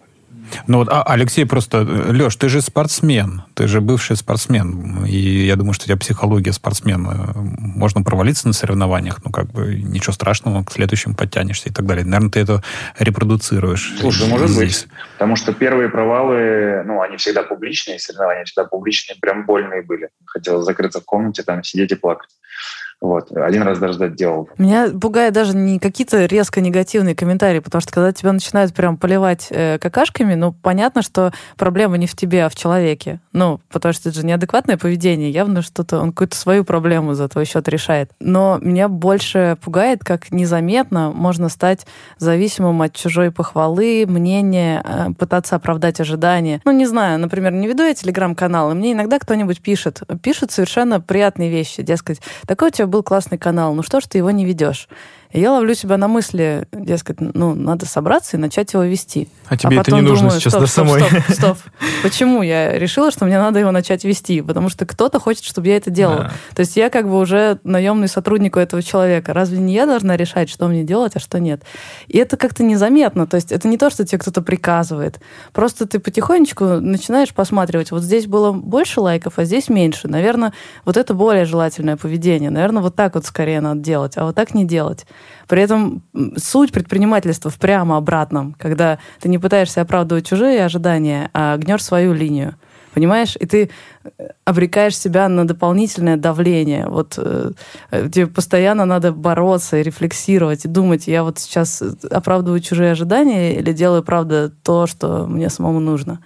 Ну 0.67 0.79
вот, 0.79 0.89
а, 0.89 1.03
Алексей, 1.03 1.45
просто, 1.45 1.79
Леш, 1.81 2.35
ты 2.35 2.49
же 2.49 2.61
спортсмен, 2.61 3.43
ты 3.53 3.67
же 3.67 3.81
бывший 3.81 4.15
спортсмен, 4.15 5.05
и 5.05 5.45
я 5.45 5.55
думаю, 5.55 5.73
что 5.73 5.85
у 5.85 5.87
тебя 5.87 5.97
психология 5.97 6.53
спортсмена. 6.53 7.33
Можно 7.35 8.03
провалиться 8.03 8.47
на 8.47 8.53
соревнованиях, 8.53 9.23
ну 9.23 9.31
как 9.31 9.47
бы 9.51 9.75
ничего 9.75 10.13
страшного, 10.13 10.63
к 10.63 10.71
следующим 10.71 11.15
подтянешься 11.15 11.69
и 11.69 11.71
так 11.71 11.85
далее. 11.85 12.05
Наверное, 12.05 12.31
ты 12.31 12.39
это 12.39 12.63
репродуцируешь. 12.99 13.95
Слушай, 13.99 14.27
может 14.27 14.49
здесь. 14.49 14.83
быть, 14.83 14.87
потому 15.13 15.35
что 15.35 15.53
первые 15.53 15.89
провалы, 15.89 16.83
ну, 16.85 17.01
они 17.01 17.17
всегда 17.17 17.43
публичные, 17.43 17.99
соревнования 17.99 18.45
всегда 18.45 18.65
публичные, 18.65 19.17
прям 19.19 19.45
больные 19.45 19.81
были. 19.81 20.09
Хотелось 20.25 20.65
закрыться 20.65 21.01
в 21.01 21.05
комнате, 21.05 21.43
там, 21.43 21.63
сидеть 21.63 21.91
и 21.91 21.95
плакать. 21.95 22.29
Вот. 23.01 23.31
Один 23.31 23.63
раз 23.63 23.79
даже 23.79 24.03
это 24.03 24.15
делал. 24.15 24.49
Меня 24.57 24.89
пугает 24.89 25.33
даже 25.33 25.55
не 25.55 25.79
какие-то 25.79 26.25
резко 26.25 26.61
негативные 26.61 27.15
комментарии, 27.15 27.59
потому 27.59 27.81
что 27.81 27.91
когда 27.91 28.11
тебя 28.11 28.31
начинают 28.31 28.73
прям 28.73 28.97
поливать 28.97 29.47
э, 29.51 29.77
какашками, 29.79 30.35
ну, 30.35 30.53
понятно, 30.53 31.01
что 31.01 31.31
проблема 31.57 31.97
не 31.97 32.07
в 32.07 32.15
тебе, 32.15 32.45
а 32.45 32.49
в 32.49 32.55
человеке. 32.55 33.19
Ну, 33.31 33.59
потому 33.71 33.93
что 33.93 34.09
это 34.09 34.19
же 34.19 34.25
неадекватное 34.25 34.77
поведение. 34.77 35.29
Явно 35.29 35.61
что-то, 35.61 35.99
он 35.99 36.11
какую-то 36.11 36.35
свою 36.35 36.63
проблему 36.63 37.13
за 37.13 37.27
твой 37.27 37.45
счет 37.45 37.67
решает. 37.67 38.11
Но 38.19 38.57
меня 38.61 38.87
больше 38.87 39.57
пугает, 39.63 40.03
как 40.03 40.31
незаметно 40.31 41.11
можно 41.11 41.49
стать 41.49 41.85
зависимым 42.17 42.81
от 42.81 42.93
чужой 42.93 43.31
похвалы, 43.31 44.05
мнения, 44.07 44.81
э, 44.83 45.13
пытаться 45.13 45.55
оправдать 45.55 45.99
ожидания. 45.99 46.61
Ну, 46.65 46.71
не 46.71 46.85
знаю, 46.85 47.19
например, 47.19 47.51
не 47.51 47.67
веду 47.67 47.83
я 47.83 47.93
телеграм-канал, 47.93 48.71
и 48.71 48.73
мне 48.73 48.93
иногда 48.93 49.19
кто-нибудь 49.19 49.61
пишет. 49.61 50.01
Пишут 50.23 50.51
совершенно 50.51 51.01
приятные 51.01 51.49
вещи. 51.49 51.83
Дескать, 51.83 52.21
такой 52.47 52.69
у 52.69 52.71
тебя 52.71 52.87
был 52.95 53.03
классный 53.03 53.37
канал, 53.37 53.73
ну 53.73 53.83
что 53.83 53.99
ж 53.99 54.05
ты 54.05 54.19
его 54.19 54.31
не 54.31 54.45
ведешь? 54.45 54.87
И 55.35 55.41
я 55.41 55.51
ловлю 55.51 55.75
себя 55.75 55.97
на 55.97 56.07
мысли, 56.07 56.65
дескать, 56.71 57.19
ну, 57.19 57.53
надо 57.55 57.85
собраться 57.85 58.37
и 58.37 58.39
начать 58.39 58.71
его 58.71 58.83
вести. 58.83 59.27
А 59.49 59.57
тебе 59.57 59.77
а 59.77 59.81
это 59.81 59.91
не 59.91 59.99
нужно 59.99 60.27
думаю, 60.29 60.39
сейчас 60.39 60.53
стоп, 60.53 60.61
до 60.61 60.67
стоп, 60.67 60.87
самой. 60.87 61.01
Стоп, 61.01 61.33
стоп, 61.35 61.57
Почему 62.03 62.41
я 62.41 62.79
решила, 62.79 63.11
что 63.11 63.25
мне 63.25 63.37
надо 63.37 63.59
его 63.59 63.71
начать 63.71 64.05
вести? 64.05 64.41
Потому 64.41 64.69
что 64.69 64.85
кто-то 64.85 65.19
хочет, 65.19 65.43
чтобы 65.43 65.67
я 65.67 65.75
это 65.75 65.89
делала. 65.89 66.19
Да. 66.19 66.31
То 66.55 66.61
есть 66.61 66.77
я 66.77 66.89
как 66.89 67.09
бы 67.09 67.19
уже 67.19 67.59
наемный 67.65 68.07
сотрудник 68.07 68.55
у 68.55 68.59
этого 68.59 68.81
человека. 68.81 69.33
Разве 69.33 69.57
не 69.57 69.73
я 69.73 69.85
должна 69.85 70.15
решать, 70.15 70.49
что 70.49 70.69
мне 70.69 70.83
делать, 70.83 71.17
а 71.17 71.19
что 71.19 71.37
нет? 71.37 71.63
И 72.07 72.17
это 72.17 72.37
как-то 72.37 72.63
незаметно. 72.63 73.27
То 73.27 73.35
есть 73.35 73.51
это 73.51 73.67
не 73.67 73.77
то, 73.77 73.89
что 73.89 74.05
тебе 74.05 74.19
кто-то 74.19 74.41
приказывает. 74.41 75.19
Просто 75.51 75.85
ты 75.85 75.99
потихонечку 75.99 76.79
начинаешь 76.79 77.33
посматривать. 77.33 77.91
Вот 77.91 78.03
здесь 78.03 78.25
было 78.25 78.53
больше 78.53 79.01
лайков, 79.01 79.33
а 79.37 79.43
здесь 79.43 79.67
меньше. 79.67 80.07
Наверное, 80.07 80.53
вот 80.85 80.95
это 80.95 81.13
более 81.13 81.43
желательное 81.43 81.97
поведение. 81.97 82.51
Наверное, 82.51 82.81
вот 82.81 82.95
так 82.95 83.15
вот 83.15 83.25
скорее 83.25 83.59
надо 83.59 83.81
делать, 83.81 84.13
а 84.15 84.23
вот 84.23 84.35
так 84.35 84.53
не 84.53 84.63
делать. 84.63 85.05
При 85.47 85.61
этом 85.61 86.03
суть 86.37 86.71
предпринимательства 86.71 87.51
в 87.51 87.57
прямо 87.57 87.97
обратном, 87.97 88.55
когда 88.57 88.99
ты 89.19 89.29
не 89.29 89.37
пытаешься 89.37 89.81
оправдывать 89.81 90.27
чужие 90.27 90.65
ожидания, 90.65 91.29
а 91.33 91.57
гнешь 91.57 91.83
свою 91.83 92.13
линию. 92.13 92.55
Понимаешь? 92.95 93.35
И 93.37 93.45
ты 93.45 93.69
э, 94.03 94.09
обрекаешь 94.45 94.97
себя 94.97 95.27
на 95.27 95.45
дополнительное 95.45 96.15
давление. 96.15 96.87
Вот 96.87 97.15
э, 97.17 97.51
э, 97.91 98.09
тебе 98.09 98.27
постоянно 98.27 98.85
надо 98.85 99.11
бороться 99.11 99.77
и 99.77 99.83
рефлексировать, 99.83 100.63
и 100.63 100.69
думать, 100.69 101.05
я 101.05 101.23
вот 101.23 101.37
сейчас 101.37 101.83
оправдываю 102.09 102.61
чужие 102.61 102.91
ожидания 102.91 103.53
или 103.57 103.73
делаю, 103.73 104.01
правда, 104.01 104.49
то, 104.63 104.87
что 104.87 105.27
мне 105.27 105.49
самому 105.49 105.81
нужно. 105.81 106.21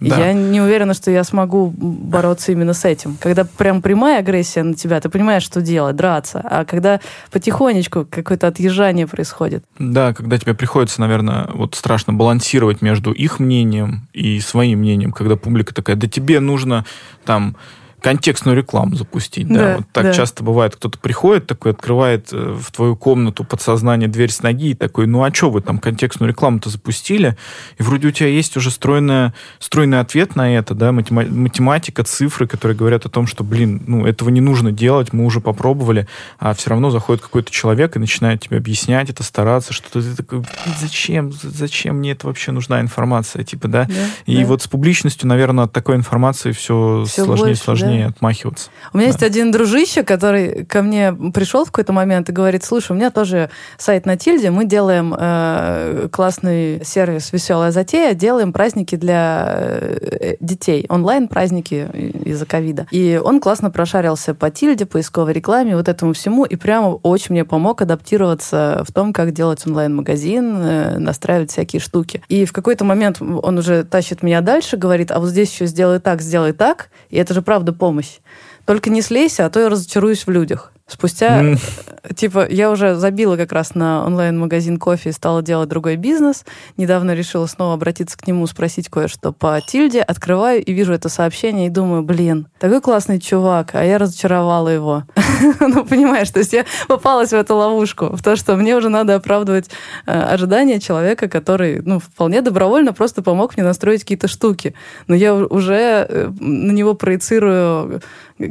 Да. 0.00 0.16
Я 0.18 0.32
не 0.32 0.60
уверена, 0.60 0.94
что 0.94 1.10
я 1.10 1.24
смогу 1.24 1.72
бороться 1.76 2.52
именно 2.52 2.72
с 2.72 2.84
этим. 2.86 3.18
Когда 3.20 3.44
прям 3.44 3.82
прямая 3.82 4.20
агрессия 4.20 4.62
на 4.62 4.74
тебя, 4.74 4.98
ты 5.00 5.10
понимаешь, 5.10 5.42
что 5.42 5.60
делать, 5.60 5.96
драться. 5.96 6.40
А 6.42 6.64
когда 6.64 7.00
потихонечку 7.30 8.06
какое-то 8.08 8.46
отъезжание 8.46 9.06
происходит. 9.06 9.64
Да, 9.78 10.14
когда 10.14 10.38
тебе 10.38 10.54
приходится, 10.54 11.00
наверное, 11.02 11.48
вот 11.52 11.74
страшно 11.74 12.14
балансировать 12.14 12.80
между 12.80 13.12
их 13.12 13.38
мнением 13.40 14.08
и 14.14 14.40
своим 14.40 14.80
мнением, 14.80 15.12
когда 15.12 15.36
публика 15.36 15.74
такая, 15.74 15.96
да 15.96 16.08
тебе 16.08 16.40
нужно 16.40 16.86
там 17.26 17.56
контекстную 18.00 18.56
рекламу 18.56 18.96
запустить. 18.96 19.48
Да, 19.48 19.54
да. 19.54 19.76
Вот 19.78 19.86
так 19.92 20.04
да. 20.04 20.12
часто 20.12 20.42
бывает, 20.42 20.76
кто-то 20.76 20.98
приходит 20.98 21.46
такой, 21.46 21.72
открывает 21.72 22.28
э, 22.32 22.58
в 22.60 22.70
твою 22.72 22.96
комнату 22.96 23.44
подсознание 23.44 24.08
дверь 24.08 24.30
с 24.30 24.42
ноги 24.42 24.70
и 24.70 24.74
такой, 24.74 25.06
ну 25.06 25.22
а 25.22 25.32
что 25.32 25.50
вы 25.50 25.60
там 25.60 25.78
контекстную 25.78 26.30
рекламу-то 26.30 26.70
запустили? 26.70 27.36
И 27.78 27.82
вроде 27.82 28.08
у 28.08 28.10
тебя 28.10 28.28
есть 28.28 28.56
уже 28.56 28.70
стройная, 28.70 29.34
стройный 29.58 30.00
ответ 30.00 30.36
на 30.36 30.54
это, 30.56 30.74
да, 30.74 30.92
математика, 30.92 32.04
цифры, 32.04 32.46
которые 32.46 32.76
говорят 32.76 33.06
о 33.06 33.08
том, 33.08 33.26
что, 33.26 33.44
блин, 33.44 33.82
ну 33.86 34.06
этого 34.06 34.30
не 34.30 34.40
нужно 34.40 34.72
делать, 34.72 35.12
мы 35.12 35.24
уже 35.24 35.40
попробовали, 35.40 36.06
а 36.38 36.54
все 36.54 36.70
равно 36.70 36.90
заходит 36.90 37.22
какой-то 37.22 37.50
человек 37.50 37.96
и 37.96 37.98
начинает 37.98 38.40
тебе 38.40 38.56
объяснять 38.56 39.10
это, 39.10 39.22
стараться, 39.22 39.72
что 39.72 40.00
ты 40.00 40.16
такой, 40.16 40.44
зачем, 40.80 41.32
зачем 41.32 41.96
мне 41.96 42.12
это 42.12 42.26
вообще 42.26 42.52
нужна 42.52 42.80
информация, 42.80 43.44
типа, 43.44 43.68
да? 43.68 43.84
да 43.84 43.94
и 44.26 44.38
да. 44.38 44.46
вот 44.46 44.62
с 44.62 44.68
публичностью, 44.68 45.28
наверное, 45.28 45.64
от 45.64 45.72
такой 45.72 45.96
информации 45.96 46.52
все, 46.52 47.04
все 47.06 47.24
сложнее 47.24 47.46
больше, 47.48 47.62
сложнее 47.62 47.89
не 47.90 48.06
отмахиваться. 48.06 48.70
У 48.92 48.98
меня 48.98 49.08
да. 49.08 49.12
есть 49.12 49.22
один 49.22 49.50
дружище, 49.50 50.02
который 50.02 50.64
ко 50.64 50.82
мне 50.82 51.12
пришел 51.34 51.64
в 51.64 51.70
какой-то 51.70 51.92
момент 51.92 52.28
и 52.28 52.32
говорит, 52.32 52.64
слушай, 52.64 52.92
у 52.92 52.94
меня 52.94 53.10
тоже 53.10 53.50
сайт 53.78 54.06
на 54.06 54.16
Тильде, 54.16 54.50
мы 54.50 54.64
делаем 54.64 55.14
э, 55.16 56.08
классный 56.10 56.84
сервис 56.84 57.32
«Веселая 57.32 57.70
затея», 57.70 58.14
делаем 58.14 58.52
праздники 58.52 58.96
для 58.96 59.56
э, 59.58 60.36
детей, 60.40 60.86
онлайн-праздники 60.88 61.88
из-за 62.24 62.46
ковида. 62.46 62.86
И 62.90 63.20
он 63.22 63.40
классно 63.40 63.70
прошарился 63.70 64.34
по 64.34 64.50
Тильде, 64.50 64.86
поисковой 64.86 65.32
рекламе, 65.32 65.76
вот 65.76 65.88
этому 65.88 66.12
всему, 66.12 66.44
и 66.44 66.56
прямо 66.56 66.88
очень 67.02 67.32
мне 67.32 67.44
помог 67.44 67.82
адаптироваться 67.82 68.84
в 68.86 68.92
том, 68.92 69.12
как 69.12 69.32
делать 69.32 69.66
онлайн-магазин, 69.66 70.56
э, 70.56 70.98
настраивать 70.98 71.50
всякие 71.50 71.80
штуки. 71.80 72.22
И 72.28 72.44
в 72.44 72.52
какой-то 72.52 72.84
момент 72.84 73.20
он 73.20 73.58
уже 73.58 73.84
тащит 73.84 74.22
меня 74.22 74.40
дальше, 74.40 74.76
говорит, 74.76 75.10
а 75.10 75.20
вот 75.20 75.28
здесь 75.28 75.52
еще 75.52 75.66
сделай 75.66 76.00
так, 76.00 76.20
сделай 76.22 76.52
так, 76.52 76.90
и 77.08 77.16
это 77.16 77.34
же 77.34 77.42
правда 77.42 77.72
помощь. 77.80 78.20
Только 78.66 78.90
не 78.90 79.02
слейся, 79.02 79.46
а 79.46 79.50
то 79.50 79.58
я 79.58 79.68
разочаруюсь 79.68 80.26
в 80.26 80.30
людях. 80.30 80.72
Спустя, 80.90 81.40
mm. 81.40 82.14
типа, 82.16 82.46
я 82.50 82.70
уже 82.70 82.96
забила 82.96 83.36
как 83.36 83.52
раз 83.52 83.76
на 83.76 84.04
онлайн-магазин 84.04 84.76
кофе 84.78 85.10
и 85.10 85.12
стала 85.12 85.40
делать 85.40 85.68
другой 85.68 85.94
бизнес. 85.94 86.44
Недавно 86.76 87.14
решила 87.14 87.46
снова 87.46 87.74
обратиться 87.74 88.18
к 88.18 88.26
нему, 88.26 88.44
спросить 88.48 88.88
кое-что 88.88 89.30
по 89.32 89.60
Тильде. 89.60 90.02
Открываю 90.02 90.62
и 90.64 90.72
вижу 90.72 90.92
это 90.92 91.08
сообщение 91.08 91.68
и 91.68 91.70
думаю, 91.70 92.02
блин, 92.02 92.48
такой 92.58 92.80
классный 92.80 93.20
чувак, 93.20 93.70
а 93.74 93.84
я 93.84 93.98
разочаровала 93.98 94.68
его. 94.68 95.04
ну, 95.60 95.84
понимаешь, 95.84 96.30
то 96.30 96.40
есть 96.40 96.52
я 96.52 96.64
попалась 96.88 97.30
в 97.30 97.34
эту 97.34 97.54
ловушку, 97.54 98.06
в 98.06 98.22
то, 98.22 98.34
что 98.34 98.56
мне 98.56 98.74
уже 98.76 98.88
надо 98.88 99.14
оправдывать 99.14 99.70
э, 100.06 100.20
ожидания 100.20 100.80
человека, 100.80 101.28
который, 101.28 101.82
ну, 101.82 102.00
вполне 102.00 102.42
добровольно 102.42 102.92
просто 102.92 103.22
помог 103.22 103.56
мне 103.56 103.64
настроить 103.64 104.00
какие-то 104.00 104.26
штуки. 104.26 104.74
Но 105.06 105.14
я 105.14 105.36
уже 105.36 106.06
э, 106.08 106.30
на 106.40 106.72
него 106.72 106.94
проецирую 106.94 108.02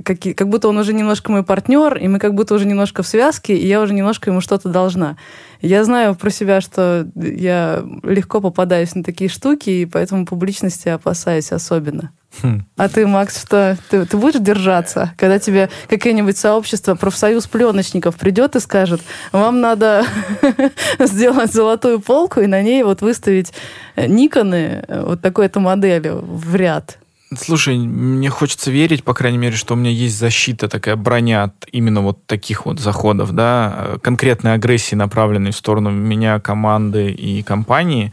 как, 0.03 0.19
как 0.35 0.49
будто 0.49 0.67
он 0.67 0.77
уже 0.77 0.93
немножко 0.93 1.31
мой 1.31 1.43
партнер, 1.43 1.97
и 1.97 2.07
мы 2.07 2.19
как 2.19 2.28
будто 2.33 2.55
уже 2.55 2.65
немножко 2.65 3.03
в 3.03 3.07
связке, 3.07 3.55
и 3.55 3.67
я 3.67 3.81
уже 3.81 3.93
немножко 3.93 4.29
ему 4.29 4.41
что-то 4.41 4.69
должна. 4.69 5.17
Я 5.61 5.83
знаю 5.83 6.15
про 6.15 6.29
себя, 6.29 6.61
что 6.61 7.07
я 7.15 7.83
легко 8.03 8.39
попадаюсь 8.39 8.95
на 8.95 9.03
такие 9.03 9.29
штуки, 9.29 9.69
и 9.69 9.85
поэтому 9.85 10.25
публичности 10.25 10.87
опасаюсь 10.89 11.51
особенно. 11.51 12.11
Хм. 12.41 12.63
А 12.77 12.87
ты, 12.87 13.07
Макс, 13.07 13.41
что? 13.41 13.77
Ты, 13.89 14.05
ты 14.05 14.15
будешь 14.15 14.39
держаться, 14.39 15.13
когда 15.17 15.39
тебе 15.39 15.69
какое-нибудь 15.89 16.37
сообщество, 16.37 16.95
профсоюз 16.95 17.47
пленочников 17.47 18.15
придет 18.15 18.55
и 18.55 18.59
скажет, 18.59 19.01
вам 19.31 19.59
надо 19.59 20.05
сделать 20.99 21.51
золотую 21.51 21.99
полку 21.99 22.39
и 22.39 22.47
на 22.47 22.61
ней 22.61 22.83
вот 22.83 23.01
выставить 23.01 23.51
Никоны 23.97 24.85
вот 24.87 25.21
такой-то 25.21 25.59
модели 25.59 26.11
в 26.13 26.55
ряд? 26.55 26.99
Слушай, 27.37 27.77
мне 27.77 28.29
хочется 28.29 28.71
верить, 28.71 29.03
по 29.03 29.13
крайней 29.13 29.37
мере, 29.37 29.55
что 29.55 29.75
у 29.75 29.77
меня 29.77 29.91
есть 29.91 30.17
защита, 30.17 30.67
такая 30.67 30.95
броня 30.95 31.43
от 31.43 31.67
именно 31.71 32.01
вот 32.01 32.25
таких 32.25 32.65
вот 32.65 32.79
заходов, 32.79 33.33
да, 33.33 33.97
конкретной 34.01 34.55
агрессии, 34.55 34.95
направленной 34.95 35.51
в 35.51 35.55
сторону 35.55 35.91
меня, 35.91 36.39
команды 36.39 37.11
и 37.11 37.43
компании. 37.43 38.11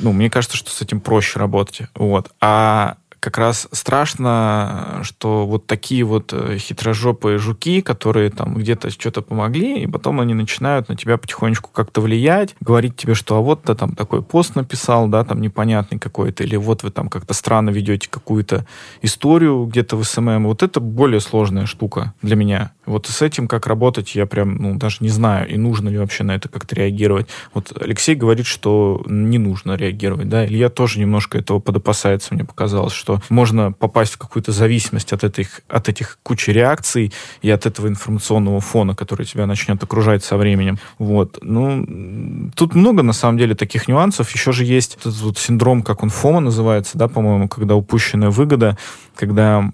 Ну, 0.00 0.12
мне 0.12 0.28
кажется, 0.28 0.58
что 0.58 0.70
с 0.70 0.82
этим 0.82 1.00
проще 1.00 1.38
работать. 1.38 1.88
Вот. 1.94 2.30
А 2.40 2.96
как 3.20 3.38
раз 3.38 3.68
страшно, 3.72 5.00
что 5.02 5.46
вот 5.46 5.66
такие 5.66 6.04
вот 6.04 6.32
э, 6.32 6.58
хитрожопые 6.58 7.38
жуки, 7.38 7.80
которые 7.80 8.30
там 8.30 8.54
где-то 8.54 8.90
что-то 8.90 9.22
помогли, 9.22 9.82
и 9.82 9.86
потом 9.86 10.20
они 10.20 10.34
начинают 10.34 10.88
на 10.88 10.96
тебя 10.96 11.16
потихонечку 11.16 11.70
как-то 11.72 12.00
влиять, 12.00 12.54
говорить 12.60 12.96
тебе, 12.96 13.14
что 13.14 13.36
а 13.36 13.40
вот 13.40 13.62
ты 13.64 13.74
там 13.74 13.94
такой 13.94 14.22
пост 14.22 14.54
написал, 14.54 15.08
да, 15.08 15.24
там 15.24 15.40
непонятный 15.40 15.98
какой-то, 15.98 16.44
или 16.44 16.56
вот 16.56 16.82
вы 16.82 16.90
там 16.90 17.08
как-то 17.08 17.34
странно 17.34 17.70
ведете 17.70 18.08
какую-то 18.08 18.66
историю 19.02 19.64
где-то 19.66 19.96
в 19.96 20.04
СММ. 20.04 20.44
Вот 20.46 20.62
это 20.62 20.80
более 20.80 21.20
сложная 21.20 21.66
штука 21.66 22.14
для 22.22 22.36
меня. 22.36 22.72
Вот 22.86 23.06
с 23.06 23.22
этим 23.22 23.48
как 23.48 23.66
работать, 23.66 24.14
я 24.14 24.26
прям, 24.26 24.56
ну, 24.56 24.76
даже 24.76 24.98
не 25.00 25.08
знаю, 25.08 25.48
и 25.48 25.56
нужно 25.56 25.88
ли 25.88 25.98
вообще 25.98 26.22
на 26.24 26.34
это 26.34 26.48
как-то 26.48 26.74
реагировать. 26.76 27.26
Вот 27.52 27.72
Алексей 27.80 28.14
говорит, 28.14 28.46
что 28.46 29.02
не 29.06 29.38
нужно 29.38 29.74
реагировать, 29.74 30.28
да, 30.28 30.46
Илья 30.46 30.68
тоже 30.68 31.00
немножко 31.00 31.38
этого 31.38 31.58
подопасается, 31.58 32.34
мне 32.34 32.44
показалось, 32.44 32.92
что 32.92 33.05
можно 33.28 33.72
попасть 33.72 34.14
в 34.14 34.18
какую-то 34.18 34.52
зависимость 34.52 35.12
от 35.12 35.24
этих, 35.24 35.60
от 35.68 35.88
этих 35.88 36.18
кучи 36.22 36.50
реакций 36.50 37.12
и 37.42 37.50
от 37.50 37.66
этого 37.66 37.88
информационного 37.88 38.60
фона, 38.60 38.94
который 38.94 39.26
тебя 39.26 39.46
начнет 39.46 39.82
окружать 39.82 40.24
со 40.24 40.36
временем. 40.36 40.78
Вот. 40.98 41.38
Ну, 41.42 42.50
тут 42.54 42.74
много, 42.74 43.02
на 43.02 43.12
самом 43.12 43.38
деле, 43.38 43.54
таких 43.54 43.88
нюансов. 43.88 44.30
Еще 44.30 44.52
же 44.52 44.64
есть 44.64 44.96
этот 45.00 45.16
вот 45.20 45.38
синдром, 45.38 45.82
как 45.82 46.02
он 46.02 46.10
FOMO 46.10 46.40
называется, 46.40 46.98
да, 46.98 47.08
по-моему, 47.08 47.48
когда 47.48 47.74
упущенная 47.74 48.30
выгода, 48.30 48.76
когда 49.14 49.70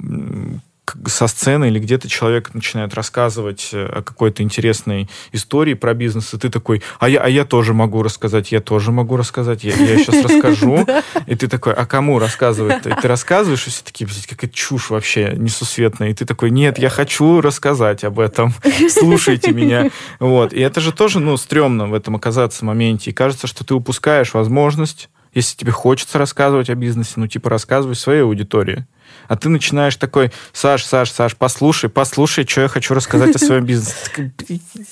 со 1.07 1.27
сцены 1.27 1.69
или 1.69 1.79
где-то 1.79 2.09
человек 2.09 2.55
начинает 2.55 2.95
рассказывать 2.95 3.71
э, 3.73 3.85
о 3.85 4.03
какой-то 4.03 4.43
интересной 4.43 5.09
истории 5.33 5.75
про 5.75 5.95
бизнес, 5.95 6.33
и 6.35 6.39
ты 6.39 6.51
такой, 6.51 6.83
а 6.99 7.09
я, 7.09 7.21
а 7.21 7.29
я 7.29 7.45
тоже 7.45 7.75
могу 7.75 8.03
рассказать, 8.03 8.53
я 8.53 8.61
тоже 8.61 8.93
могу 8.93 9.17
рассказать, 9.17 9.65
я, 9.65 9.75
я 9.75 9.99
сейчас 9.99 10.25
расскажу. 10.25 10.87
И 11.27 11.35
ты 11.35 11.49
такой, 11.49 11.73
а 11.75 11.87
кому 11.87 12.19
рассказывать? 12.19 12.87
И 12.87 12.91
ты 12.91 13.09
рассказываешь, 13.09 13.67
и 13.67 13.71
все 13.71 13.83
такие, 13.85 14.09
какая 14.29 14.51
чушь 14.51 14.91
вообще 14.91 15.35
несусветная. 15.37 16.11
И 16.11 16.15
ты 16.15 16.25
такой, 16.25 16.51
нет, 16.51 16.79
я 16.79 16.89
хочу 16.89 17.41
рассказать 17.41 18.05
об 18.05 18.21
этом, 18.21 18.55
слушайте 18.91 19.53
меня. 19.53 19.91
Вот. 20.21 20.53
И 20.53 20.61
это 20.61 20.81
же 20.81 20.93
тоже, 20.93 21.21
ну, 21.21 21.37
стрёмно 21.37 21.87
в 21.87 21.95
этом 21.95 22.17
оказаться 22.17 22.65
моменте. 22.65 23.11
И 23.11 23.15
кажется, 23.15 23.47
что 23.47 23.65
ты 23.65 23.75
упускаешь 23.75 24.35
возможность 24.35 25.09
если 25.35 25.57
тебе 25.57 25.73
хочется 25.73 26.19
рассказывать 26.19 26.69
о 26.69 26.75
бизнесе, 26.75 27.15
ну, 27.17 27.27
типа, 27.27 27.49
рассказывай 27.49 27.95
своей 27.95 28.23
аудитории. 28.23 28.87
А 29.33 29.37
ты 29.37 29.49
начинаешь 29.49 29.97
такой, 29.97 30.31
Саш, 30.53 30.85
Саш, 30.85 31.11
Саш, 31.11 31.37
послушай, 31.37 31.89
послушай, 31.89 32.47
что 32.47 32.61
я 32.61 32.69
хочу 32.69 32.93
рассказать 32.93 33.35
о 33.35 33.39
своем 33.39 33.65
бизнесе. 33.65 34.31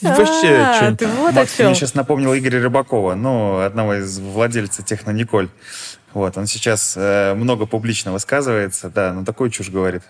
Вообще, 0.01 0.57
а, 0.57 0.97
ты 0.97 1.07
вот 1.09 1.34
Макс, 1.34 1.59
мне 1.59 1.74
сейчас 1.74 1.93
напомнил 1.93 2.34
Игоря 2.34 2.62
Рыбакова, 2.62 3.16
ну, 3.16 3.61
одного 3.61 3.97
из 3.97 4.18
владельцев 4.18 4.86
Техно 4.86 5.11
Николь. 5.11 5.51
Вот, 6.14 6.38
он 6.38 6.47
сейчас 6.47 6.95
э, 6.97 7.34
много 7.34 7.66
публично 7.66 8.12
высказывается, 8.12 8.88
да, 8.88 9.12
но 9.12 9.26
такую 9.26 9.51
чушь 9.51 9.68
говорит. 9.68 10.05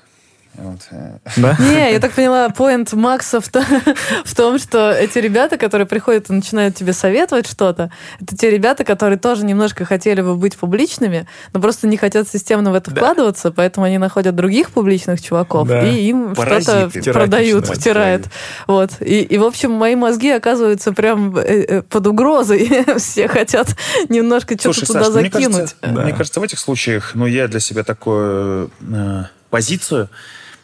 Вот. 0.54 0.80
Э. 0.90 1.18
Да? 1.36 1.56
Не, 1.60 1.92
я 1.92 2.00
так 2.00 2.12
поняла, 2.12 2.48
поинт 2.50 2.92
Макса 2.92 3.40
в, 3.40 3.48
то, 3.48 3.64
в 4.24 4.34
том, 4.34 4.58
что 4.58 4.90
эти 4.90 5.18
ребята, 5.18 5.56
которые 5.56 5.86
приходят 5.86 6.28
и 6.28 6.32
начинают 6.32 6.74
тебе 6.74 6.92
советовать 6.92 7.46
что-то, 7.46 7.90
это 8.20 8.36
те 8.36 8.50
ребята, 8.50 8.84
которые 8.84 9.18
тоже 9.18 9.44
немножко 9.44 9.84
хотели 9.84 10.20
бы 10.20 10.36
быть 10.36 10.56
публичными, 10.56 11.26
но 11.52 11.60
просто 11.60 11.86
не 11.86 11.96
хотят 11.96 12.28
системно 12.28 12.72
в 12.72 12.74
это 12.74 12.90
да. 12.90 12.96
вкладываться, 12.96 13.50
поэтому 13.52 13.86
они 13.86 13.98
находят 13.98 14.34
других 14.34 14.70
публичных 14.70 15.22
чуваков 15.22 15.68
да. 15.68 15.86
и 15.86 16.08
им 16.08 16.34
что-то 16.34 16.90
продают, 17.12 17.66
втирают. 17.66 18.26
Вот. 18.66 18.90
И, 19.00 19.22
и, 19.22 19.38
в 19.38 19.44
общем, 19.44 19.70
мои 19.70 19.94
мозги 19.94 20.30
оказываются 20.30 20.92
прям 20.92 21.36
э, 21.36 21.42
э, 21.42 21.82
под 21.82 22.06
угрозой. 22.06 22.84
Все 22.98 23.28
хотят 23.28 23.76
немножко 24.08 24.58
что-то 24.58 24.84
туда 24.84 25.04
Саш, 25.04 25.12
закинуть. 25.12 25.34
Мне 25.34 25.50
кажется, 25.52 25.76
да. 25.82 26.02
мне 26.02 26.12
кажется, 26.12 26.40
в 26.40 26.42
этих 26.42 26.58
случаях, 26.58 27.12
ну, 27.14 27.26
я 27.26 27.48
для 27.48 27.60
себя 27.60 27.84
такую 27.84 28.70
э, 28.80 29.22
позицию 29.50 30.08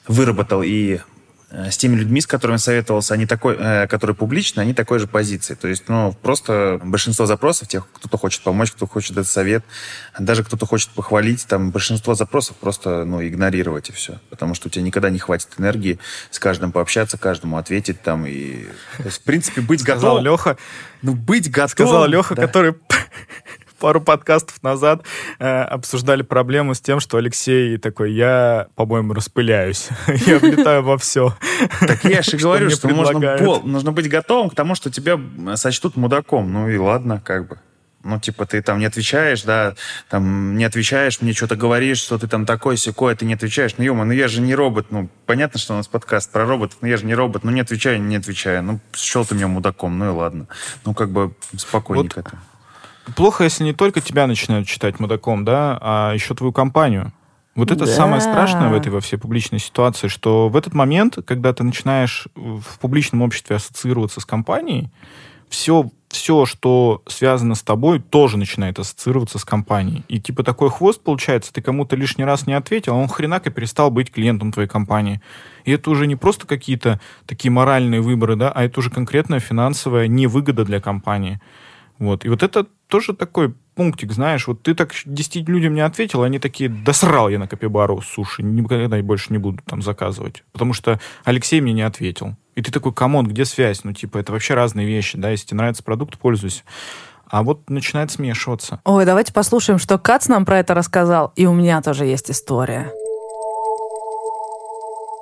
выработал 0.09 0.63
и 0.63 1.01
э, 1.51 1.71
с 1.71 1.77
теми 1.77 1.97
людьми, 1.97 2.21
с 2.21 2.27
которыми 2.27 2.57
советовался, 2.57 3.15
они 3.15 3.27
такой, 3.27 3.57
э, 3.59 3.87
которые 3.87 4.15
публичны, 4.15 4.61
они 4.61 4.75
такой 4.75 4.99
же 4.99 5.07
позиции. 5.07 5.55
То 5.55 5.69
есть, 5.69 5.89
ну, 5.89 6.15
просто 6.23 6.81
большинство 6.83 7.27
запросов, 7.27 7.69
тех, 7.69 7.87
кто-то 7.93 8.19
хочет 8.19 8.43
помочь, 8.43 8.73
кто 8.73 8.87
хочет 8.87 9.15
дать 9.15 9.27
совет, 9.27 9.65
даже 10.19 10.45
кто-то 10.45 10.67
хочет 10.67 10.91
похвалить, 10.91 11.47
там, 11.47 11.71
большинство 11.71 12.15
запросов 12.15 12.57
просто, 12.57 13.05
ну, 13.05 13.27
игнорировать 13.27 13.91
и 13.91 13.93
все. 13.93 14.21
Потому 14.31 14.55
что 14.55 14.69
у 14.69 14.71
тебя 14.71 14.83
никогда 14.83 15.11
не 15.11 15.19
хватит 15.19 15.49
энергии 15.59 15.99
с 16.31 16.39
каждым 16.39 16.73
пообщаться, 16.73 17.19
каждому 17.19 17.59
ответить 17.59 18.03
там 18.03 18.27
и... 18.27 18.65
То 18.99 19.05
есть, 19.05 19.21
в 19.21 19.23
принципе, 19.23 19.61
быть 19.61 19.83
готовым... 19.83 20.01
Сказал 20.01 20.21
Леха. 20.21 20.57
Ну, 21.03 21.15
быть 21.15 21.51
готовым... 21.51 21.69
Сказал 21.69 22.07
Леха, 22.07 22.35
да. 22.35 22.43
который 22.43 22.75
пару 23.79 24.01
подкастов 24.01 24.63
назад 24.63 25.03
э, 25.39 25.63
обсуждали 25.63 26.23
проблему 26.23 26.75
с 26.75 26.81
тем, 26.81 27.01
что 27.01 27.19
Алексей 27.19 27.77
такой, 27.79 28.13
я, 28.13 28.69
по-моему, 28.75 29.13
распыляюсь. 29.13 29.89
я 30.27 30.39
влетаю 30.39 30.83
во 30.83 30.99
все. 30.99 31.37
Так 31.81 32.05
я 32.05 32.23
же 32.23 32.37
говорю, 32.39 32.71
что 32.71 32.89
нужно 32.89 33.93
быть 33.93 34.09
готовым 34.09 34.51
к 34.51 34.55
тому, 34.55 34.75
что 34.75 34.91
тебя 34.91 35.19
сочтут 35.57 35.97
мудаком. 35.97 36.53
Ну 36.53 36.69
и 36.69 36.77
ладно, 36.77 37.21
как 37.25 37.49
бы. 37.49 37.59
Ну, 38.07 38.21
типа, 38.21 38.47
ты 38.47 38.63
там 38.63 38.79
не 38.79 38.85
отвечаешь, 38.85 39.43
да, 39.43 39.75
там 40.09 40.57
не 40.57 40.65
отвечаешь, 40.65 41.21
мне 41.21 41.33
что-то 41.33 41.57
говоришь, 41.57 41.99
что 41.99 42.19
ты 42.19 42.29
там 42.29 42.47
такой 42.47 42.77
секой, 42.77 43.13
а 43.13 43.17
ты 43.17 43.25
не 43.25 43.35
отвечаешь. 43.35 43.75
Ну, 43.79 43.85
ё 43.85 43.95
ну 43.95 44.13
я 44.13 44.29
же 44.29 44.41
не 44.41 44.55
робот. 44.55 44.87
Ну, 44.91 45.09
понятно, 45.27 45.59
что 45.59 45.75
у 45.75 45.77
нас 45.77 45.89
подкаст 45.89 46.31
про 46.31 46.47
роботов, 46.47 46.79
но 46.83 46.87
я 46.87 46.99
же 46.99 47.05
не 47.05 47.17
робот. 47.17 47.43
Ну, 47.43 47.51
не 47.51 47.61
отвечаю, 47.61 48.01
не 48.01 48.17
отвечаю. 48.17 48.63
Ну, 48.63 48.81
счел 48.95 49.25
ты 49.25 49.35
меня 49.35 49.49
мудаком, 49.49 49.99
ну 49.99 50.07
и 50.07 50.09
ладно. 50.11 50.47
Ну, 50.85 50.95
как 50.95 51.11
бы 51.11 51.35
спокойненько 51.57 52.21
вот. 52.21 52.27
это 52.29 52.39
плохо, 53.15 53.45
если 53.45 53.65
не 53.65 53.73
только 53.73 54.01
тебя 54.01 54.27
начинают 54.27 54.67
читать 54.67 54.99
мудаком, 55.01 55.45
да, 55.45 55.79
а 55.81 56.13
еще 56.13 56.35
твою 56.35 56.53
компанию. 56.53 57.13
Вот 57.55 57.71
это 57.71 57.87
да. 57.87 57.93
самое 57.93 58.21
страшное 58.21 58.69
в 58.69 58.75
этой 58.75 58.93
во 58.93 59.01
всей 59.01 59.17
публичной 59.17 59.59
ситуации, 59.59 60.09
что 60.09 60.51
в 60.51 60.57
этот 60.57 60.75
момент, 60.75 61.19
когда 61.25 61.55
ты 61.55 61.65
начинаешь 61.65 62.29
в 62.35 62.79
публичном 62.79 63.23
обществе 63.23 63.57
ассоциироваться 63.57 64.21
с 64.21 64.27
компанией, 64.27 64.91
все, 65.49 65.89
все, 66.09 66.45
что 66.45 67.03
связано 67.07 67.55
с 67.55 67.63
тобой, 67.63 68.01
тоже 68.01 68.37
начинает 68.37 68.79
ассоциироваться 68.79 69.39
с 69.39 69.45
компанией. 69.45 70.05
И 70.09 70.21
типа 70.21 70.43
такой 70.43 70.71
хвост 70.71 71.03
получается, 71.03 71.51
ты 71.51 71.63
кому-то 71.63 71.97
лишний 71.97 72.25
раз 72.25 72.47
не 72.47 72.53
ответил, 72.53 72.95
а 72.95 72.97
он 72.97 73.09
хренак 73.09 73.47
и 73.47 73.51
перестал 73.51 73.91
быть 73.91 74.13
клиентом 74.13 74.53
твоей 74.53 74.69
компании. 74.69 75.23
И 75.65 75.73
это 75.73 75.89
уже 75.91 76.07
не 76.07 76.17
просто 76.17 76.47
какие-то 76.47 77.01
такие 77.27 77.51
моральные 77.51 78.03
выборы, 78.03 78.37
да, 78.37 78.51
а 78.51 78.65
это 78.65 78.81
уже 78.81 78.91
конкретная 78.91 79.41
финансовая 79.41 80.09
невыгода 80.09 80.65
для 80.65 80.81
компании. 80.81 81.41
Вот. 81.99 82.27
И 82.27 82.29
вот 82.29 82.43
это 82.43 82.67
тоже 82.89 83.15
такой 83.15 83.55
пунктик, 83.75 84.13
знаешь, 84.13 84.47
вот 84.47 84.63
ты 84.63 84.75
так 84.75 84.93
10 85.05 85.49
людям 85.49 85.75
не 85.75 85.81
ответил, 85.81 86.23
они 86.23 86.39
такие, 86.39 86.71
да 86.71 86.93
срал 86.93 87.29
я 87.29 87.39
на 87.39 87.47
капибару 87.47 88.01
суши, 88.01 88.43
никогда 88.43 89.03
больше 89.03 89.33
не 89.33 89.39
буду 89.39 89.63
там 89.67 89.83
заказывать, 89.83 90.45
потому 90.53 90.73
что 90.73 90.99
Алексей 91.25 91.61
мне 91.61 91.73
не 91.73 91.83
ответил. 91.83 92.37
И 92.55 92.63
ты 92.63 92.73
такой, 92.73 92.95
come 92.95 93.13
on, 93.13 93.27
где 93.27 93.45
связь? 93.45 93.85
Ну, 93.85 93.93
типа, 93.93 94.19
это 94.19 94.33
вообще 94.33 94.55
разные 94.55 94.87
вещи, 94.87 95.19
да, 95.19 95.31
если 95.31 95.49
тебе 95.49 95.59
нравится 95.59 95.83
продукт, 95.83 96.19
пользуйся. 96.19 96.63
А 97.29 97.43
вот 97.43 97.69
начинает 97.69 98.11
смешиваться. 98.11 98.81
Ой, 98.85 99.05
давайте 99.05 99.33
послушаем, 99.33 99.79
что 99.79 99.99
Кац 99.99 100.29
нам 100.29 100.47
про 100.47 100.61
это 100.61 100.75
рассказал, 100.75 101.33
и 101.37 101.45
у 101.45 101.53
меня 101.53 101.83
тоже 101.83 102.07
есть 102.07 102.31
история. 102.31 102.91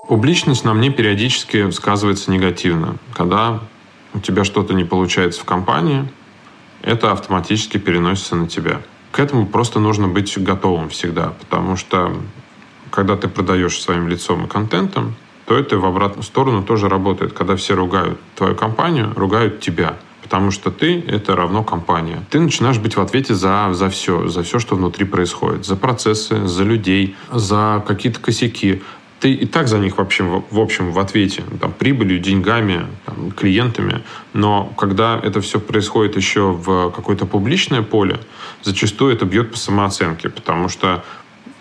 Публичность 0.07 0.65
на 0.65 0.75
мне 0.75 0.91
периодически 0.91 1.71
сказывается 1.71 2.31
негативно. 2.31 2.99
Когда 3.15 3.61
у 4.13 4.21
тебя 4.21 4.45
что-то 4.45 4.75
не 4.75 4.85
получается 4.85 5.41
в 5.41 5.45
компании, 5.45 6.07
это 6.85 7.13
автоматически 7.13 7.79
переносится 7.79 8.37
на 8.37 8.49
тебя. 8.49 8.83
К 9.11 9.21
этому 9.21 9.47
просто 9.47 9.81
нужно 9.81 10.09
быть 10.09 10.37
готовым 10.37 10.89
всегда, 10.91 11.33
потому 11.41 11.77
что 11.77 12.17
когда 12.91 13.17
ты 13.17 13.29
продаешь 13.29 13.81
своим 13.81 14.09
лицом 14.09 14.45
и 14.45 14.49
контентом, 14.49 15.15
то 15.47 15.57
это 15.57 15.79
в 15.79 15.85
обратную 15.85 16.23
сторону 16.23 16.63
тоже 16.63 16.89
работает. 16.89 17.33
Когда 17.33 17.57
все 17.57 17.75
ругают 17.75 18.19
твою 18.35 18.55
компанию, 18.55 19.13
ругают 19.15 19.61
тебя. 19.61 19.97
Потому 20.23 20.51
что 20.51 20.71
ты— 20.71 21.01
это 21.09 21.37
равно 21.37 21.63
компания. 21.63 22.25
Ты 22.31 22.41
начинаешь 22.41 22.79
быть 22.79 22.97
в 22.97 23.01
ответе 23.01 23.35
за, 23.35 23.71
за 23.73 23.91
все, 23.91 24.29
за 24.29 24.43
все, 24.43 24.59
что 24.59 24.75
внутри 24.75 25.05
происходит. 25.05 25.67
За 25.67 25.77
процессы, 25.77 26.47
за 26.47 26.65
людей, 26.65 27.15
за 27.31 27.85
какие-то 27.87 28.21
косяки 28.21 28.83
ты 29.25 29.33
и 29.33 29.47
так 29.47 29.69
за 29.69 29.79
них 29.79 29.97
вообще, 29.97 30.23
в 30.23 30.61
общем 30.61 30.93
в 30.93 30.99
ответе, 30.99 31.45
там, 31.59 31.73
прибылью, 31.73 32.19
деньгами, 32.19 32.87
там, 33.07 33.31
клиентами, 33.31 34.03
но 34.35 34.67
когда 34.77 35.19
это 35.19 35.41
все 35.41 35.59
происходит 35.61 36.15
еще 36.15 36.53
в 36.53 36.91
какое-то 36.91 37.25
публичное 37.25 37.81
поле, 37.81 38.21
зачастую 38.63 39.15
это 39.15 39.25
бьет 39.25 39.51
по 39.51 39.57
самооценке, 39.57 40.29
потому 40.29 40.69
что 40.69 41.03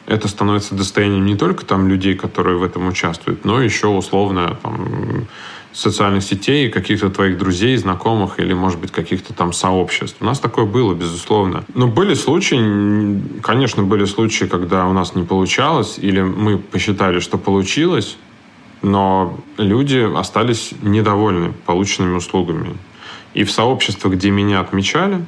это 0.07 0.27
становится 0.27 0.75
достоянием 0.75 1.25
не 1.25 1.37
только 1.37 1.65
там 1.65 1.87
людей, 1.87 2.15
которые 2.15 2.57
в 2.57 2.63
этом 2.63 2.85
участвуют, 2.85 3.45
но 3.45 3.61
еще 3.61 3.87
условно 3.87 4.57
там, 4.61 5.25
социальных 5.73 6.23
сетей, 6.23 6.69
каких-то 6.69 7.09
твоих 7.09 7.37
друзей, 7.37 7.75
знакомых 7.77 8.39
или, 8.39 8.53
может 8.53 8.79
быть, 8.79 8.91
каких-то 8.91 9.33
там 9.33 9.53
сообществ. 9.53 10.17
У 10.21 10.25
нас 10.25 10.39
такое 10.39 10.65
было, 10.65 10.93
безусловно. 10.93 11.63
Но 11.73 11.87
были 11.87 12.13
случаи, 12.13 13.21
конечно, 13.41 13.83
были 13.83 14.05
случаи, 14.05 14.45
когда 14.45 14.85
у 14.87 14.93
нас 14.93 15.15
не 15.15 15.23
получалось, 15.23 15.97
или 15.97 16.21
мы 16.21 16.57
посчитали, 16.57 17.19
что 17.19 17.37
получилось, 17.37 18.17
но 18.81 19.39
люди 19.57 20.09
остались 20.15 20.73
недовольны 20.81 21.53
полученными 21.65 22.15
услугами. 22.15 22.77
И 23.33 23.43
в 23.43 23.51
сообществах, 23.51 24.13
где 24.13 24.29
меня 24.29 24.59
отмечали, 24.59 25.25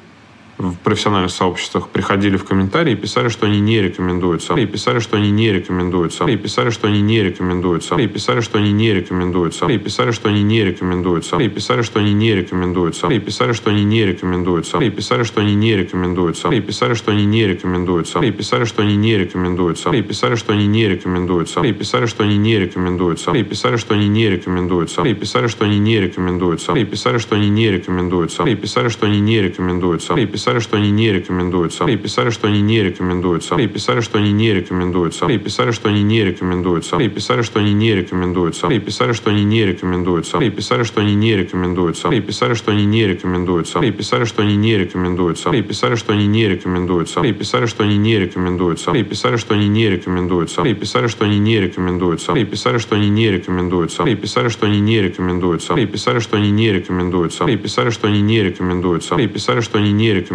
в 0.57 0.75
профессиональных 0.75 1.31
сообществах 1.31 1.89
приходили 1.89 2.37
в 2.37 2.45
комментарии 2.45 2.93
и 2.93 2.95
писали, 2.95 3.27
что 3.27 3.45
они 3.45 3.59
не 3.59 3.81
рекомендуются. 3.81 4.53
И 4.53 4.65
писали, 4.65 4.99
что 4.99 5.17
они 5.17 5.31
не 5.31 5.51
рекомендуются. 5.51 6.25
И 6.25 6.37
писали, 6.37 6.69
что 6.69 6.87
они 6.87 7.01
не 7.01 7.21
рекомендуются. 7.21 7.95
И 7.95 8.07
писали, 8.07 8.39
что 8.39 8.57
они 8.57 8.71
не 8.71 8.93
рекомендуются. 8.93 9.65
И 9.65 9.77
писали, 9.77 10.11
что 10.11 10.29
они 10.29 10.43
не 10.43 10.63
рекомендуются. 10.63 11.47
И 11.47 11.49
писали, 11.59 11.81
что 11.81 11.99
они 11.99 12.13
не 12.13 12.33
рекомендуются. 12.33 13.07
И 13.09 13.19
писали, 13.19 13.53
что 13.53 13.69
они 13.69 13.83
не 13.83 14.05
рекомендуются. 14.05 14.79
И 14.79 14.89
писали, 14.89 15.23
что 15.23 15.41
они 15.41 15.55
не 15.55 15.75
рекомендуются. 15.75 16.49
И 16.49 16.61
писали, 16.61 16.93
что 16.93 17.11
они 17.11 17.25
не 17.25 17.47
рекомендуются. 17.47 18.19
И 18.21 18.31
писали, 18.31 18.63
что 18.63 18.81
они 18.81 18.95
не 18.95 19.17
рекомендуются. 19.17 19.91
И 19.91 20.01
писали, 20.01 20.35
что 20.35 20.53
они 20.53 20.67
не 20.67 20.87
рекомендуются. 20.87 21.61
И 21.61 21.73
писали, 21.73 22.05
что 22.05 22.23
они 22.23 22.37
не 22.37 22.59
рекомендуются. 22.59 23.31
И 23.33 23.43
писали, 23.43 23.77
что 23.77 23.95
они 23.95 24.07
не 24.07 24.29
рекомендуются. 24.29 25.03
И 25.03 25.13
писали, 25.13 25.47
что 25.47 25.65
они 25.65 25.79
не 25.79 25.99
рекомендуются. 25.99 26.73
И 26.73 26.85
писали, 26.85 27.17
что 27.17 27.35
они 27.35 27.49
не 27.49 27.71
рекомендуются. 27.71 28.43
И 28.43 28.55
писали, 28.55 28.89
что 28.89 29.05
они 29.05 29.19
не 29.19 29.41
рекомендуются. 29.41 30.13
И 30.13 30.25
писали, 30.25 30.44
писали, 30.45 30.59
что 30.59 30.77
они 30.77 30.91
не 30.91 31.11
рекомендуются, 31.11 31.85
и 31.85 31.97
писали, 31.97 32.29
что 32.29 32.47
они 32.47 32.61
не 32.61 32.83
рекомендуются, 32.83 33.55
и 33.55 33.67
писали, 33.67 34.01
что 34.01 34.19
они 34.19 34.31
не 34.31 34.53
рекомендуются, 34.53 35.25
и 35.25 35.39
писали, 35.39 35.71
что 35.71 35.89
они 35.89 36.03
не 36.03 36.21
рекомендуются, 36.21 36.97
и 36.97 37.09
писали, 37.09 37.41
что 37.41 37.59
они 37.59 37.73
не 37.73 37.95
рекомендуются, 37.95 38.67
и 38.67 38.79
писали, 38.79 39.13
что 39.13 39.31
они 39.31 39.43
не 39.43 39.65
рекомендуются, 39.65 40.37
и 40.37 40.51
писали, 40.51 40.83
что 40.83 41.01
они 41.01 41.15
не 41.15 41.35
рекомендуются, 41.35 42.09
и 42.09 42.21
писали, 42.21 42.53
что 42.53 42.71
они 42.71 42.85
не 42.85 43.07
рекомендуются, 43.07 43.79
и 43.79 43.91
писали, 43.91 44.25
что 44.25 44.43
они 44.43 44.55
не 44.57 44.77
рекомендуются, 44.77 45.51
и 45.51 45.63
писали, 45.63 45.95
что 45.95 46.13
они 46.13 46.27
не 46.27 46.47
рекомендуются, 46.47 47.21
и 47.21 47.33
писали, 47.33 47.65
что 47.65 47.83
они 47.83 47.97
не 47.97 48.19
рекомендуются, 48.19 48.91
и 48.91 49.03
писали, 49.03 49.37
что 49.37 49.55
они 49.55 49.65
не 49.65 49.89
рекомендуются, 49.89 50.61
и 50.61 50.75
писали, 50.75 51.07
что 51.07 51.25
они 51.25 51.39
не 51.39 51.57
рекомендуются, 51.57 52.43
и 52.43 52.45
писали, 52.45 52.77
что 52.77 53.07
они 53.07 53.09
не 53.09 53.31
рекомендуются, 53.31 54.03
и 54.13 54.25
писали, 54.25 54.49
что 54.49 54.77
они 54.77 54.91
не 54.91 55.01
рекомендуются, 55.01 55.73
и 55.75 55.85
писали, 55.85 56.19
что 56.19 56.37
они 56.37 56.51
не 56.51 56.69
рекомендуются, 56.69 57.45
и 57.45 57.57
писали, 57.57 57.89
что 57.89 58.07
они 58.07 58.21
не 58.21 58.43
рекомендуются, 58.43 59.15
и 59.15 59.27
писали, 59.27 59.61
что 59.61 59.79
они 59.79 59.91
не 59.91 60.13
рекомендуются, 60.13 60.34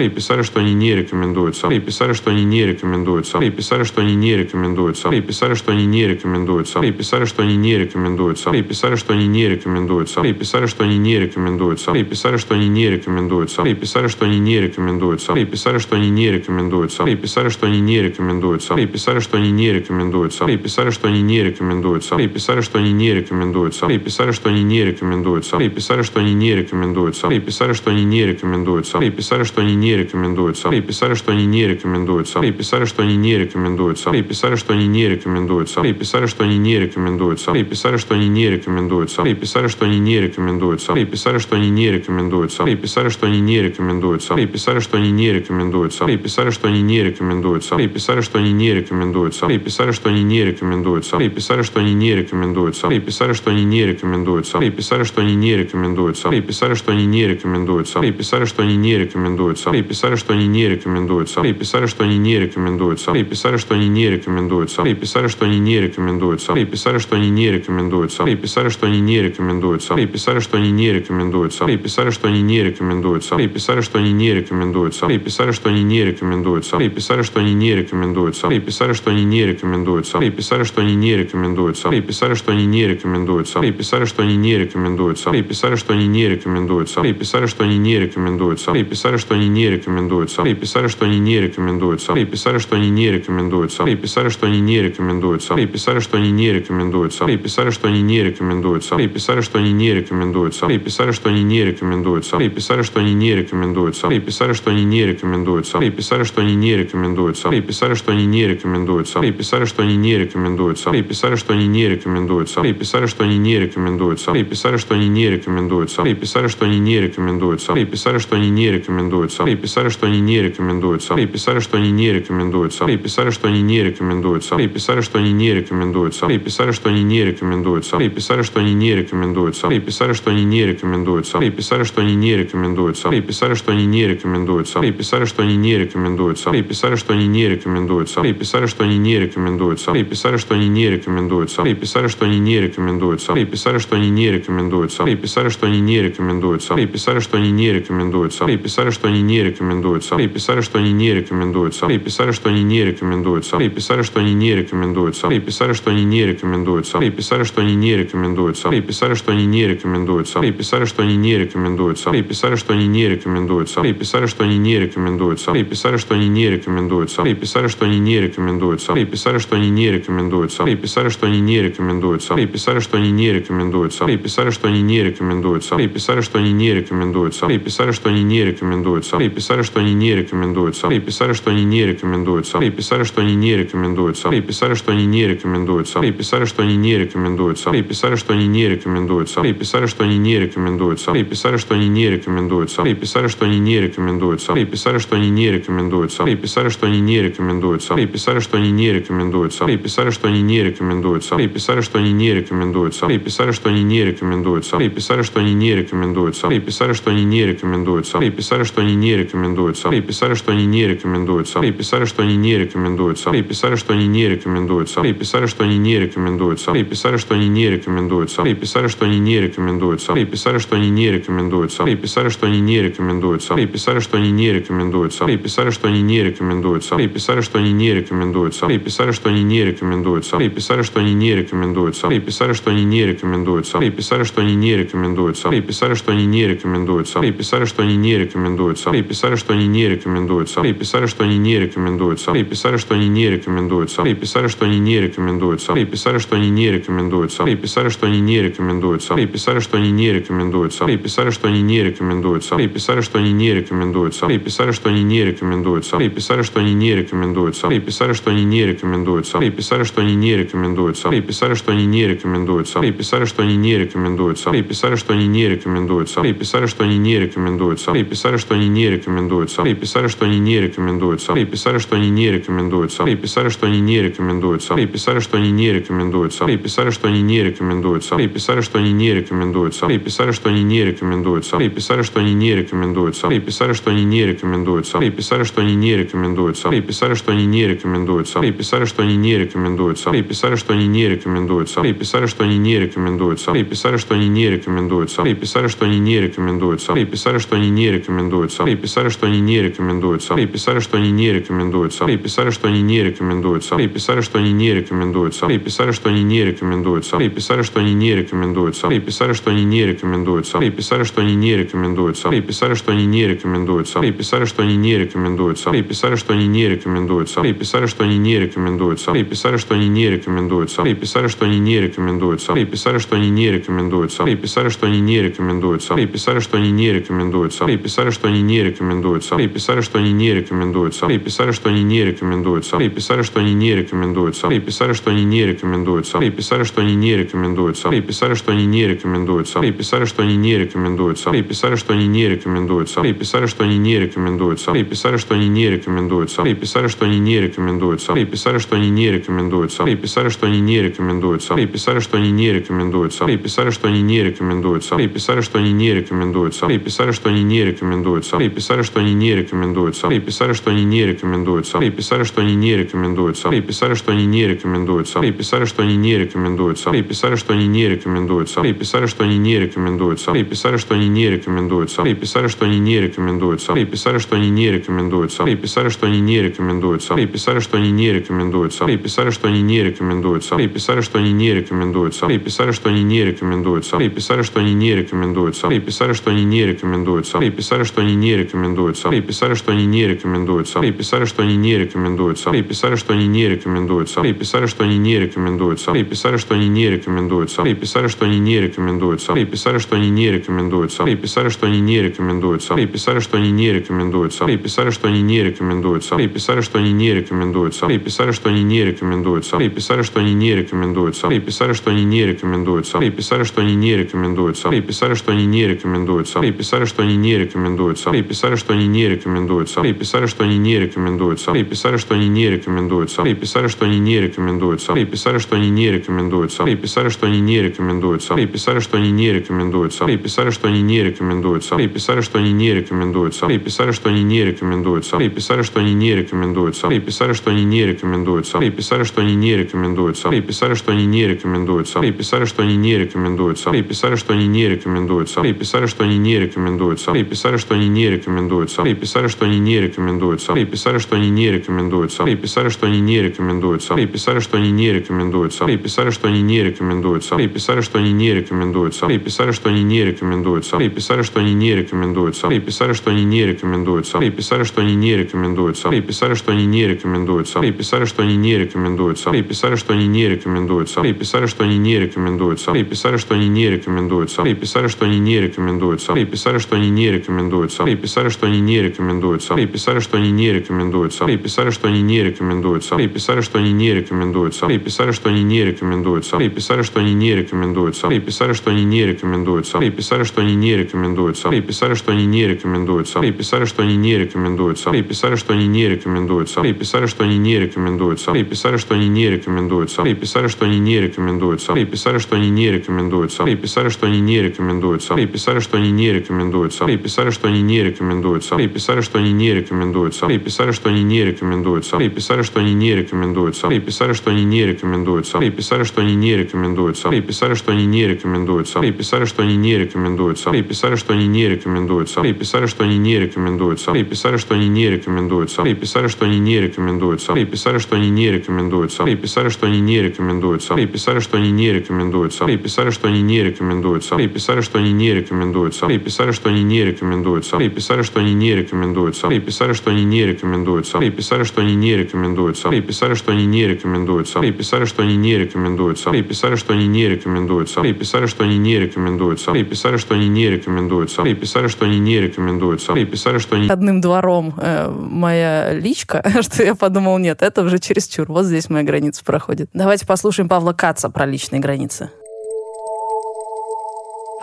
и 0.00 0.08
писали, 0.08 0.42
что 0.42 0.60
они 0.60 0.74
не 0.74 0.94
рекомендуются, 0.94 1.68
и 1.68 1.78
писали, 1.80 2.12
что 2.12 2.30
они 2.30 2.44
не 2.44 2.66
рекомендуются, 2.66 3.38
и 3.38 3.50
писали, 3.50 3.84
что 3.84 4.00
они 4.00 4.14
не 4.14 4.36
рекомендуются, 4.36 5.10
и 5.10 5.20
писали, 5.20 5.54
что 5.54 5.72
они 5.72 5.86
не 5.86 6.06
рекомендуются, 6.06 6.80
и 6.80 6.92
писали, 6.92 7.24
что 7.24 7.42
они 7.42 7.56
не 7.56 7.78
рекомендуются, 7.78 8.50
и 8.50 8.62
писали, 8.62 8.96
что 8.96 9.12
они 9.12 9.28
не 9.28 9.48
рекомендуются, 9.48 10.22
и 10.22 10.32
писали, 10.32 10.66
что 10.66 10.84
они 10.84 10.98
не 10.98 11.18
рекомендуются, 11.18 11.92
и 11.92 12.04
писали, 12.04 12.36
что 12.36 12.54
они 12.54 12.68
не 12.68 12.90
рекомендуются, 12.90 13.62
и 13.62 13.74
писали, 13.74 14.08
что 14.08 14.24
они 14.24 14.38
не 14.38 14.60
рекомендуются, 14.60 15.32
и 15.34 15.44
писали, 15.44 15.78
что 15.78 15.96
они 15.96 16.10
не 16.10 16.30
рекомендуются, 16.30 17.04
и 17.04 17.16
писали, 17.16 17.48
что 17.48 17.66
они 17.66 17.80
не 17.80 18.02
рекомендуются, 18.02 18.74
и 18.74 18.86
писали, 18.86 19.20
что 19.20 19.36
они 19.38 19.52
не 19.52 19.72
рекомендуются, 19.72 20.46
и 20.46 20.56
писали, 20.56 20.90
что 20.90 21.08
они 21.08 21.22
не 21.22 21.42
рекомендуются, 21.42 22.16
и 22.18 22.28
писали, 22.28 22.62
что 22.62 22.78
они 22.78 22.92
не 22.92 23.12
рекомендуются, 23.14 23.86
и 23.88 23.98
писали, 23.98 24.32
что 24.32 24.50
они 24.50 24.62
не 24.64 24.84
рекомендуются, 24.84 25.58
и 25.58 25.68
писали, 25.68 26.02
что 26.02 26.20
они 26.20 26.34
не 26.34 26.54
рекомендуются, 26.54 27.28
и 27.28 27.40
писали, 27.40 27.72
что 27.72 27.90
они 27.90 28.04
не 28.04 28.26
рекомендуются, 28.26 28.98
и 28.98 29.10
писали, 29.10 29.35
что 29.44 29.60
они 29.60 29.74
не 29.74 29.96
рекомендуются, 29.96 30.70
и 30.70 30.80
писали, 30.80 31.14
что 31.14 31.32
они 31.32 31.46
не 31.46 31.66
рекомендуются, 31.66 32.40
и 32.40 32.52
писали, 32.52 32.84
что 32.84 33.02
они 33.02 33.16
не 33.16 33.38
рекомендуются, 33.38 34.10
и 34.10 34.22
писали, 34.22 34.56
что 34.56 34.72
они 34.72 34.86
не 34.86 35.08
рекомендуются, 35.08 35.82
и 35.82 35.92
писали, 35.92 36.26
что 36.26 36.44
они 36.44 36.58
не 36.58 36.78
рекомендуются, 36.78 37.52
и 37.52 37.64
писали, 37.64 37.96
что 37.96 38.14
они 38.14 38.28
не 38.28 38.50
рекомендуются, 38.50 39.22
и 39.22 39.34
писали, 39.34 39.68
что 39.68 39.84
они 39.84 40.00
не 40.00 40.20
рекомендуются, 40.20 40.94
и 40.94 41.04
писали, 41.04 41.38
что 41.38 41.56
они 41.56 41.70
не 41.70 41.90
рекомендуются, 41.90 42.64
и 42.64 42.76
писали, 42.76 43.08
что 43.08 43.26
они 43.26 43.40
не 43.40 43.62
рекомендуются, 43.62 44.34
и 44.34 44.46
писали, 44.46 44.80
что 44.80 44.96
они 44.96 45.10
не 45.10 45.32
рекомендуются, 45.32 46.06
и 46.06 46.16
писали, 46.16 46.50
что 46.50 46.68
они 46.68 46.82
не 46.82 47.02
рекомендуются, 47.02 47.76
и 47.76 47.86
писали, 47.88 48.20
что 48.22 48.38
они 48.38 48.52
не 48.52 48.74
рекомендуются, 48.74 49.48
и 49.48 49.58
писали, 49.58 49.92
что 49.92 50.10
они 50.10 50.24
не 50.24 50.44
рекомендуются, 50.54 51.18
и 51.18 51.28
писали, 51.28 51.62
что 51.62 51.70
они 51.70 51.94
не 51.94 52.14
рекомендуются, 52.14 52.88
и 52.88 53.00
писали, 53.00 53.32
что 53.34 53.50
они 53.50 53.64
не 53.64 53.84
рекомендуются, 53.84 54.58
и 54.60 54.70
писали, 54.70 55.04
что 55.04 55.20
они 55.20 55.34
не 55.34 55.56
рекомендуются, 55.56 56.30
и 56.30 56.40
писали, 56.40 56.74
что 56.74 56.92
они 56.92 57.06
не 57.06 57.26
рекомендуются, 57.26 58.00
и 58.00 58.10
писали, 58.12 58.44
что 58.44 58.62
они 58.62 58.76
не 58.76 58.96
рекомендуются, 58.98 59.25
и 59.72 59.82
писали, 59.82 60.16
что 60.16 60.32
они 60.32 60.46
не 60.46 60.68
рекомендуются, 60.68 61.42
и 61.42 61.52
писали, 61.52 61.86
что 61.86 62.04
они 62.04 62.18
не 62.18 62.38
рекомендуются, 62.38 63.12
и 63.12 63.24
писали, 63.24 63.56
что 63.56 63.74
они 63.74 63.88
не 63.88 64.08
рекомендуются, 64.10 64.82
и 64.82 64.94
писали, 64.94 65.28
что 65.28 65.44
они 65.44 65.58
не 65.58 65.80
рекомендуются, 65.80 66.52
и 66.54 66.64
писали, 66.64 66.98
что 66.98 67.16
они 67.16 67.30
не 67.30 67.50
рекомендуются, 67.50 68.24
и 68.24 68.36
писали, 68.36 68.68
что 68.68 68.86
они 68.86 69.00
не 69.00 69.22
рекомендуются, 69.22 69.94
и 69.94 70.06
писали, 70.06 70.40
что 70.40 70.56
они 70.56 70.70
не 70.70 70.92
рекомендуются, 70.92 71.66
и 71.66 71.76
писали, 71.76 72.10
что 72.10 72.28
они 72.28 72.42
не 72.42 72.62
рекомендуются, 72.62 73.36
и 73.36 73.48
писали, 73.48 73.80
что 73.80 73.98
они 73.98 74.12
не 74.12 74.34
рекомендуются, 74.34 75.06
и 75.08 75.18
писали, 75.28 75.52
что 75.52 75.68
они 75.68 75.82
не 75.84 76.04
рекомендуются, 76.04 76.78
и 76.78 76.88
писали, 76.88 77.22
что 77.22 77.40
они 77.40 77.64
не 77.64 77.76
рекомендуются, 77.76 78.58
и 78.58 78.70
писали, 78.70 78.84
что 79.04 79.10
они 79.10 79.24
не 79.24 79.46
рекомендуются, 79.46 80.18
и 80.20 80.30
писали, 80.30 80.64
что 80.64 80.80
они 80.80 80.94
не 80.94 81.14
рекомендуются, 81.14 81.90
и 81.90 82.00
писали, 82.00 82.34
что 82.34 82.62
они 82.62 82.76
не 82.76 82.96
рекомендуются, 82.96 83.60
и 83.60 83.72
писали, 83.72 84.04
что 84.04 84.22
они 84.22 84.36
не 84.36 84.58
рекомендуются, 84.58 85.30
и 85.30 85.42
писали, 85.42 85.76
что 85.76 85.92
они 85.94 86.06
не 86.06 86.28
рекомендуются, 86.28 87.02
и 87.02 87.12
писали, 87.12 87.46
что 87.46 87.64
они 87.64 87.78
не 87.78 87.98
рекомендуются, 87.98 88.72
и 88.72 88.84
писали, 88.84 89.15
что 89.18 89.34
они 89.34 89.48
не 89.48 89.68
рекомендуются, 89.70 90.42
и 90.42 90.54
писали, 90.54 90.88
что 90.88 91.04
они 91.04 91.18
не 91.18 91.40
рекомендуются, 91.40 92.14
и 92.14 92.24
писали, 92.24 92.58
что 92.58 92.76
они 92.76 92.90
не 92.90 93.10
рекомендуются, 93.10 93.84
и 93.84 93.96
писали, 93.96 94.28
что 94.28 94.46
они 94.46 94.60
не 94.60 94.82
рекомендуются, 94.82 95.54
и 95.54 95.66
писали, 95.66 96.00
что 96.00 96.16
они 96.16 96.30
не 96.30 96.52
рекомендуются, 96.52 97.26
и 97.26 97.36
писали, 97.36 97.70
что 97.70 97.88
они 97.88 98.02
не 98.02 98.22
рекомендуются, 98.22 98.96
и 98.96 99.06
писали, 99.06 99.40
что 99.40 99.58
они 99.58 99.72
не 99.72 99.94
рекомендуются, 99.94 100.66
и 100.66 100.78
писали, 100.78 101.12
что 101.12 101.28
они 101.28 101.44
не 101.44 101.64
рекомендуются, 101.64 102.38
и 102.38 102.48
писали, 102.48 102.82
что 102.82 103.00
они 103.00 103.14
не 103.14 103.34
рекомендуются, 103.34 104.08
и 104.08 104.20
писали, 104.20 104.52
что 104.52 104.70
они 104.70 104.84
не 104.84 105.06
рекомендуются, 105.06 105.78
и 105.80 105.90
писали, 105.90 106.24
что 106.24 106.40
они 106.40 106.54
не 106.54 106.76
рекомендуются, 106.76 107.50
и 107.50 107.70
писали, 107.70 107.94
что 107.94 108.12
они 108.12 108.26
не 108.26 108.48
рекомендуются, 108.48 109.20
и 109.20 109.32
писали, 109.32 109.64
что 109.64 109.82
они 109.82 109.96
не 109.96 110.18
рекомендуются, 110.18 110.92
и 110.92 111.02
писали, 111.02 111.36
что 111.36 111.54
они 111.54 111.68
не 111.68 111.88
рекомендуются, 111.88 112.62
и 112.62 112.72
писали, 112.74 113.06
что 113.06 113.24
они 113.24 113.38
не 113.38 113.58
рекомендуются, 113.58 114.26
и 114.32 114.44
писали, 114.44 114.76
что 114.76 114.94
они 114.94 115.08
не 115.08 115.30
рекомендуются, 115.30 116.02
и 116.02 116.14
писали, 116.14 116.48
что 116.48 116.64
они 116.64 116.78
не 116.78 117.00
рекомендуются, 117.00 117.72
и 117.74 117.84
писали, 117.84 118.18
что 118.18 118.36
они 118.36 118.50
не 118.50 118.70
рекомендуются, 118.70 119.05
и 119.46 119.56
писали, 119.56 119.88
что 119.88 120.06
они 120.06 120.20
не 120.20 120.42
рекомендуются, 120.42 121.14
и 121.14 121.26
писали, 121.26 121.60
что 121.60 121.76
они 121.76 121.90
не 121.92 122.12
рекомендуются, 122.12 122.84
и 122.86 122.96
писали, 122.96 123.30
что 123.30 123.48
они 123.48 123.62
не 123.62 123.82
рекомендуются, 123.82 124.56
и 124.56 124.66
писали, 124.68 125.00
что 125.00 125.18
они 125.18 125.32
не 125.32 125.52
рекомендуются, 125.52 126.26
и 126.26 126.38
писали, 126.38 126.72
что 126.72 126.90
они 126.90 127.04
не 127.04 127.24
рекомендуются, 127.24 127.96
и 127.98 128.08
писали, 128.08 128.42
что 128.42 128.60
они 128.60 128.74
не 128.74 128.94
рекомендуются, 128.94 129.68
и 129.68 129.80
писали, 129.80 130.12
что 130.12 130.30
они 130.30 130.44
не 130.44 130.66
рекомендуются, 130.66 131.38
и 131.38 131.50
писали, 131.50 131.84
что 131.84 132.00
они 132.00 132.14
не 132.16 132.36
рекомендуются, 132.36 133.10
и 133.10 133.20
писали, 133.20 133.54
что 133.54 133.72
они 133.72 133.86
не 133.86 134.08
рекомендуются, 134.08 134.80
и 134.80 134.92
писали, 134.92 135.24
что 135.24 135.42
они 135.42 135.56
не 135.56 135.78
рекомендуются, 135.78 136.50
и 136.52 136.62
писали, 136.62 136.96
что 136.96 137.12
они 137.12 137.26
не 137.28 137.58
рекомендуются, 137.58 138.22
и 138.22 138.32
писали, 138.32 138.66
что 138.66 138.84
они 138.84 138.98
не 138.98 139.18
рекомендуются, 139.18 139.92
и 139.92 140.04
писали, 140.04 140.36
что 140.36 140.54
они 140.54 140.68
не 140.68 140.90
рекомендуются, 140.90 141.62
и 141.62 141.74
писали, 141.74 142.08
что 142.08 142.24
они 142.26 142.40
не 142.40 142.60
рекомендуются, 142.60 143.34
и 143.34 143.44
писали, 143.44 143.78
что 143.78 143.96
они 143.96 144.10
не 144.10 144.30
рекомендуются, 144.32 145.04
и 145.04 145.14
писали, 145.16 145.48
что 145.48 145.66
они 145.66 145.80
не 145.80 146.02
рекомендуются, 146.02 146.74
и 146.74 146.86
писали, 146.86 147.20
что 147.20 147.36
они 147.36 147.50
не 147.50 147.72
рекомендуются, 147.72 148.44
и 148.46 148.56
писали, 148.56 148.90
что 148.96 149.08
они 149.08 149.22
не 149.22 149.42
рекомендуются, 149.42 150.16
и 150.16 150.26
писали, 150.26 150.62
что 150.62 150.78
они 150.78 150.92
не 150.92 151.12
рекомендуются, 151.12 151.86
и 151.86 151.98
писали, 151.98 152.32
что 152.32 152.48
они 152.48 152.64
не 152.64 152.82
рекомендуются, 152.82 153.58
и 153.58 153.68
писали, 153.68 154.02
что 154.02 154.18
они 154.20 154.34
не 154.34 154.54
рекомендуются, 154.54 155.28
и 155.28 155.38
писали, 155.38 155.74
что 155.74 155.90
они 155.90 156.04
не 156.04 156.24
рекомендуются, 156.24 156.98
и 156.98 157.10
писали, 157.10 157.44
что 157.44 157.60
они 157.60 157.76
не 157.76 157.96
рекомендуются, 157.96 158.70
и 158.70 158.80
писали, 158.80 159.14
что 159.14 159.32
они 159.32 159.46
не 159.46 159.66
рекомендуются, 159.68 160.40
и 160.40 160.50
писали, 160.50 160.86
что 160.86 161.02
они 161.02 161.16
не 161.16 161.38
рекомендуются, 161.38 162.12
и 162.12 162.22
писали, 162.22 162.56
что 162.56 162.72
они 162.72 162.88
не 162.88 163.08
рекомендуются, 163.08 163.82
и 163.82 163.92
писали, 163.92 164.26
что 164.26 164.44
они 164.44 164.58
не 164.58 164.78
рекомендуются, 164.78 165.52
и 165.52 165.64
писали, 165.64 165.96
что 165.96 166.14
они 166.14 166.28
не 166.28 166.58
рекомендуются, 166.58 167.22
и 167.22 167.44
писали, 167.44 167.68
что 167.68 167.84
они 167.84 167.98
не 168.00 168.20
рекомендуются, 168.20 169.04
и 169.04 169.04
писали, 169.14 169.38
что 169.38 169.56
они 169.56 169.70
не 169.70 169.90
рекомендуются, 169.90 170.56
и 170.56 170.86
писали, 170.86 171.08
что 171.10 171.26
они 171.26 171.50
не 171.50 171.72
рекомендуются, 171.72 172.34
и 172.36 172.46
писали, 172.46 172.80
что 172.80 172.88
они 172.88 173.10
не 173.20 173.32
рекомендуются, 173.32 174.06
и 174.06 174.16
писали, 174.16 174.50
что 174.50 174.68
они 174.68 174.82
не 174.82 175.02
рекомендуются, 175.02 175.76
и 175.76 175.88
писали, 175.88 176.20
что 176.20 176.38
они 176.38 176.52
не 176.52 176.74
рекомендуются, 176.74 177.46
и 177.46 177.58
писали, 177.58 177.92
что 177.92 178.08
они 178.08 178.22
не 178.22 178.44
рекомендуются, 178.44 178.75
и 179.20 179.28
писали, 179.28 179.62
что 179.62 179.80
они 179.80 179.94
не 179.94 180.14
рекомендуются, 180.14 180.88
и 180.88 181.00
писали, 181.00 181.32
что 181.32 181.50
они 181.50 181.64
не 181.64 181.86
рекомендуются, 181.86 182.58
и 182.58 182.70
писали, 182.70 183.04
что 183.04 183.20
они 183.20 183.34
не 183.34 183.56
рекомендуются, 183.56 184.30
и 184.30 184.40
писали, 184.40 184.74
что 184.74 184.92
они 184.92 185.06
не 185.06 185.26
рекомендуются, 185.26 186.00
и 186.00 186.12
писали, 186.12 186.44
что 186.44 186.62
они 186.62 186.76
не 186.76 186.98
рекомендуются, 186.98 187.70
и 187.70 187.82
писали, 187.82 188.16
что 188.16 188.32
они 188.32 188.48
не 188.48 188.68
рекомендуются, 188.68 189.42
и 189.42 189.52
писали, 189.52 189.86
что 189.86 190.04
они 190.04 190.18
не 190.18 190.38
рекомендуются, 190.38 191.12
и 191.12 191.24
писали, 191.24 191.56
что 191.56 191.74
они 191.74 191.88
не 191.88 192.10
рекомендуются, 192.10 192.82
и 192.82 192.94
писали, 192.94 193.28
что 193.28 193.44
они 193.44 193.58
не 193.58 193.80
рекомендуются, 193.80 194.52
и 194.54 194.64
писали, 194.64 194.98
что 194.98 195.16
они 195.16 195.30
не 195.30 195.50
рекомендуются, 195.50 196.24
и 196.24 196.36
писали, 196.36 196.68
что 196.68 196.86
они 196.86 197.00
не 197.00 197.22
рекомендуются, 197.22 197.94
и 197.94 198.06
писали, 198.06 198.40
что 198.40 198.56
они 198.58 198.72
не 198.72 198.92
рекомендуются, 198.92 199.66
и 199.66 199.76
писали, 199.76 200.10
что 200.10 200.28
они 200.28 200.42
не 200.42 200.62
рекомендуются, 200.62 201.46
и 201.46 201.58
писали, 201.58 201.80
что 201.80 201.98
они 201.98 202.12
не 202.12 202.34
рекомендуются, 202.44 203.08
и 203.08 203.18
писали, 203.18 203.52
что 203.52 203.70
они 203.70 203.84
не 203.84 204.04
рекомендуются, 204.04 204.78
и 204.78 204.88
писали, 204.88 205.22
что 205.22 205.40
они 205.40 205.54
не 205.54 205.74
рекомендуются, 205.74 206.48
и 206.48 206.60
писали, 206.60 206.92
что 206.92 207.10
они 207.10 207.24
не 207.24 207.46
рекомендуются, 207.46 208.18
и 208.18 208.30
писали, 208.30 208.64
что 208.66 208.82
они 208.82 208.94
не 208.94 209.16
рекомендуются, 209.16 209.88
и 209.88 210.00
писали, 210.00 210.34
что 210.34 210.52
они 210.52 210.66
не 210.66 210.86
рекомендуются, 210.86 211.60
и 211.60 211.72
писали, 211.72 212.04
что 212.04 212.22
они 212.22 212.36
не 212.36 212.58
рекомендуются, 212.58 213.30
и 213.30 213.42
писали, 213.42 213.76
что 213.76 213.94
они 213.94 214.06
не 214.06 214.28
рекомендуются, 214.28 215.00
и 215.00 215.12
писали, 215.12 215.46
что 215.46 215.64
они 215.64 215.78
не 215.78 215.98
рекомендуются, 215.98 216.72
и 216.72 216.84
писали, 216.84 217.16
что 217.16 217.34
они 217.34 217.48
не 217.48 217.70
рекомендуются, 217.70 218.42
и 218.42 218.54
писали, 218.54 218.88
что 218.88 219.06
они 219.06 219.20
не 219.20 219.40
рекомендуются, 219.40 220.14
и 220.14 220.24
писали, 220.26 220.58
что 220.58 220.76
они 220.76 220.90
не 220.90 221.10
рекомендуются, 221.10 221.84
и 221.84 221.96
писали, 221.96 222.28
что 222.28 222.46
они 222.46 222.60
не 222.60 222.82
рекомендуются, 222.82 223.54
и 223.54 223.66
писали, 223.66 224.00
что 224.00 224.16
они 224.16 224.30
не 224.32 224.52
рекомендуются, 224.52 225.24
и 225.26 225.36
писали, 225.36 225.70
что 225.70 225.88
они 225.88 226.02
не 226.02 226.22
рекомендуются, 226.22 226.96
и 226.96 227.06
писали, 227.08 227.40
что 227.40 227.58
они 227.58 227.72
не 227.72 227.94
рекомендуются, 227.94 228.66
и 228.68 228.78
писали, 228.78 229.12
что 229.12 229.30
они 229.30 229.44
не 229.44 229.64
рекомендуются, 229.64 230.36
и 230.38 230.48
писали, 230.48 230.82
что 230.82 231.00
они 231.00 231.14
не 231.14 231.34
рекомендуются, 231.36 232.08
и 232.08 232.20
писали, 232.20 232.52
что 232.52 232.70
они 232.70 232.84
не 232.84 233.04
рекомендуются, 233.04 233.78
и 233.80 233.90
писали, 233.90 234.24
что 234.24 234.40
они 234.40 234.54
не 234.54 234.76
рекомендуются, 234.76 235.50
и 235.50 235.60
писали, 235.60 235.94
что 235.94 236.12
они 236.12 236.26
не 236.26 236.46
рекомендуются, 236.46 237.20
и 237.20 237.32
писали, 237.32 237.64
что 237.64 237.82
они 237.82 237.96
не 237.96 238.16
рекомендуются, 238.18 238.55
и 238.92 239.02
писали, 239.02 239.36
что 239.36 239.52
они 239.52 239.66
не 239.66 239.88
рекомендуются, 239.88 240.62
и 240.62 240.72
писали, 240.72 241.06
что 241.06 241.24
они 241.24 241.38
не 241.38 241.58
рекомендуются, 241.58 242.32
и 242.32 242.42
писали, 242.44 242.76
что 242.76 242.94
они 242.94 243.08
не 243.08 243.28
рекомендуются, 243.30 244.02
и 244.02 244.14
писали, 244.14 244.48
что 244.48 244.64
они 244.64 244.78
не 244.78 245.00
рекомендуются, 245.00 245.74
и 245.74 245.84
писали, 245.84 246.18
что 246.18 246.36
они 246.36 246.50
не 246.50 246.70
рекомендуются, 246.70 247.44
и 247.44 247.54
писали, 247.56 247.88
что 247.88 248.06
они 248.06 248.20
не 248.20 248.42
рекомендуются, 248.42 249.14
и 249.14 249.26
писали, 249.26 249.60
что 249.60 249.76
они 249.76 249.90
не 249.92 250.12
рекомендуются, 250.12 250.86
и 250.86 250.96
писали, 250.96 251.30
что 251.30 251.48
они 251.48 251.62
не 251.62 251.82
рекомендуются, 251.82 252.56
и 252.56 252.68
писали, 252.68 253.00
что 253.00 253.18
они 253.18 253.32
не 253.32 253.54
рекомендуются, 253.54 254.26
и 254.26 254.38
писали, 254.38 254.72
что 254.72 254.88
они 254.88 255.04
не 255.04 255.24
рекомендуются, 255.24 255.98
и 255.98 256.08
писали, 256.08 256.54
что 256.54 256.60
они 256.60 256.74
не 256.74 256.96
рекомендуются, 256.96 257.68
и 257.68 257.90
писали, 257.90 258.12
что 258.12 258.30
они 258.30 258.44
не 258.44 258.66
рекомендуются, 258.66 259.38
и 259.40 259.50
писали, 259.50 259.84
что 259.84 260.00
они 260.00 260.14
не 260.16 260.34
рекомендуются, 260.34 261.00
и 261.10 261.20
писали, 261.20 261.54
что 261.54 261.72
они 261.72 261.86
не 261.86 262.06
рекомендуются, 262.06 262.80
и 262.80 262.92
писали, 262.92 263.24
что 263.24 263.42
они 263.42 263.56
не 263.56 263.78
рекомендуются, 263.78 264.50
и 264.50 264.62
писали, 264.62 264.96
что 264.96 265.14
они 265.14 265.28
не 265.28 265.48
рекомендуются, 265.48 266.22
и 266.22 266.32
писали, 266.32 266.66
что 266.66 266.84
они 266.84 266.98
не 266.98 267.18
рекомендуются, 267.18 267.92
и 267.92 268.04
писали, 268.04 268.36
что 268.46 268.54
они 268.54 268.68
не 268.68 268.88
рекомендуются, 268.88 269.62
и 269.62 269.74
писали, 269.74 270.06
что 270.06 270.24
они 270.24 270.38
не 270.38 270.60
рекомендуются, 270.60 271.32
и 271.32 271.44
писали, 271.44 271.78
что 271.78 271.96
они 271.96 272.10
не 272.10 272.30
рекомендуются, 272.30 273.02
и 273.02 273.16
писали, 273.16 273.48
что 273.48 273.66
они 273.66 273.80
не 273.80 274.00
рекомендуются, 274.00 274.74
и 274.76 274.86
писали, 274.86 275.18
что 275.18 275.36
они 275.36 275.50
не 275.50 275.72
рекомендуются, 275.72 276.44
и 276.44 276.56
писали, 276.56 276.90
что 276.90 277.08
они 277.08 277.22
не 277.22 277.42
рекомендуются, 277.42 278.16
и 278.16 278.28
писали, 278.28 278.60
что 278.60 278.78
они 278.78 278.92
не 278.92 279.12
рекомендуются, 279.12 279.86
и 279.88 279.98
писали, 279.98 280.30
что 280.30 280.48
они 280.48 280.62
не 280.62 280.84
рекомендуются, 280.84 281.56
и 281.58 281.68
писали, 281.68 282.02
что 282.02 282.20
они 282.20 282.34
не 282.34 282.54
рекомендуются, 282.54 283.28
и 283.28 283.40
писали, 283.40 283.72
что 283.72 283.90
они 283.90 284.04
не 284.04 284.24
рекомендуются, 284.26 284.98
и 285.00 285.10
писали, 285.10 285.42
что 285.44 285.60
они 285.62 285.74
не 285.74 285.96
рекомендуются, 285.96 286.70
и 286.70 286.92
писали, 286.92 287.16
что 287.16 287.32
они 287.32 287.46
не 287.46 287.66
рекомендуются, 287.66 288.40
и 288.42 288.52
писали, 288.52 288.84
что 288.84 289.02
они 289.02 289.16
не 289.16 289.38
рекомендуются, 289.38 290.12
и 290.12 290.22
писали, 290.22 290.56
что 290.56 290.74
они 290.74 290.88
не 290.88 291.08
рекомендуются, 291.08 291.82
и 291.82 291.94
писали, 291.94 292.26
что 292.26 292.44
они 292.44 292.58
не 292.58 292.78
рекомендуются, 292.78 293.46
и 293.52 293.64
писали, 293.64 293.96
что 293.96 294.14
они 294.14 294.28
не 294.28 294.50
рекомендуются, 294.50 295.22
и 295.22 295.34
писали, 295.34 295.68
что 295.68 295.84
они 295.84 295.98
не 295.98 296.20
рекомендуются, 296.20 296.92
и 296.94 297.04
писали, 297.04 297.38
что 297.38 297.56
они 297.56 297.70
не 297.70 297.90
рекомендуются, 297.90 298.35
и 298.44 298.76
писали, 298.76 299.08
что 299.08 299.26
они 299.26 299.40
не 299.40 299.62
рекомендуются, 299.62 300.34
и 300.34 300.46
писали, 300.46 300.80
что 300.80 300.96
они 300.96 301.10
не 301.10 301.32
рекомендуются, 301.32 302.04
и 302.06 302.16
писали, 302.16 302.50
что 302.50 302.68
они 302.68 302.82
не 302.82 303.02
рекомендуются, 303.02 303.76
и 303.76 303.88
писали, 303.88 304.20
что 304.20 304.38
они 304.38 304.52
не 304.52 304.72
рекомендуются, 304.72 305.46
и 305.46 305.58
писали, 305.58 305.92
что 305.92 306.08
они 306.10 306.22
не 306.24 306.44
рекомендуются, 306.44 307.16
и 307.18 307.28
писали, 307.28 307.62
что 307.62 307.80
они 307.80 307.94
не 307.94 308.14
рекомендуются, 308.14 308.88
и 308.88 309.00
писали, 309.00 309.32
что 309.32 309.50
они 309.50 309.64
не 309.64 309.84
рекомендуются, 309.86 310.58
и 310.58 310.70
писали, 310.70 311.04
что 311.04 311.20
они 311.20 311.36
не 311.36 311.56
рекомендуются, 311.56 312.30
и 312.30 312.40
писали, 312.40 312.74
что 312.74 312.92
они 312.92 313.06
не 313.06 313.26
рекомендуются, 313.26 314.00
и 314.00 314.12
писали, 314.12 314.44
что 314.44 314.62
они 314.62 314.76
не 314.76 314.98
рекомендуются, 314.98 315.70
и 315.70 315.82
писали, 315.82 316.16
что 316.16 316.32
они 316.32 316.46
не 316.46 316.68
рекомендуются, 316.68 317.42
и 317.42 317.52
писали, 317.52 317.86
что 317.86 318.04
они 318.04 318.18
не 318.18 318.38
рекомендуются, 318.38 319.12
и 319.12 319.34
писали, 319.34 319.56
что 319.56 319.74
они 319.74 319.88
не 319.88 320.10
рекомендуются, 320.10 320.82
и 320.84 320.94
писали, 320.94 321.28
что 321.28 321.46
они 321.46 321.60
не 321.60 321.80
рекомендуются, 321.80 322.54
и 322.54 322.64
писали, 322.64 322.98
что 322.98 323.16
они 323.16 323.30
не 323.30 323.50
рекомендуются, 323.50 324.24
и 324.24 324.36
писали, 324.36 324.68
что 324.68 324.86
они 324.86 325.00
не 325.00 325.22
рекомендуются, 325.22 325.94
и 325.94 326.06
писали, 326.06 326.40
что 326.40 326.56
они 326.56 326.70
не 326.70 326.92
рекомендуются, 326.92 327.64
и 327.66 327.76
писали, 327.76 328.10
что 328.10 328.25
они 328.28 328.42
не 328.42 328.62
рекомендуются, 328.62 329.36
и 329.36 329.46
писали, 329.48 329.80
что 329.80 329.98
они 329.98 330.12
не 330.12 330.32
рекомендуются, 330.34 331.06
и 331.06 331.18
писали, 331.18 331.52
что 331.52 331.68
они 331.68 331.82
не 331.82 332.04
рекомендуются, 332.04 332.78
и 332.78 332.88
писали, 332.88 333.22
что 333.22 333.40
они 333.40 333.54
не 333.54 333.74
рекомендуются, 333.74 334.48
и 334.48 334.58
писали, 334.58 334.92
что 334.92 335.10
они 335.10 335.24
не 335.24 335.44
рекомендуются, 335.46 336.18
и 336.18 336.30
писали, 336.30 336.64
что 336.64 336.80
они 336.80 336.96
не 336.96 337.16
рекомендуются, 337.16 337.90
и 337.90 338.00
писали, 338.00 338.34
что 338.34 338.52
они 338.52 338.66
не 338.66 338.86
рекомендуются, 338.86 339.60
и 339.60 339.72
писали, 339.72 340.06
что 340.06 340.22
они 340.22 340.36
не 340.36 340.58
рекомендуются, 340.58 341.30
и 341.30 341.42
писали, 341.42 341.76
что 341.76 341.92
они 341.92 342.08
не 342.08 342.28
рекомендуются, 342.28 343.02
и 343.02 343.12
писали, 343.12 343.46
что 343.46 343.64
они 343.64 343.78
не 343.78 343.98
рекомендуются, 343.98 344.72
и 344.72 344.84
писали, 344.84 345.16
что 345.16 345.34
они 345.34 345.48
не 345.48 345.70
рекомендуются, 345.70 346.42
и 346.42 346.54
писали, 346.54 346.88
что 346.88 347.04
они 347.04 347.18
не 347.18 347.40
рекомендуются, 347.40 348.14
и 348.24 348.34
писали, 348.34 348.58
что 348.58 348.76
они 348.76 348.90
не 348.90 349.10
рекомендуются, 349.10 349.76
и 349.84 349.96
писали, 350.06 350.28
что 350.28 350.38
они 350.46 350.60
не 350.60 350.82
рекомендуются, 350.82 351.54
и 351.56 351.66
писали, 351.66 352.00
что 352.00 352.26
они 352.28 352.32
не 352.32 352.52
рекомендуются, 352.52 353.26
и 353.26 353.36
писали, 353.36 353.70
что 353.70 353.88
они 353.88 354.02
не 354.02 354.22
рекомендуются, 354.22 354.96
и 354.96 355.08
писали, 355.08 355.40
что 355.40 355.58
они 355.58 355.72
не 355.72 355.94
рекомендуются, 355.94 356.66
и 356.66 356.78
писали, 356.78 357.12
что 357.12 357.28
они 357.28 357.42
не 357.42 357.64
рекомендуются, 357.64 358.15
и 358.16 358.48
писали, 358.48 358.82
что 358.82 359.00
они 359.00 359.14
не 359.14 359.34
рекомендуются, 359.34 360.08
и 360.08 360.18
писали, 360.20 360.52
что 360.52 360.70
они 360.70 360.84
не 360.84 361.06
рекомендуются, 361.06 361.78
и 361.78 361.90
писали, 361.90 362.24
что 362.24 362.40
они 362.40 362.54
не 362.54 362.76
рекомендуются, 362.76 363.48
и 363.50 363.60
писали, 363.60 363.94
что 363.94 364.12
они 364.12 364.26
не 364.26 364.46
рекомендуются, 364.46 365.20
и 365.20 365.32
писали, 365.32 365.64
что 365.64 365.82
они 365.82 365.96
не 365.96 366.16
рекомендуются, 366.18 366.90
и 366.90 367.02
писали, 367.02 367.36
что 367.36 367.52
они 367.52 367.68
не 367.68 367.88
рекомендуются, 367.88 368.62
и 368.62 368.72
писали, 368.72 369.06
что 369.06 369.24
они 369.24 369.38
не 369.38 369.58
рекомендуются, 369.58 370.32
и 370.32 370.44
писали, 370.44 370.76
что 370.76 370.94
они 370.94 371.08
не 371.08 371.30
рекомендуются, 371.30 372.02
и 372.02 372.14
писали, 372.14 372.48
что 372.48 372.64
они 372.64 372.78
не 372.78 373.00
рекомендуются, 373.00 373.74
и 373.74 373.84
писали, 373.84 374.18
что 374.18 374.36
они 374.36 374.50
не 374.50 374.70
рекомендуются, 374.70 375.44
и 375.44 375.54
писали, 375.54 375.88
что 375.90 376.06
они 376.06 376.20
не 376.20 376.32
рекомендуются, 376.52 377.14
и 377.14 377.26
писали, 377.26 377.60
что 377.60 377.76
они 377.78 377.92
не 377.92 378.12
рекомендуются, 378.12 378.86
и 378.86 378.96
писали, 378.96 379.30
что 379.30 379.48
они 379.48 379.62
не 379.62 379.82
рекомендуются, 379.82 380.56
и 380.58 380.68
писали, 380.68 381.02
что 381.02 381.28
они 381.28 381.32
не 381.32 381.52
рекомендуются, 381.52 382.26
и 382.28 382.38
писали, 382.38 382.72
что 382.72 382.90
они 382.90 383.02
не 383.02 383.22
рекомендуются, 383.24 383.98
и 383.98 384.08
писали, 384.08 384.42
что 384.42 384.60
они 384.60 384.74
не 384.74 384.94
рекомендуются, 384.94 385.68
и 385.68 385.80
писали, 385.80 386.12
что 386.12 386.30
они 386.30 386.44
не 386.44 386.66
рекомендуются, 386.66 387.38
и 387.38 387.50
писали, 387.50 387.84
что 387.84 388.00
они 388.00 388.05
не 388.14 388.36
рекомендуются, 388.36 389.10
и 389.10 389.20
писали, 389.20 389.54
что 389.54 389.72
они 389.72 389.86
не 389.86 390.06
рекомендуются, 390.06 390.80
и 390.80 390.92
писали, 390.92 391.24
что 391.24 391.42
они 391.42 391.56
не 391.56 391.78
рекомендуются, 391.78 392.50
и 392.50 392.62
писали, 392.62 392.96
что 392.96 393.12
они 393.14 393.26
не 393.26 393.48
рекомендуются, 393.48 394.22
и 394.22 394.32
писали, 394.32 394.66
что 394.66 394.84
они 394.84 394.98
не 394.98 395.18
рекомендуются, 395.18 395.92
и 395.92 396.04
писали, 396.04 396.36
что 396.36 396.54
они 396.54 396.68
не 396.68 396.90
рекомендуются, 396.90 397.62
и 397.62 397.74
писали, 397.74 398.08
что 398.08 398.24
они 398.24 398.38
не 398.38 398.60
рекомендуются, 398.60 399.34
и 399.34 399.44
писали, 399.44 399.78
что 399.78 399.96
они 399.96 400.10
не 400.10 400.30
рекомендуются, 400.30 401.04
и 401.04 401.16
писали, 401.16 401.48
что 401.48 401.66
они 401.66 401.80
не 401.80 402.02
рекомендуются, 402.02 402.74
и 402.74 402.86
писали, 402.86 403.20
что 403.20 403.36
они 403.36 403.50
не 403.50 403.72
рекомендуются, 403.72 404.44
и 404.46 404.56
писали, 404.56 404.90
что 404.90 405.08
они 405.08 405.22
не 405.22 405.32
рекомендуются, 405.42 406.16
и 406.16 406.16
писали, 406.28 406.60
что 406.60 406.78
они 406.78 406.92
не 406.92 407.14
рекомендуются, 407.14 407.88
и 407.88 407.98
писали, 407.98 408.32
что 408.32 408.50
они 408.50 408.72
не 408.72 408.84
рекомендуются, 408.84 409.56
и 409.58 409.68
писали, 409.68 410.02
что 410.02 410.20
они 410.20 410.34
не 410.34 410.54
рекомендуются, 410.56 411.28
и 411.28 411.40
писали, 411.40 411.72
что 411.72 411.90
они 411.90 412.04
не 412.04 412.26
рекомендуются, 412.26 412.98
и 412.98 413.10
писали, 413.10 413.44
что 413.44 413.60
они 413.62 413.74
не 413.74 413.96
рекомендуются, 413.96 414.70
и 414.70 414.80
писали, 414.80 415.14
что 415.14 415.32
они 415.32 415.46
не 415.46 415.66
рекомендуются, 415.66 416.40
и 416.40 416.52
писали, 416.52 416.84
что 416.84 417.02
они 417.02 417.16
не 417.16 417.38
рекомендуются, 417.38 417.85
и 418.12 418.22
писали, 418.22 418.56
что 418.56 418.72
они 418.72 418.86
не 418.86 419.08
рекомендуются, 419.08 419.82
и 419.82 419.92
писали, 419.92 420.26
что 420.26 420.44
они 420.44 420.58
не 420.58 420.78
рекомендуются, 420.78 421.52
и 421.52 421.64
писали, 421.64 421.96
что 421.96 422.14
они 422.14 422.28
не 422.28 422.48
рекомендуются, 422.50 423.22
и 423.22 423.34
писали, 423.34 423.68
что 423.68 423.84
они 423.84 423.98
не 423.98 424.20
рекомендуются, 424.20 424.92
и 424.94 425.04
писали, 425.04 425.38
что 425.38 425.56
они 425.56 425.70
не 425.70 425.90
рекомендуются, 425.90 426.64
и 426.64 426.76
писали, 426.76 427.08
что 427.08 427.26
они 427.26 427.40
не 427.40 427.62
рекомендуются, 427.62 428.34
и 428.34 428.46
писали, 428.46 428.80
что 428.80 428.96
они 428.96 429.10
не 429.10 429.32
рекомендуются, 429.32 430.06
и 430.06 430.16
писали, 430.16 430.50
что 430.50 430.68
они 430.68 430.82
не 430.82 431.02
рекомендуются, 431.02 431.76
и 431.76 431.88
писали, 431.88 432.20
что 432.20 432.38
они 432.38 432.52
не 432.52 432.74
рекомендуются, 432.74 433.46
и 433.46 433.58
писали, 433.58 433.92
что 433.92 434.08
они 434.08 434.22
не 434.24 434.44
рекомендуются, 434.44 435.16
и 435.28 435.28
писали, 435.28 435.62
что 435.62 435.80
они 435.80 435.94
не 435.94 436.16
рекомендуются, 436.16 436.88
и 436.88 437.10
писали, 437.10 437.34
что 437.34 437.50
они 437.50 437.64
не 437.64 437.86
рекомендуются, 437.86 438.60
и 438.60 438.70
писали, 438.70 439.04
что 439.04 439.22
они 439.22 439.36
не 439.36 439.54
рекомендуются, 439.54 440.30
и 440.30 440.42
писали, 440.42 440.74
что 440.74 440.92
они 440.92 441.06
не 441.06 441.14
рекомендуются, 441.16 442.00
и 442.00 442.12
писали, 442.12 442.44
что 442.44 442.52
они 442.52 442.76
не 442.76 442.98
рекомендуются, 442.98 443.70
и 443.72 443.82
писали, 443.82 444.16
что 444.16 444.32
они 444.34 444.48
не 444.48 444.68
рекомендуются, 444.68 445.42
и 445.42 445.52
писали, 445.52 445.86
что 445.86 446.04
они 446.04 446.18
не 446.18 446.38
рекомендуются, 446.38 447.12
и 447.12 447.24
писали, 447.24 447.56
что 447.56 447.74
они 447.76 447.88
не 447.88 448.10
рекомендуются, 448.10 448.82
и 448.82 448.94
писали, 448.94 449.28
что 449.28 449.44
они 449.44 449.58
не 449.58 449.80
рекомендуются, 449.80 450.54
и 450.54 450.64
писали, 450.64 450.98
что 450.98 451.16
они 451.16 451.30
не 451.30 451.50
рекомендуются, 451.50 452.24
и 452.24 452.36
писали, 452.36 452.68
что 452.68 452.86
они 452.86 453.00
не 453.00 453.22
рекомендуются, 453.22 453.94
и 453.94 454.06
писали, 454.06 454.40
что 454.40 454.56
они 454.56 454.70
не 454.70 454.92
рекомендуются, 454.92 455.66
и 455.66 455.76
писали, 455.76 456.10
что 456.10 456.28
они 456.28 456.42
не 456.42 456.62
рекомендуются, 456.62 457.36
и 457.36 457.46
писали, 457.48 457.80
что 457.80 457.98
они 457.98 458.12
не 458.12 458.34
рекомендуются, 458.34 459.06
и 459.06 459.18
писали, 459.18 459.52
что 459.52 459.68
они 459.68 459.84
не 459.84 460.04
рекомендуются, 460.04 460.78
и 460.78 460.88
писали, 460.88 461.22
что 461.22 461.40
они 461.40 461.54
не 461.54 461.74
рекомендуются, 461.74 462.48
и 462.48 462.60
писали, 462.60 462.92
что 462.92 463.10
они 463.10 463.24
не 463.24 463.44
рекомендуются, 463.46 464.18
и 464.18 464.30
писали, 464.30 464.64
что 464.64 464.80
они 464.80 464.94
не 464.94 465.16
рекомендуются, 465.16 465.90
и 465.90 465.90
писали, 466.00 466.34
что 466.34 466.52
они 466.52 466.66
не 466.66 466.88
рекомендуются, 466.88 467.60
и 467.60 467.72
писали, 467.72 468.04
что 468.04 468.22
они 468.22 468.36
не 468.36 468.58
рекомендуются, 468.58 469.32
и 469.32 469.42
писали, 469.42 469.76
что 469.76 469.94
они 469.94 470.08
не 470.08 470.26
рекомендуются, 470.28 471.02
и 471.02 471.12
писали, 471.12 471.46
что 471.46 471.64
они 471.64 471.78
не 471.78 471.96
рекомендуются, 472.08 472.70
и 472.72 472.84
писали, 472.84 473.16
что 473.16 473.34
они 473.34 473.48
не 473.48 473.70
рекомендуются, 473.70 474.42
и 474.42 474.54
писали, 474.54 474.88
что 474.88 475.04
они 475.04 475.18
не 475.18 475.40
рекомендуются, 475.40 476.12
и 476.14 476.24
писали, 476.24 476.58
что 476.58 476.76
они 476.76 476.90
не 476.90 477.10
рекомендуются, 477.10 477.65
и 477.86 477.96
писали, 477.96 478.28
что 478.28 478.46
они 478.46 478.60
не 478.60 478.82
рекомендуются, 478.82 479.54
и 479.54 479.66
писали, 479.66 480.00
что 480.00 480.16
они 480.16 480.30
не 480.30 480.52
рекомендуются, 480.52 481.24
и 481.26 481.36
писали, 481.36 481.70
что 481.70 481.88
они 481.88 482.02
не 482.02 482.22
рекомендуются, 482.22 482.96
и 482.96 483.06
писали, 483.08 483.40
что 483.40 483.58
они 483.58 483.72
не 483.72 483.92
рекомендуются, 483.92 484.66
и 484.66 484.78
писали, 484.78 485.12
что 485.12 485.28
они 485.30 485.44
не 485.44 485.64
рекомендуются, 485.64 486.38
и 486.38 486.48
писали, 486.48 486.82
что 486.82 487.00
они 487.00 487.14
не 487.14 487.34
рекомендуются, 487.34 488.08
и 488.08 488.20
писали, 488.20 488.52
что 488.52 488.70
они 488.70 488.84
не 488.84 489.04
рекомендуются, 489.06 489.78
и 489.78 489.90
писали, 489.90 490.24
что 490.24 490.40
они 490.40 490.54
не 490.56 490.76
рекомендуются, 490.76 491.50
и 491.50 491.60
писали, 491.60 491.94
что 491.94 492.12
они 492.12 492.26
не 492.26 492.46
рекомендуются, 492.46 493.20
и 493.20 493.32
писали, 493.32 493.64
что 493.64 493.82
они 493.82 493.96
не 493.96 494.18
рекомендуются, 494.18 494.90
и 494.92 495.02
писали, 495.02 495.26
что 495.26 495.52
они 495.52 495.66
не 495.66 495.88
рекомендуются, 495.88 496.62
и 496.62 496.72
писали, 496.72 497.06
что 497.06 497.24
они 497.24 497.38
не 497.38 497.58
рекомендуются, 497.58 498.32
и 498.32 498.44
писали, 498.44 498.76
что 498.76 498.94
они 498.94 499.08
не 499.08 499.30
рекомендуются, 499.30 500.04
и 500.04 500.14
писали, 500.14 500.48
что 500.48 500.66
они 500.66 500.80
не 500.80 501.00
рекомендуются, 501.00 501.74
и 501.74 501.84
писали, 501.84 502.18
что 502.18 502.36
они 502.36 502.50
не 502.50 502.70
рекомендуются, 502.70 503.44
и 503.44 503.56
писали, 503.56 503.88
что 503.88 504.06
они 504.06 504.20
не 504.20 504.42
рекомендуются, 504.42 505.14
и 505.14 505.26
писали, 505.26 505.60
что 505.60 505.76
они 505.76 505.90
не 505.90 506.12
рекомендуются, 506.12 506.84
и 506.86 506.96
писали, 506.96 507.30
что 507.30 507.48
они 507.48 507.55
они 507.56 507.62
не 507.62 507.82
рекомендуются, 507.82 508.56
и 508.56 508.68
писали, 508.68 509.00
что 509.00 509.18
они 509.18 509.32
не 509.32 509.54
рекомендуются, 509.54 510.26
и 510.26 510.38
писали, 510.38 510.72
что 510.72 510.88
они 510.88 511.02
не 511.02 511.24
рекомендуются, 511.24 511.98
и 511.98 512.08
писали, 512.08 512.42
что 512.42 512.60
они 512.60 512.74
не 512.74 512.94
рекомендуются, 512.94 513.68
и 513.68 513.80
писали, 513.80 514.12
что 514.12 514.30
они 514.30 514.44
не 514.44 514.64
рекомендуются, 514.66 515.38
и 515.38 515.50
писали, 515.50 515.84
что 515.84 516.02
они 516.02 516.16
не 516.16 516.36
рекомендуются, 516.36 517.10
и 517.10 517.20
писали, 517.20 517.54
что 517.54 517.72
они 517.72 517.86
не 517.86 518.06
рекомендуются, 518.06 518.80
и 518.80 518.92
писали, 518.92 519.26
что 519.26 519.42
они 519.42 519.56
не 519.56 519.78
рекомендуются, 519.78 520.50
и 520.52 520.62
писали, 520.62 520.96
что 520.96 521.14
они 521.14 521.28
не 521.28 521.48
рекомендуются, 521.48 522.22
и 522.22 522.32
писали, 522.32 522.66
что 522.66 522.84
они 522.84 522.98
не 522.98 523.18
рекомендуются, 523.18 523.92
и 523.92 524.04
писали, 524.04 524.36
что 524.36 524.54
они 524.54 524.68
не 524.68 524.90
рекомендуются, 524.90 525.62
и 525.62 525.74
писали, 525.74 526.08
что 526.08 526.24
они 526.26 526.38
не 526.38 526.60
рекомендуются, 526.60 527.34
и 527.34 527.46
писали, 527.46 527.78
что 527.78 527.96
они 527.96 528.10
не 528.10 528.30
рекомендуются, 528.32 529.04
и 529.04 529.16
писали, 529.16 529.48
что 529.48 529.66
они 529.66 529.80
не 529.80 530.02
рекомендуются, 530.02 530.74
и 530.76 530.86
писали, 530.96 531.20
что 531.20 531.38
они 531.38 531.52
не 531.52 531.72
рекомендуются, 531.72 532.46
и 532.46 532.56
писали, 532.56 532.90
что 532.90 533.08
они 533.08 533.22
не 533.22 533.42
рекомендуются, 533.42 534.16
и 534.16 534.26
писали, 534.26 534.60
что 534.60 534.78
они 534.78 534.92
не 534.92 535.14
рекомендуются, 535.14 535.86
и 535.86 535.98
писали, 535.98 536.32
что 536.32 536.48
они 536.48 536.62
не 536.64 536.84
рекомендуются, 536.84 537.45
и 537.54 537.68
писали, 537.68 538.02
что 538.02 538.20
они 538.20 538.34
не 538.34 538.54
рекомендуются, 538.54 539.28
и 539.28 539.38
писали, 539.38 539.72
что 539.72 539.90
они 539.90 540.04
не 540.04 540.26
рекомендуются, 540.26 540.98
и 540.98 541.10
писали, 541.10 541.44
что 541.44 541.60
они 541.60 541.74
не 541.76 541.96
рекомендуются, 541.96 542.70
и 542.70 542.80
писали, 542.80 543.14
что 543.14 543.32
они 543.32 543.46
не 543.46 543.66
рекомендуются, 543.66 544.40
и 544.40 544.52
писали, 544.52 544.84
что 544.84 545.02
они 545.02 545.16
не 545.16 545.38
рекомендуются, 545.38 546.10
и 546.10 546.22
писали, 546.22 546.56
что 546.56 546.72
они 546.72 546.88
не 546.88 547.08
рекомендуются, 547.08 547.82
и 547.82 547.92
писали, 547.92 548.26
что 548.26 548.44
они 548.44 548.58
не 548.58 548.78
рекомендуются, 548.78 549.52
и 549.52 549.64
писали, 549.64 549.96
что 549.96 550.14
они 550.14 550.28
не 550.28 550.50
рекомендуются, 550.50 551.22
и 551.22 551.34
писали, 551.34 551.68
что 551.68 551.84
они 551.84 551.98
не 551.98 552.20
рекомендуются, 552.20 552.92
и 552.94 553.04
писали, 553.04 553.38
что 553.38 553.56
они... 553.56 553.68
Одним 553.68 554.00
двором 554.00 554.54
э, 554.58 554.90
моя 554.90 555.72
личка, 555.72 556.22
что 556.40 556.62
я 556.62 556.74
подумал, 556.74 557.18
нет, 557.18 557.42
это 557.42 557.62
уже 557.62 557.78
чересчур, 557.78 558.26
вот 558.28 558.46
здесь 558.46 558.70
моя 558.70 558.84
граница 558.84 559.24
проходит. 559.24 559.70
Давайте 559.72 560.06
послушаем 560.06 560.48
Павла 560.48 560.72
Каца 560.72 561.10
про 561.10 561.26
личные 561.26 561.60
границы. 561.60 562.10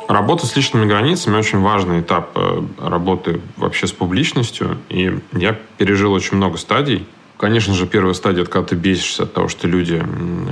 Работа 0.07 0.45
с 0.45 0.55
личными 0.55 0.85
границами 0.85 1.37
очень 1.37 1.59
важный 1.59 2.01
этап 2.01 2.31
э, 2.35 2.63
работы 2.79 3.41
вообще 3.57 3.87
с 3.87 3.91
публичностью. 3.91 4.77
И 4.89 5.19
я 5.33 5.57
пережил 5.77 6.13
очень 6.13 6.37
много 6.37 6.57
стадий. 6.57 7.05
Конечно 7.37 7.73
же, 7.73 7.87
первая 7.87 8.13
стадия, 8.13 8.45
когда 8.45 8.67
ты 8.69 8.75
бесишься 8.75 9.23
от 9.23 9.33
того, 9.33 9.49
что 9.49 9.67
люди 9.67 10.01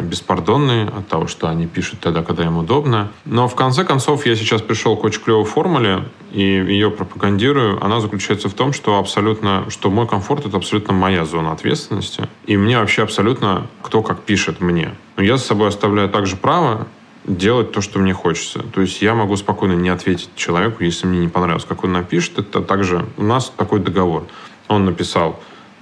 беспардонные, 0.02 0.88
от 0.88 1.08
того, 1.08 1.28
что 1.28 1.48
они 1.48 1.66
пишут 1.66 2.02
тогда, 2.02 2.22
когда 2.22 2.44
им 2.44 2.58
удобно. 2.58 3.10
Но 3.24 3.48
в 3.48 3.56
конце 3.56 3.86
концов 3.86 4.26
я 4.26 4.36
сейчас 4.36 4.62
пришел 4.62 4.98
к 4.98 5.04
очень 5.06 5.22
клевой 5.22 5.46
формуле, 5.46 6.04
и 6.34 6.42
ее 6.42 6.92
пропагандирую. 6.92 7.82
Она 7.82 8.02
заключается 8.02 8.50
в 8.50 8.54
том, 8.54 8.74
что 8.74 8.98
абсолютно, 8.98 9.70
что 9.70 9.90
мой 9.90 10.08
комфорт— 10.08 10.46
это 10.48 10.58
абсолютно 10.58 10.94
моя 10.94 11.24
зона 11.24 11.54
ответственности. 11.54 12.28
И 12.46 12.58
мне 12.58 12.78
вообще 12.78 13.04
абсолютно 13.04 13.68
кто 13.82 14.02
как 14.02 14.24
пишет 14.24 14.60
мне. 14.60 14.94
Но 15.16 15.24
я 15.24 15.38
за 15.38 15.44
собой 15.44 15.70
оставляю 15.70 16.10
также 16.10 16.36
право 16.36 16.88
делать 17.26 17.72
то, 17.72 17.82
что 17.82 18.00
мне 18.00 18.14
хочется. 18.14 18.64
То 18.74 18.82
есть 18.82 19.02
я 19.02 19.14
могу 19.14 19.36
спокойно 19.36 19.74
не 19.74 19.90
ответить 19.90 20.30
человеку, 20.36 20.84
если 20.84 21.08
мне 21.08 21.20
не 21.20 21.28
понравилось, 21.28 21.66
как 21.66 21.84
он 21.84 21.94
напишет. 21.94 22.40
Это 22.40 22.62
также 22.62 23.06
у 23.18 23.24
нас 23.24 23.52
такой 23.56 23.80
договор. 23.80 24.28
Он 24.68 24.86
написал 24.86 25.40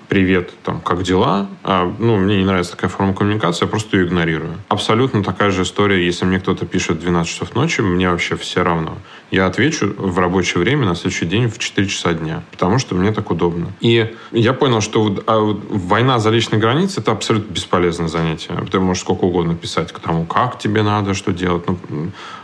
привет, 0.10 0.52
там, 0.64 0.82
как 0.82 1.04
дела, 1.04 1.48
а, 1.64 1.94
ну, 2.00 2.18
мне 2.18 2.38
не 2.38 2.44
нравится 2.44 2.72
такая 2.72 2.90
форма 2.90 3.14
коммуникации, 3.14 3.66
я 3.66 3.70
просто 3.70 3.96
ее 3.96 4.08
игнорирую. 4.08 4.56
Абсолютно 4.68 5.24
такая 5.24 5.52
же 5.52 5.62
история, 5.62 6.04
если 6.04 6.26
мне 6.26 6.40
кто-то 6.40 6.66
пишет 6.66 6.98
в 6.98 7.02
12 7.02 7.32
часов 7.32 7.56
ночи, 7.56 7.82
мне 7.82 8.10
вообще 8.10 8.36
все 8.36 8.64
равно. 8.64 8.98
Я 9.30 9.46
отвечу 9.46 9.94
в 9.96 10.18
рабочее 10.18 10.64
время 10.64 10.88
на 10.88 10.96
следующий 10.96 11.28
день 11.28 11.48
в 11.48 11.60
4 11.60 11.88
часа 11.88 12.14
дня, 12.14 12.42
потому 12.52 12.80
что 12.80 12.96
мне 12.96 13.12
так 13.12 13.30
удобно. 13.30 13.68
И 13.82 14.12
я 14.32 14.54
понял, 14.54 14.82
что 14.82 15.24
а, 15.28 15.40
война 15.70 16.18
за 16.18 16.32
личные 16.32 16.60
границы– 16.60 17.00
это 17.02 17.12
абсолютно 17.12 17.54
бесполезное 17.54 18.08
занятие. 18.08 18.56
Ты 18.72 18.80
можешь 18.80 19.04
сколько 19.04 19.26
угодно 19.26 19.54
писать 19.56 19.92
к 19.92 20.00
тому, 20.00 20.26
как 20.26 20.58
тебе 20.58 20.82
надо, 20.82 21.14
что 21.14 21.32
делать. 21.32 21.64
Ну, 21.68 21.78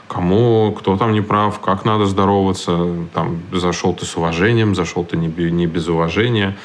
кому, 0.08 0.72
кто 0.78 0.98
там 0.98 1.14
не 1.14 1.22
прав, 1.22 1.60
как 1.60 1.84
надо 1.86 2.06
здороваться, 2.06 2.88
там, 3.14 3.42
зашел 3.52 3.94
ты 3.94 4.06
с 4.06 4.16
уважением, 4.16 4.76
зашел 4.76 5.04
ты 5.04 5.18
не, 5.18 5.28
не 5.28 5.66
без 5.66 5.88
уважения. 5.88 6.56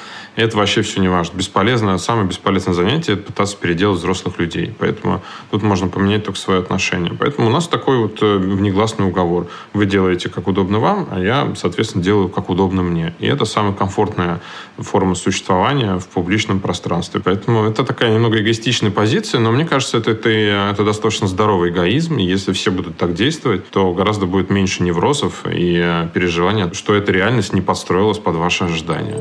Это 0.40 0.56
вообще 0.56 0.80
все 0.80 1.00
не 1.00 1.08
важно. 1.08 1.36
Бесполезно, 1.36 1.98
самое 1.98 2.26
бесполезное 2.26 2.74
занятие– 2.74 3.12
это 3.14 3.24
пытаться 3.24 3.56
переделать 3.56 3.98
взрослых 3.98 4.38
людей. 4.38 4.74
Поэтому 4.78 5.22
тут 5.50 5.62
можно 5.62 5.88
поменять 5.88 6.24
только 6.24 6.38
свое 6.38 6.60
отношение. 6.60 7.12
Поэтому 7.12 7.48
у 7.48 7.50
нас 7.50 7.68
такой 7.68 7.98
вот 7.98 8.22
э, 8.22 8.36
внегласный 8.38 9.06
уговор. 9.06 9.48
Вы 9.74 9.84
делаете, 9.84 10.30
как 10.30 10.48
удобно 10.48 10.78
вам, 10.78 11.08
а 11.10 11.20
я, 11.20 11.52
соответственно, 11.56 12.02
делаю, 12.02 12.30
как 12.30 12.48
удобно 12.48 12.82
мне. 12.82 13.14
И 13.18 13.26
это 13.26 13.44
самая 13.44 13.74
комфортная 13.74 14.40
форма 14.78 15.14
существования 15.14 15.98
в 15.98 16.08
публичном 16.08 16.60
пространстве. 16.60 17.20
Поэтому 17.22 17.64
это 17.64 17.84
такая 17.84 18.12
немного 18.14 18.40
эгоистичная 18.40 18.90
позиция, 18.90 19.40
но 19.40 19.52
мне 19.52 19.66
кажется, 19.66 19.98
это, 19.98 20.12
это, 20.12 20.30
это 20.30 20.84
достаточно 20.84 21.26
здоровый 21.26 21.70
эгоизм. 21.70 22.16
И 22.16 22.24
если 22.24 22.52
все 22.54 22.70
будут 22.70 22.96
так 22.96 23.12
действовать, 23.12 23.68
то 23.70 23.92
гораздо 23.92 24.24
будет 24.24 24.48
меньше 24.48 24.82
неврозов 24.82 25.44
и 25.46 25.78
э, 25.82 26.08
переживания, 26.14 26.72
что 26.72 26.94
эта 26.94 27.12
реальность 27.12 27.52
не 27.52 27.60
подстроилась 27.60 28.18
под 28.18 28.36
ваши 28.36 28.64
ожидания. 28.64 29.20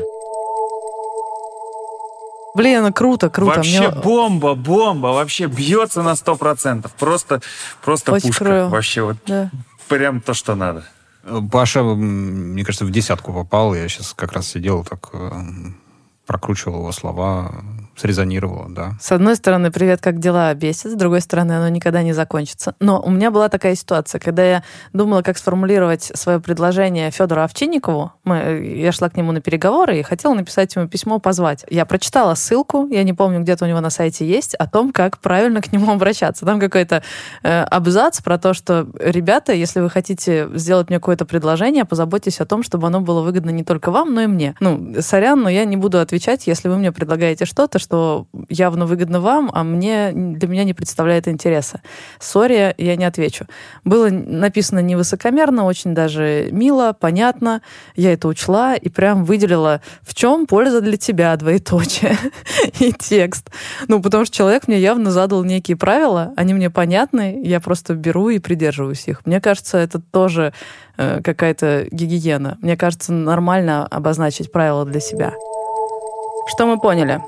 Блин, 2.54 2.92
круто, 2.92 3.30
круто. 3.30 3.56
Вообще 3.56 3.90
Мне... 3.90 4.02
бомба, 4.02 4.54
бомба, 4.54 5.08
вообще 5.08 5.46
бьется 5.46 6.02
на 6.02 6.16
сто 6.16 6.36
процентов. 6.36 6.92
Просто, 6.92 7.40
просто 7.82 8.12
Очень 8.12 8.28
пушка. 8.28 8.44
Крою. 8.44 8.68
Вообще 8.68 9.02
вот 9.02 9.16
да. 9.26 9.50
прям 9.88 10.20
то, 10.20 10.34
что 10.34 10.54
надо. 10.54 10.84
Паша, 11.50 11.82
мне 11.82 12.64
кажется, 12.64 12.84
в 12.84 12.90
десятку 12.90 13.32
попал. 13.32 13.74
Я 13.74 13.88
сейчас 13.88 14.14
как 14.14 14.32
раз 14.32 14.48
сидел, 14.48 14.84
так 14.84 15.10
э, 15.12 15.30
прокручивал 16.26 16.80
его 16.80 16.92
слова 16.92 17.52
срезонировало, 18.00 18.66
да. 18.68 18.92
С 19.00 19.12
одной 19.12 19.36
стороны, 19.36 19.70
привет, 19.70 20.00
как 20.00 20.18
дела, 20.18 20.52
бесит, 20.54 20.92
с 20.92 20.94
другой 20.94 21.20
стороны, 21.20 21.52
оно 21.52 21.68
никогда 21.68 22.02
не 22.02 22.12
закончится. 22.12 22.74
Но 22.80 23.00
у 23.00 23.10
меня 23.10 23.30
была 23.30 23.48
такая 23.48 23.74
ситуация, 23.74 24.18
когда 24.18 24.42
я 24.42 24.62
думала, 24.92 25.22
как 25.22 25.36
сформулировать 25.36 26.10
свое 26.14 26.40
предложение 26.40 27.10
Федору 27.10 27.42
Овчинникову, 27.42 28.12
мы, 28.24 28.62
я 28.76 28.92
шла 28.92 29.10
к 29.10 29.16
нему 29.16 29.32
на 29.32 29.40
переговоры 29.40 29.98
и 29.98 30.02
хотела 30.02 30.34
написать 30.34 30.74
ему 30.74 30.88
письмо, 30.88 31.18
позвать. 31.18 31.64
Я 31.68 31.84
прочитала 31.84 32.34
ссылку, 32.34 32.86
я 32.86 33.02
не 33.02 33.12
помню, 33.12 33.40
где-то 33.40 33.66
у 33.66 33.68
него 33.68 33.80
на 33.80 33.90
сайте 33.90 34.26
есть, 34.26 34.54
о 34.54 34.66
том, 34.66 34.92
как 34.92 35.18
правильно 35.18 35.60
к 35.60 35.72
нему 35.72 35.92
обращаться. 35.92 36.46
Там 36.46 36.58
какой-то 36.58 37.02
э, 37.42 37.62
абзац 37.62 38.22
про 38.22 38.38
то, 38.38 38.54
что, 38.54 38.88
ребята, 38.98 39.52
если 39.52 39.80
вы 39.80 39.90
хотите 39.90 40.48
сделать 40.54 40.88
мне 40.88 40.98
какое-то 40.98 41.26
предложение, 41.26 41.84
позаботьтесь 41.84 42.40
о 42.40 42.46
том, 42.46 42.62
чтобы 42.62 42.86
оно 42.86 43.00
было 43.00 43.20
выгодно 43.20 43.50
не 43.50 43.64
только 43.64 43.90
вам, 43.90 44.14
но 44.14 44.22
и 44.22 44.26
мне. 44.26 44.54
Ну, 44.60 44.94
сорян, 45.00 45.40
но 45.42 45.50
я 45.50 45.66
не 45.66 45.76
буду 45.76 45.98
отвечать, 45.98 46.46
если 46.46 46.68
вы 46.68 46.78
мне 46.78 46.92
предлагаете 46.92 47.44
что-то, 47.44 47.78
что 47.78 47.89
явно 48.48 48.86
выгодно 48.86 49.20
вам, 49.20 49.50
а 49.52 49.64
мне 49.64 50.12
для 50.12 50.48
меня 50.48 50.64
не 50.64 50.74
представляет 50.74 51.28
интереса. 51.28 51.82
Сори, 52.18 52.74
я 52.78 52.96
не 52.96 53.04
отвечу. 53.04 53.46
Было 53.84 54.08
написано 54.10 54.80
невысокомерно, 54.80 55.64
очень 55.64 55.94
даже 55.94 56.48
мило, 56.52 56.96
понятно. 56.98 57.62
Я 57.96 58.12
это 58.12 58.28
учла 58.28 58.74
и 58.74 58.88
прям 58.88 59.24
выделила, 59.24 59.80
в 60.02 60.14
чем 60.14 60.46
польза 60.46 60.80
для 60.80 60.96
тебя, 60.96 61.36
двоеточие, 61.36 62.16
и 62.78 62.92
текст. 62.92 63.50
Ну, 63.88 64.00
потому 64.00 64.24
что 64.24 64.36
человек 64.36 64.68
мне 64.68 64.78
явно 64.78 65.10
задал 65.10 65.44
некие 65.44 65.76
правила, 65.76 66.32
они 66.36 66.54
мне 66.54 66.70
понятны, 66.70 67.40
я 67.44 67.60
просто 67.60 67.94
беру 67.94 68.28
и 68.28 68.38
придерживаюсь 68.38 69.08
их. 69.08 69.26
Мне 69.26 69.40
кажется, 69.40 69.78
это 69.78 70.00
тоже 70.00 70.52
э, 70.96 71.20
какая-то 71.22 71.86
гигиена. 71.90 72.58
Мне 72.60 72.76
кажется, 72.76 73.12
нормально 73.12 73.86
обозначить 73.86 74.52
правила 74.52 74.84
для 74.84 75.00
себя. 75.00 75.34
Что 76.46 76.66
мы 76.66 76.78
поняли? 76.78 77.20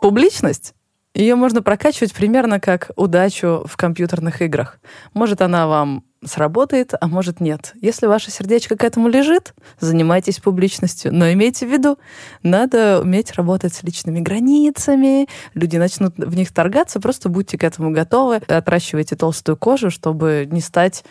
Публичность 0.00 0.74
ее 1.14 1.34
можно 1.34 1.60
прокачивать 1.60 2.14
примерно 2.14 2.60
как 2.60 2.92
удачу 2.96 3.64
в 3.66 3.76
компьютерных 3.76 4.42
играх. 4.42 4.78
Может, 5.12 5.42
она 5.42 5.66
вам 5.66 6.04
сработает, 6.24 6.92
а 7.00 7.08
может 7.08 7.40
нет. 7.40 7.72
Если 7.80 8.06
ваше 8.06 8.30
сердечко 8.30 8.76
к 8.76 8.84
этому 8.84 9.08
лежит, 9.08 9.54
занимайтесь 9.80 10.38
публичностью. 10.38 11.12
Но 11.12 11.32
имейте 11.32 11.66
в 11.66 11.70
виду, 11.70 11.98
надо 12.42 13.00
уметь 13.00 13.32
работать 13.32 13.74
с 13.74 13.82
личными 13.82 14.20
границами. 14.20 15.28
Люди 15.54 15.78
начнут 15.78 16.16
в 16.16 16.36
них 16.36 16.52
торгаться, 16.52 17.00
просто 17.00 17.28
будьте 17.28 17.58
к 17.58 17.64
этому 17.64 17.90
готовы. 17.90 18.36
Отращивайте 18.36 19.16
толстую 19.16 19.56
кожу, 19.56 19.90
чтобы 19.90 20.46
не 20.50 20.60
стать 20.60 21.04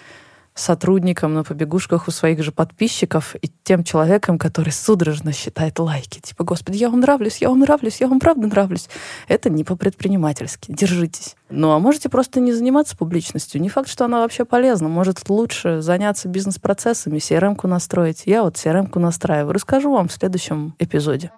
сотрудником 0.60 1.34
на 1.34 1.44
побегушках 1.44 2.08
у 2.08 2.12
своих 2.12 2.44
же 2.44 2.52
подписчиков 2.52 3.36
и 3.42 3.52
тем 3.64 3.84
человеком, 3.84 4.38
который 4.38 4.72
судорожно 4.72 5.34
считает 5.34 5.80
лайки. 5.80 6.20
Типа, 6.20 6.44
господи, 6.44 6.78
я 6.78 6.90
вам 6.90 7.00
нравлюсь, 7.00 7.38
я 7.38 7.50
вам 7.50 7.60
нравлюсь, 7.60 8.02
я 8.02 8.08
вам 8.08 8.20
правда 8.20 8.48
нравлюсь. 8.48 8.90
Это 9.28 9.50
не 9.50 9.64
по-предпринимательски. 9.64 10.72
Держитесь. 10.72 11.36
Ну, 11.50 11.72
а 11.72 11.80
можете 11.80 12.10
просто 12.10 12.40
не 12.40 12.54
заниматься 12.54 12.96
публичностью. 12.96 13.62
Не 13.62 13.70
факт, 13.70 13.90
что 13.90 14.06
она 14.06 14.20
вообще 14.20 14.46
полезна. 14.46 14.88
Может, 14.88 15.28
лучше 15.30 15.82
заняться 15.82 16.28
бизнес-процессами, 16.28 17.18
CRM-ку 17.18 17.68
настроить. 17.68 18.24
Я 18.26 18.44
вот 18.44 18.56
CRM-ку 18.56 19.00
настраиваю. 19.00 19.54
Расскажу 19.54 19.92
вам 19.92 20.08
в 20.08 20.14
следующем 20.14 20.76
эпизоде. 20.80 21.32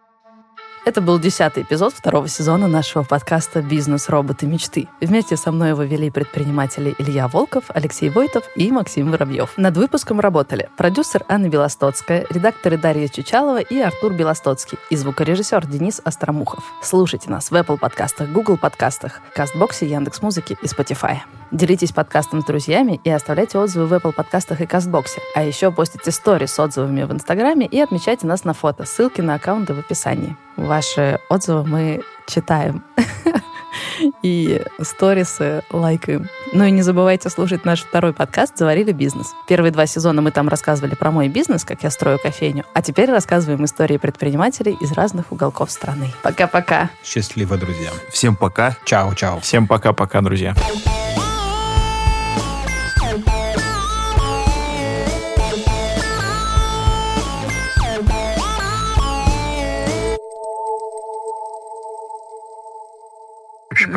Это 0.84 1.00
был 1.00 1.20
десятый 1.20 1.62
эпизод 1.62 1.94
второго 1.94 2.28
сезона 2.28 2.68
нашего 2.68 3.04
подкаста 3.04 3.62
«Бизнес. 3.62 4.10
Роботы. 4.10 4.48
Мечты». 4.48 4.88
Вместе 5.00 5.38
со 5.38 5.52
мной 5.52 5.70
его 5.70 5.84
вели 5.84 6.10
предприниматели 6.10 6.96
Илья 6.98 7.28
Волков, 7.28 7.66
Алексей 7.68 8.10
Войтов 8.10 8.46
и 8.56 8.72
Максим 8.72 9.12
Воробьев. 9.12 9.54
Над 9.58 9.78
выпуском 9.78 10.20
работали 10.20 10.70
продюсер 10.78 11.24
Анна 11.28 11.50
Белостоцкая, 11.50 12.26
редакторы 12.32 12.80
Дарья 12.80 13.08
Чучалова 13.08 13.60
и 13.60 13.78
Артур 13.78 14.14
Белостоцкий 14.14 14.80
и 14.90 14.96
звукорежиссер 14.96 15.68
Денис 15.68 16.02
Остромухов. 16.04 16.64
Слушайте 16.82 17.30
нас 17.30 17.52
в 17.52 17.54
Apple 17.54 17.78
подкастах, 17.78 18.30
Google 18.30 18.58
подкастах, 18.58 19.22
Кастбоксе, 19.36 19.86
Яндекс.Музыке 19.86 20.58
и 20.60 20.66
Spotify. 20.66 21.20
Делитесь 21.52 21.92
подкастом 21.92 22.42
с 22.42 22.46
друзьями 22.46 23.00
и 23.04 23.10
оставляйте 23.12 23.60
отзывы 23.60 23.86
в 23.86 23.94
Apple 23.94 24.14
подкастах 24.14 24.62
и 24.62 24.66
Кастбоксе. 24.66 25.20
А 25.36 25.44
еще 25.44 25.70
постите 25.70 26.10
стори 26.10 26.48
с 26.48 26.58
отзывами 26.58 27.04
в 27.04 27.12
Инстаграме 27.12 27.68
и 27.68 27.80
отмечайте 27.80 28.26
нас 28.26 28.46
на 28.46 28.54
фото. 28.54 28.86
Ссылки 28.86 29.22
на 29.22 29.36
аккаунты 29.36 29.74
в 29.74 29.80
описании. 29.80 30.36
Ваши 30.72 31.20
отзывы 31.28 31.66
мы 31.66 32.02
читаем. 32.28 32.82
и 34.24 34.62
сторисы 34.80 35.64
лайкаем. 35.70 36.30
Ну 36.54 36.64
и 36.64 36.72
не 36.72 36.82
забывайте 36.82 37.30
слушать 37.30 37.66
наш 37.66 37.84
второй 37.84 38.14
подкаст 38.14 38.58
«Заварили 38.58 38.94
бизнес». 38.94 39.34
Первые 39.50 39.74
два 39.74 39.86
сезона 39.86 40.22
мы 40.22 40.32
там 40.32 40.48
рассказывали 40.48 40.96
про 40.96 41.12
мой 41.12 41.28
бизнес, 41.28 41.66
как 41.66 41.84
я 41.84 41.92
строю 41.92 42.20
кофейню, 42.20 42.64
а 42.74 42.82
теперь 42.82 43.12
рассказываем 43.12 43.66
истории 43.66 43.98
предпринимателей 43.98 44.78
из 44.80 44.94
разных 44.94 45.34
уголков 45.34 45.72
страны. 45.72 46.14
Пока-пока. 46.24 46.90
Счастливо, 47.04 47.58
друзья. 47.58 47.90
Всем 48.10 48.38
пока. 48.38 48.78
Чао-чао. 48.86 49.42
Всем 49.42 49.68
пока-пока, 49.68 50.22
друзья. 50.22 50.56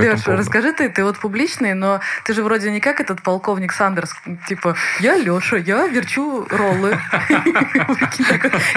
Леша, 0.03 0.37
расскажи 0.37 0.73
ты, 0.73 0.89
ты 0.89 1.05
вот 1.05 1.19
публичный, 1.19 1.75
но 1.75 2.01
ты 2.25 2.35
же 2.35 2.43
вроде 2.43 2.71
не 2.71 2.81
как 2.81 3.01
этот 3.01 3.23
полковник 3.23 3.73
Сандерс, 3.73 4.15
типа, 4.49 4.77
я 5.01 5.17
Леша, 5.17 5.57
я 5.57 5.87
верчу 5.87 6.47
роллы. 6.51 6.99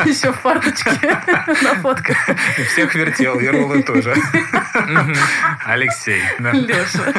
Еще 0.05 0.31
в 0.31 0.39
фарточке 0.39 1.19
на 1.61 1.75
фотках. 1.75 2.17
Всех 2.71 2.95
вертел, 2.95 3.39
и 3.39 3.47
роллы 3.47 3.83
тоже. 3.83 4.15
Алексей. 5.65 6.21
Леша. 6.39 7.13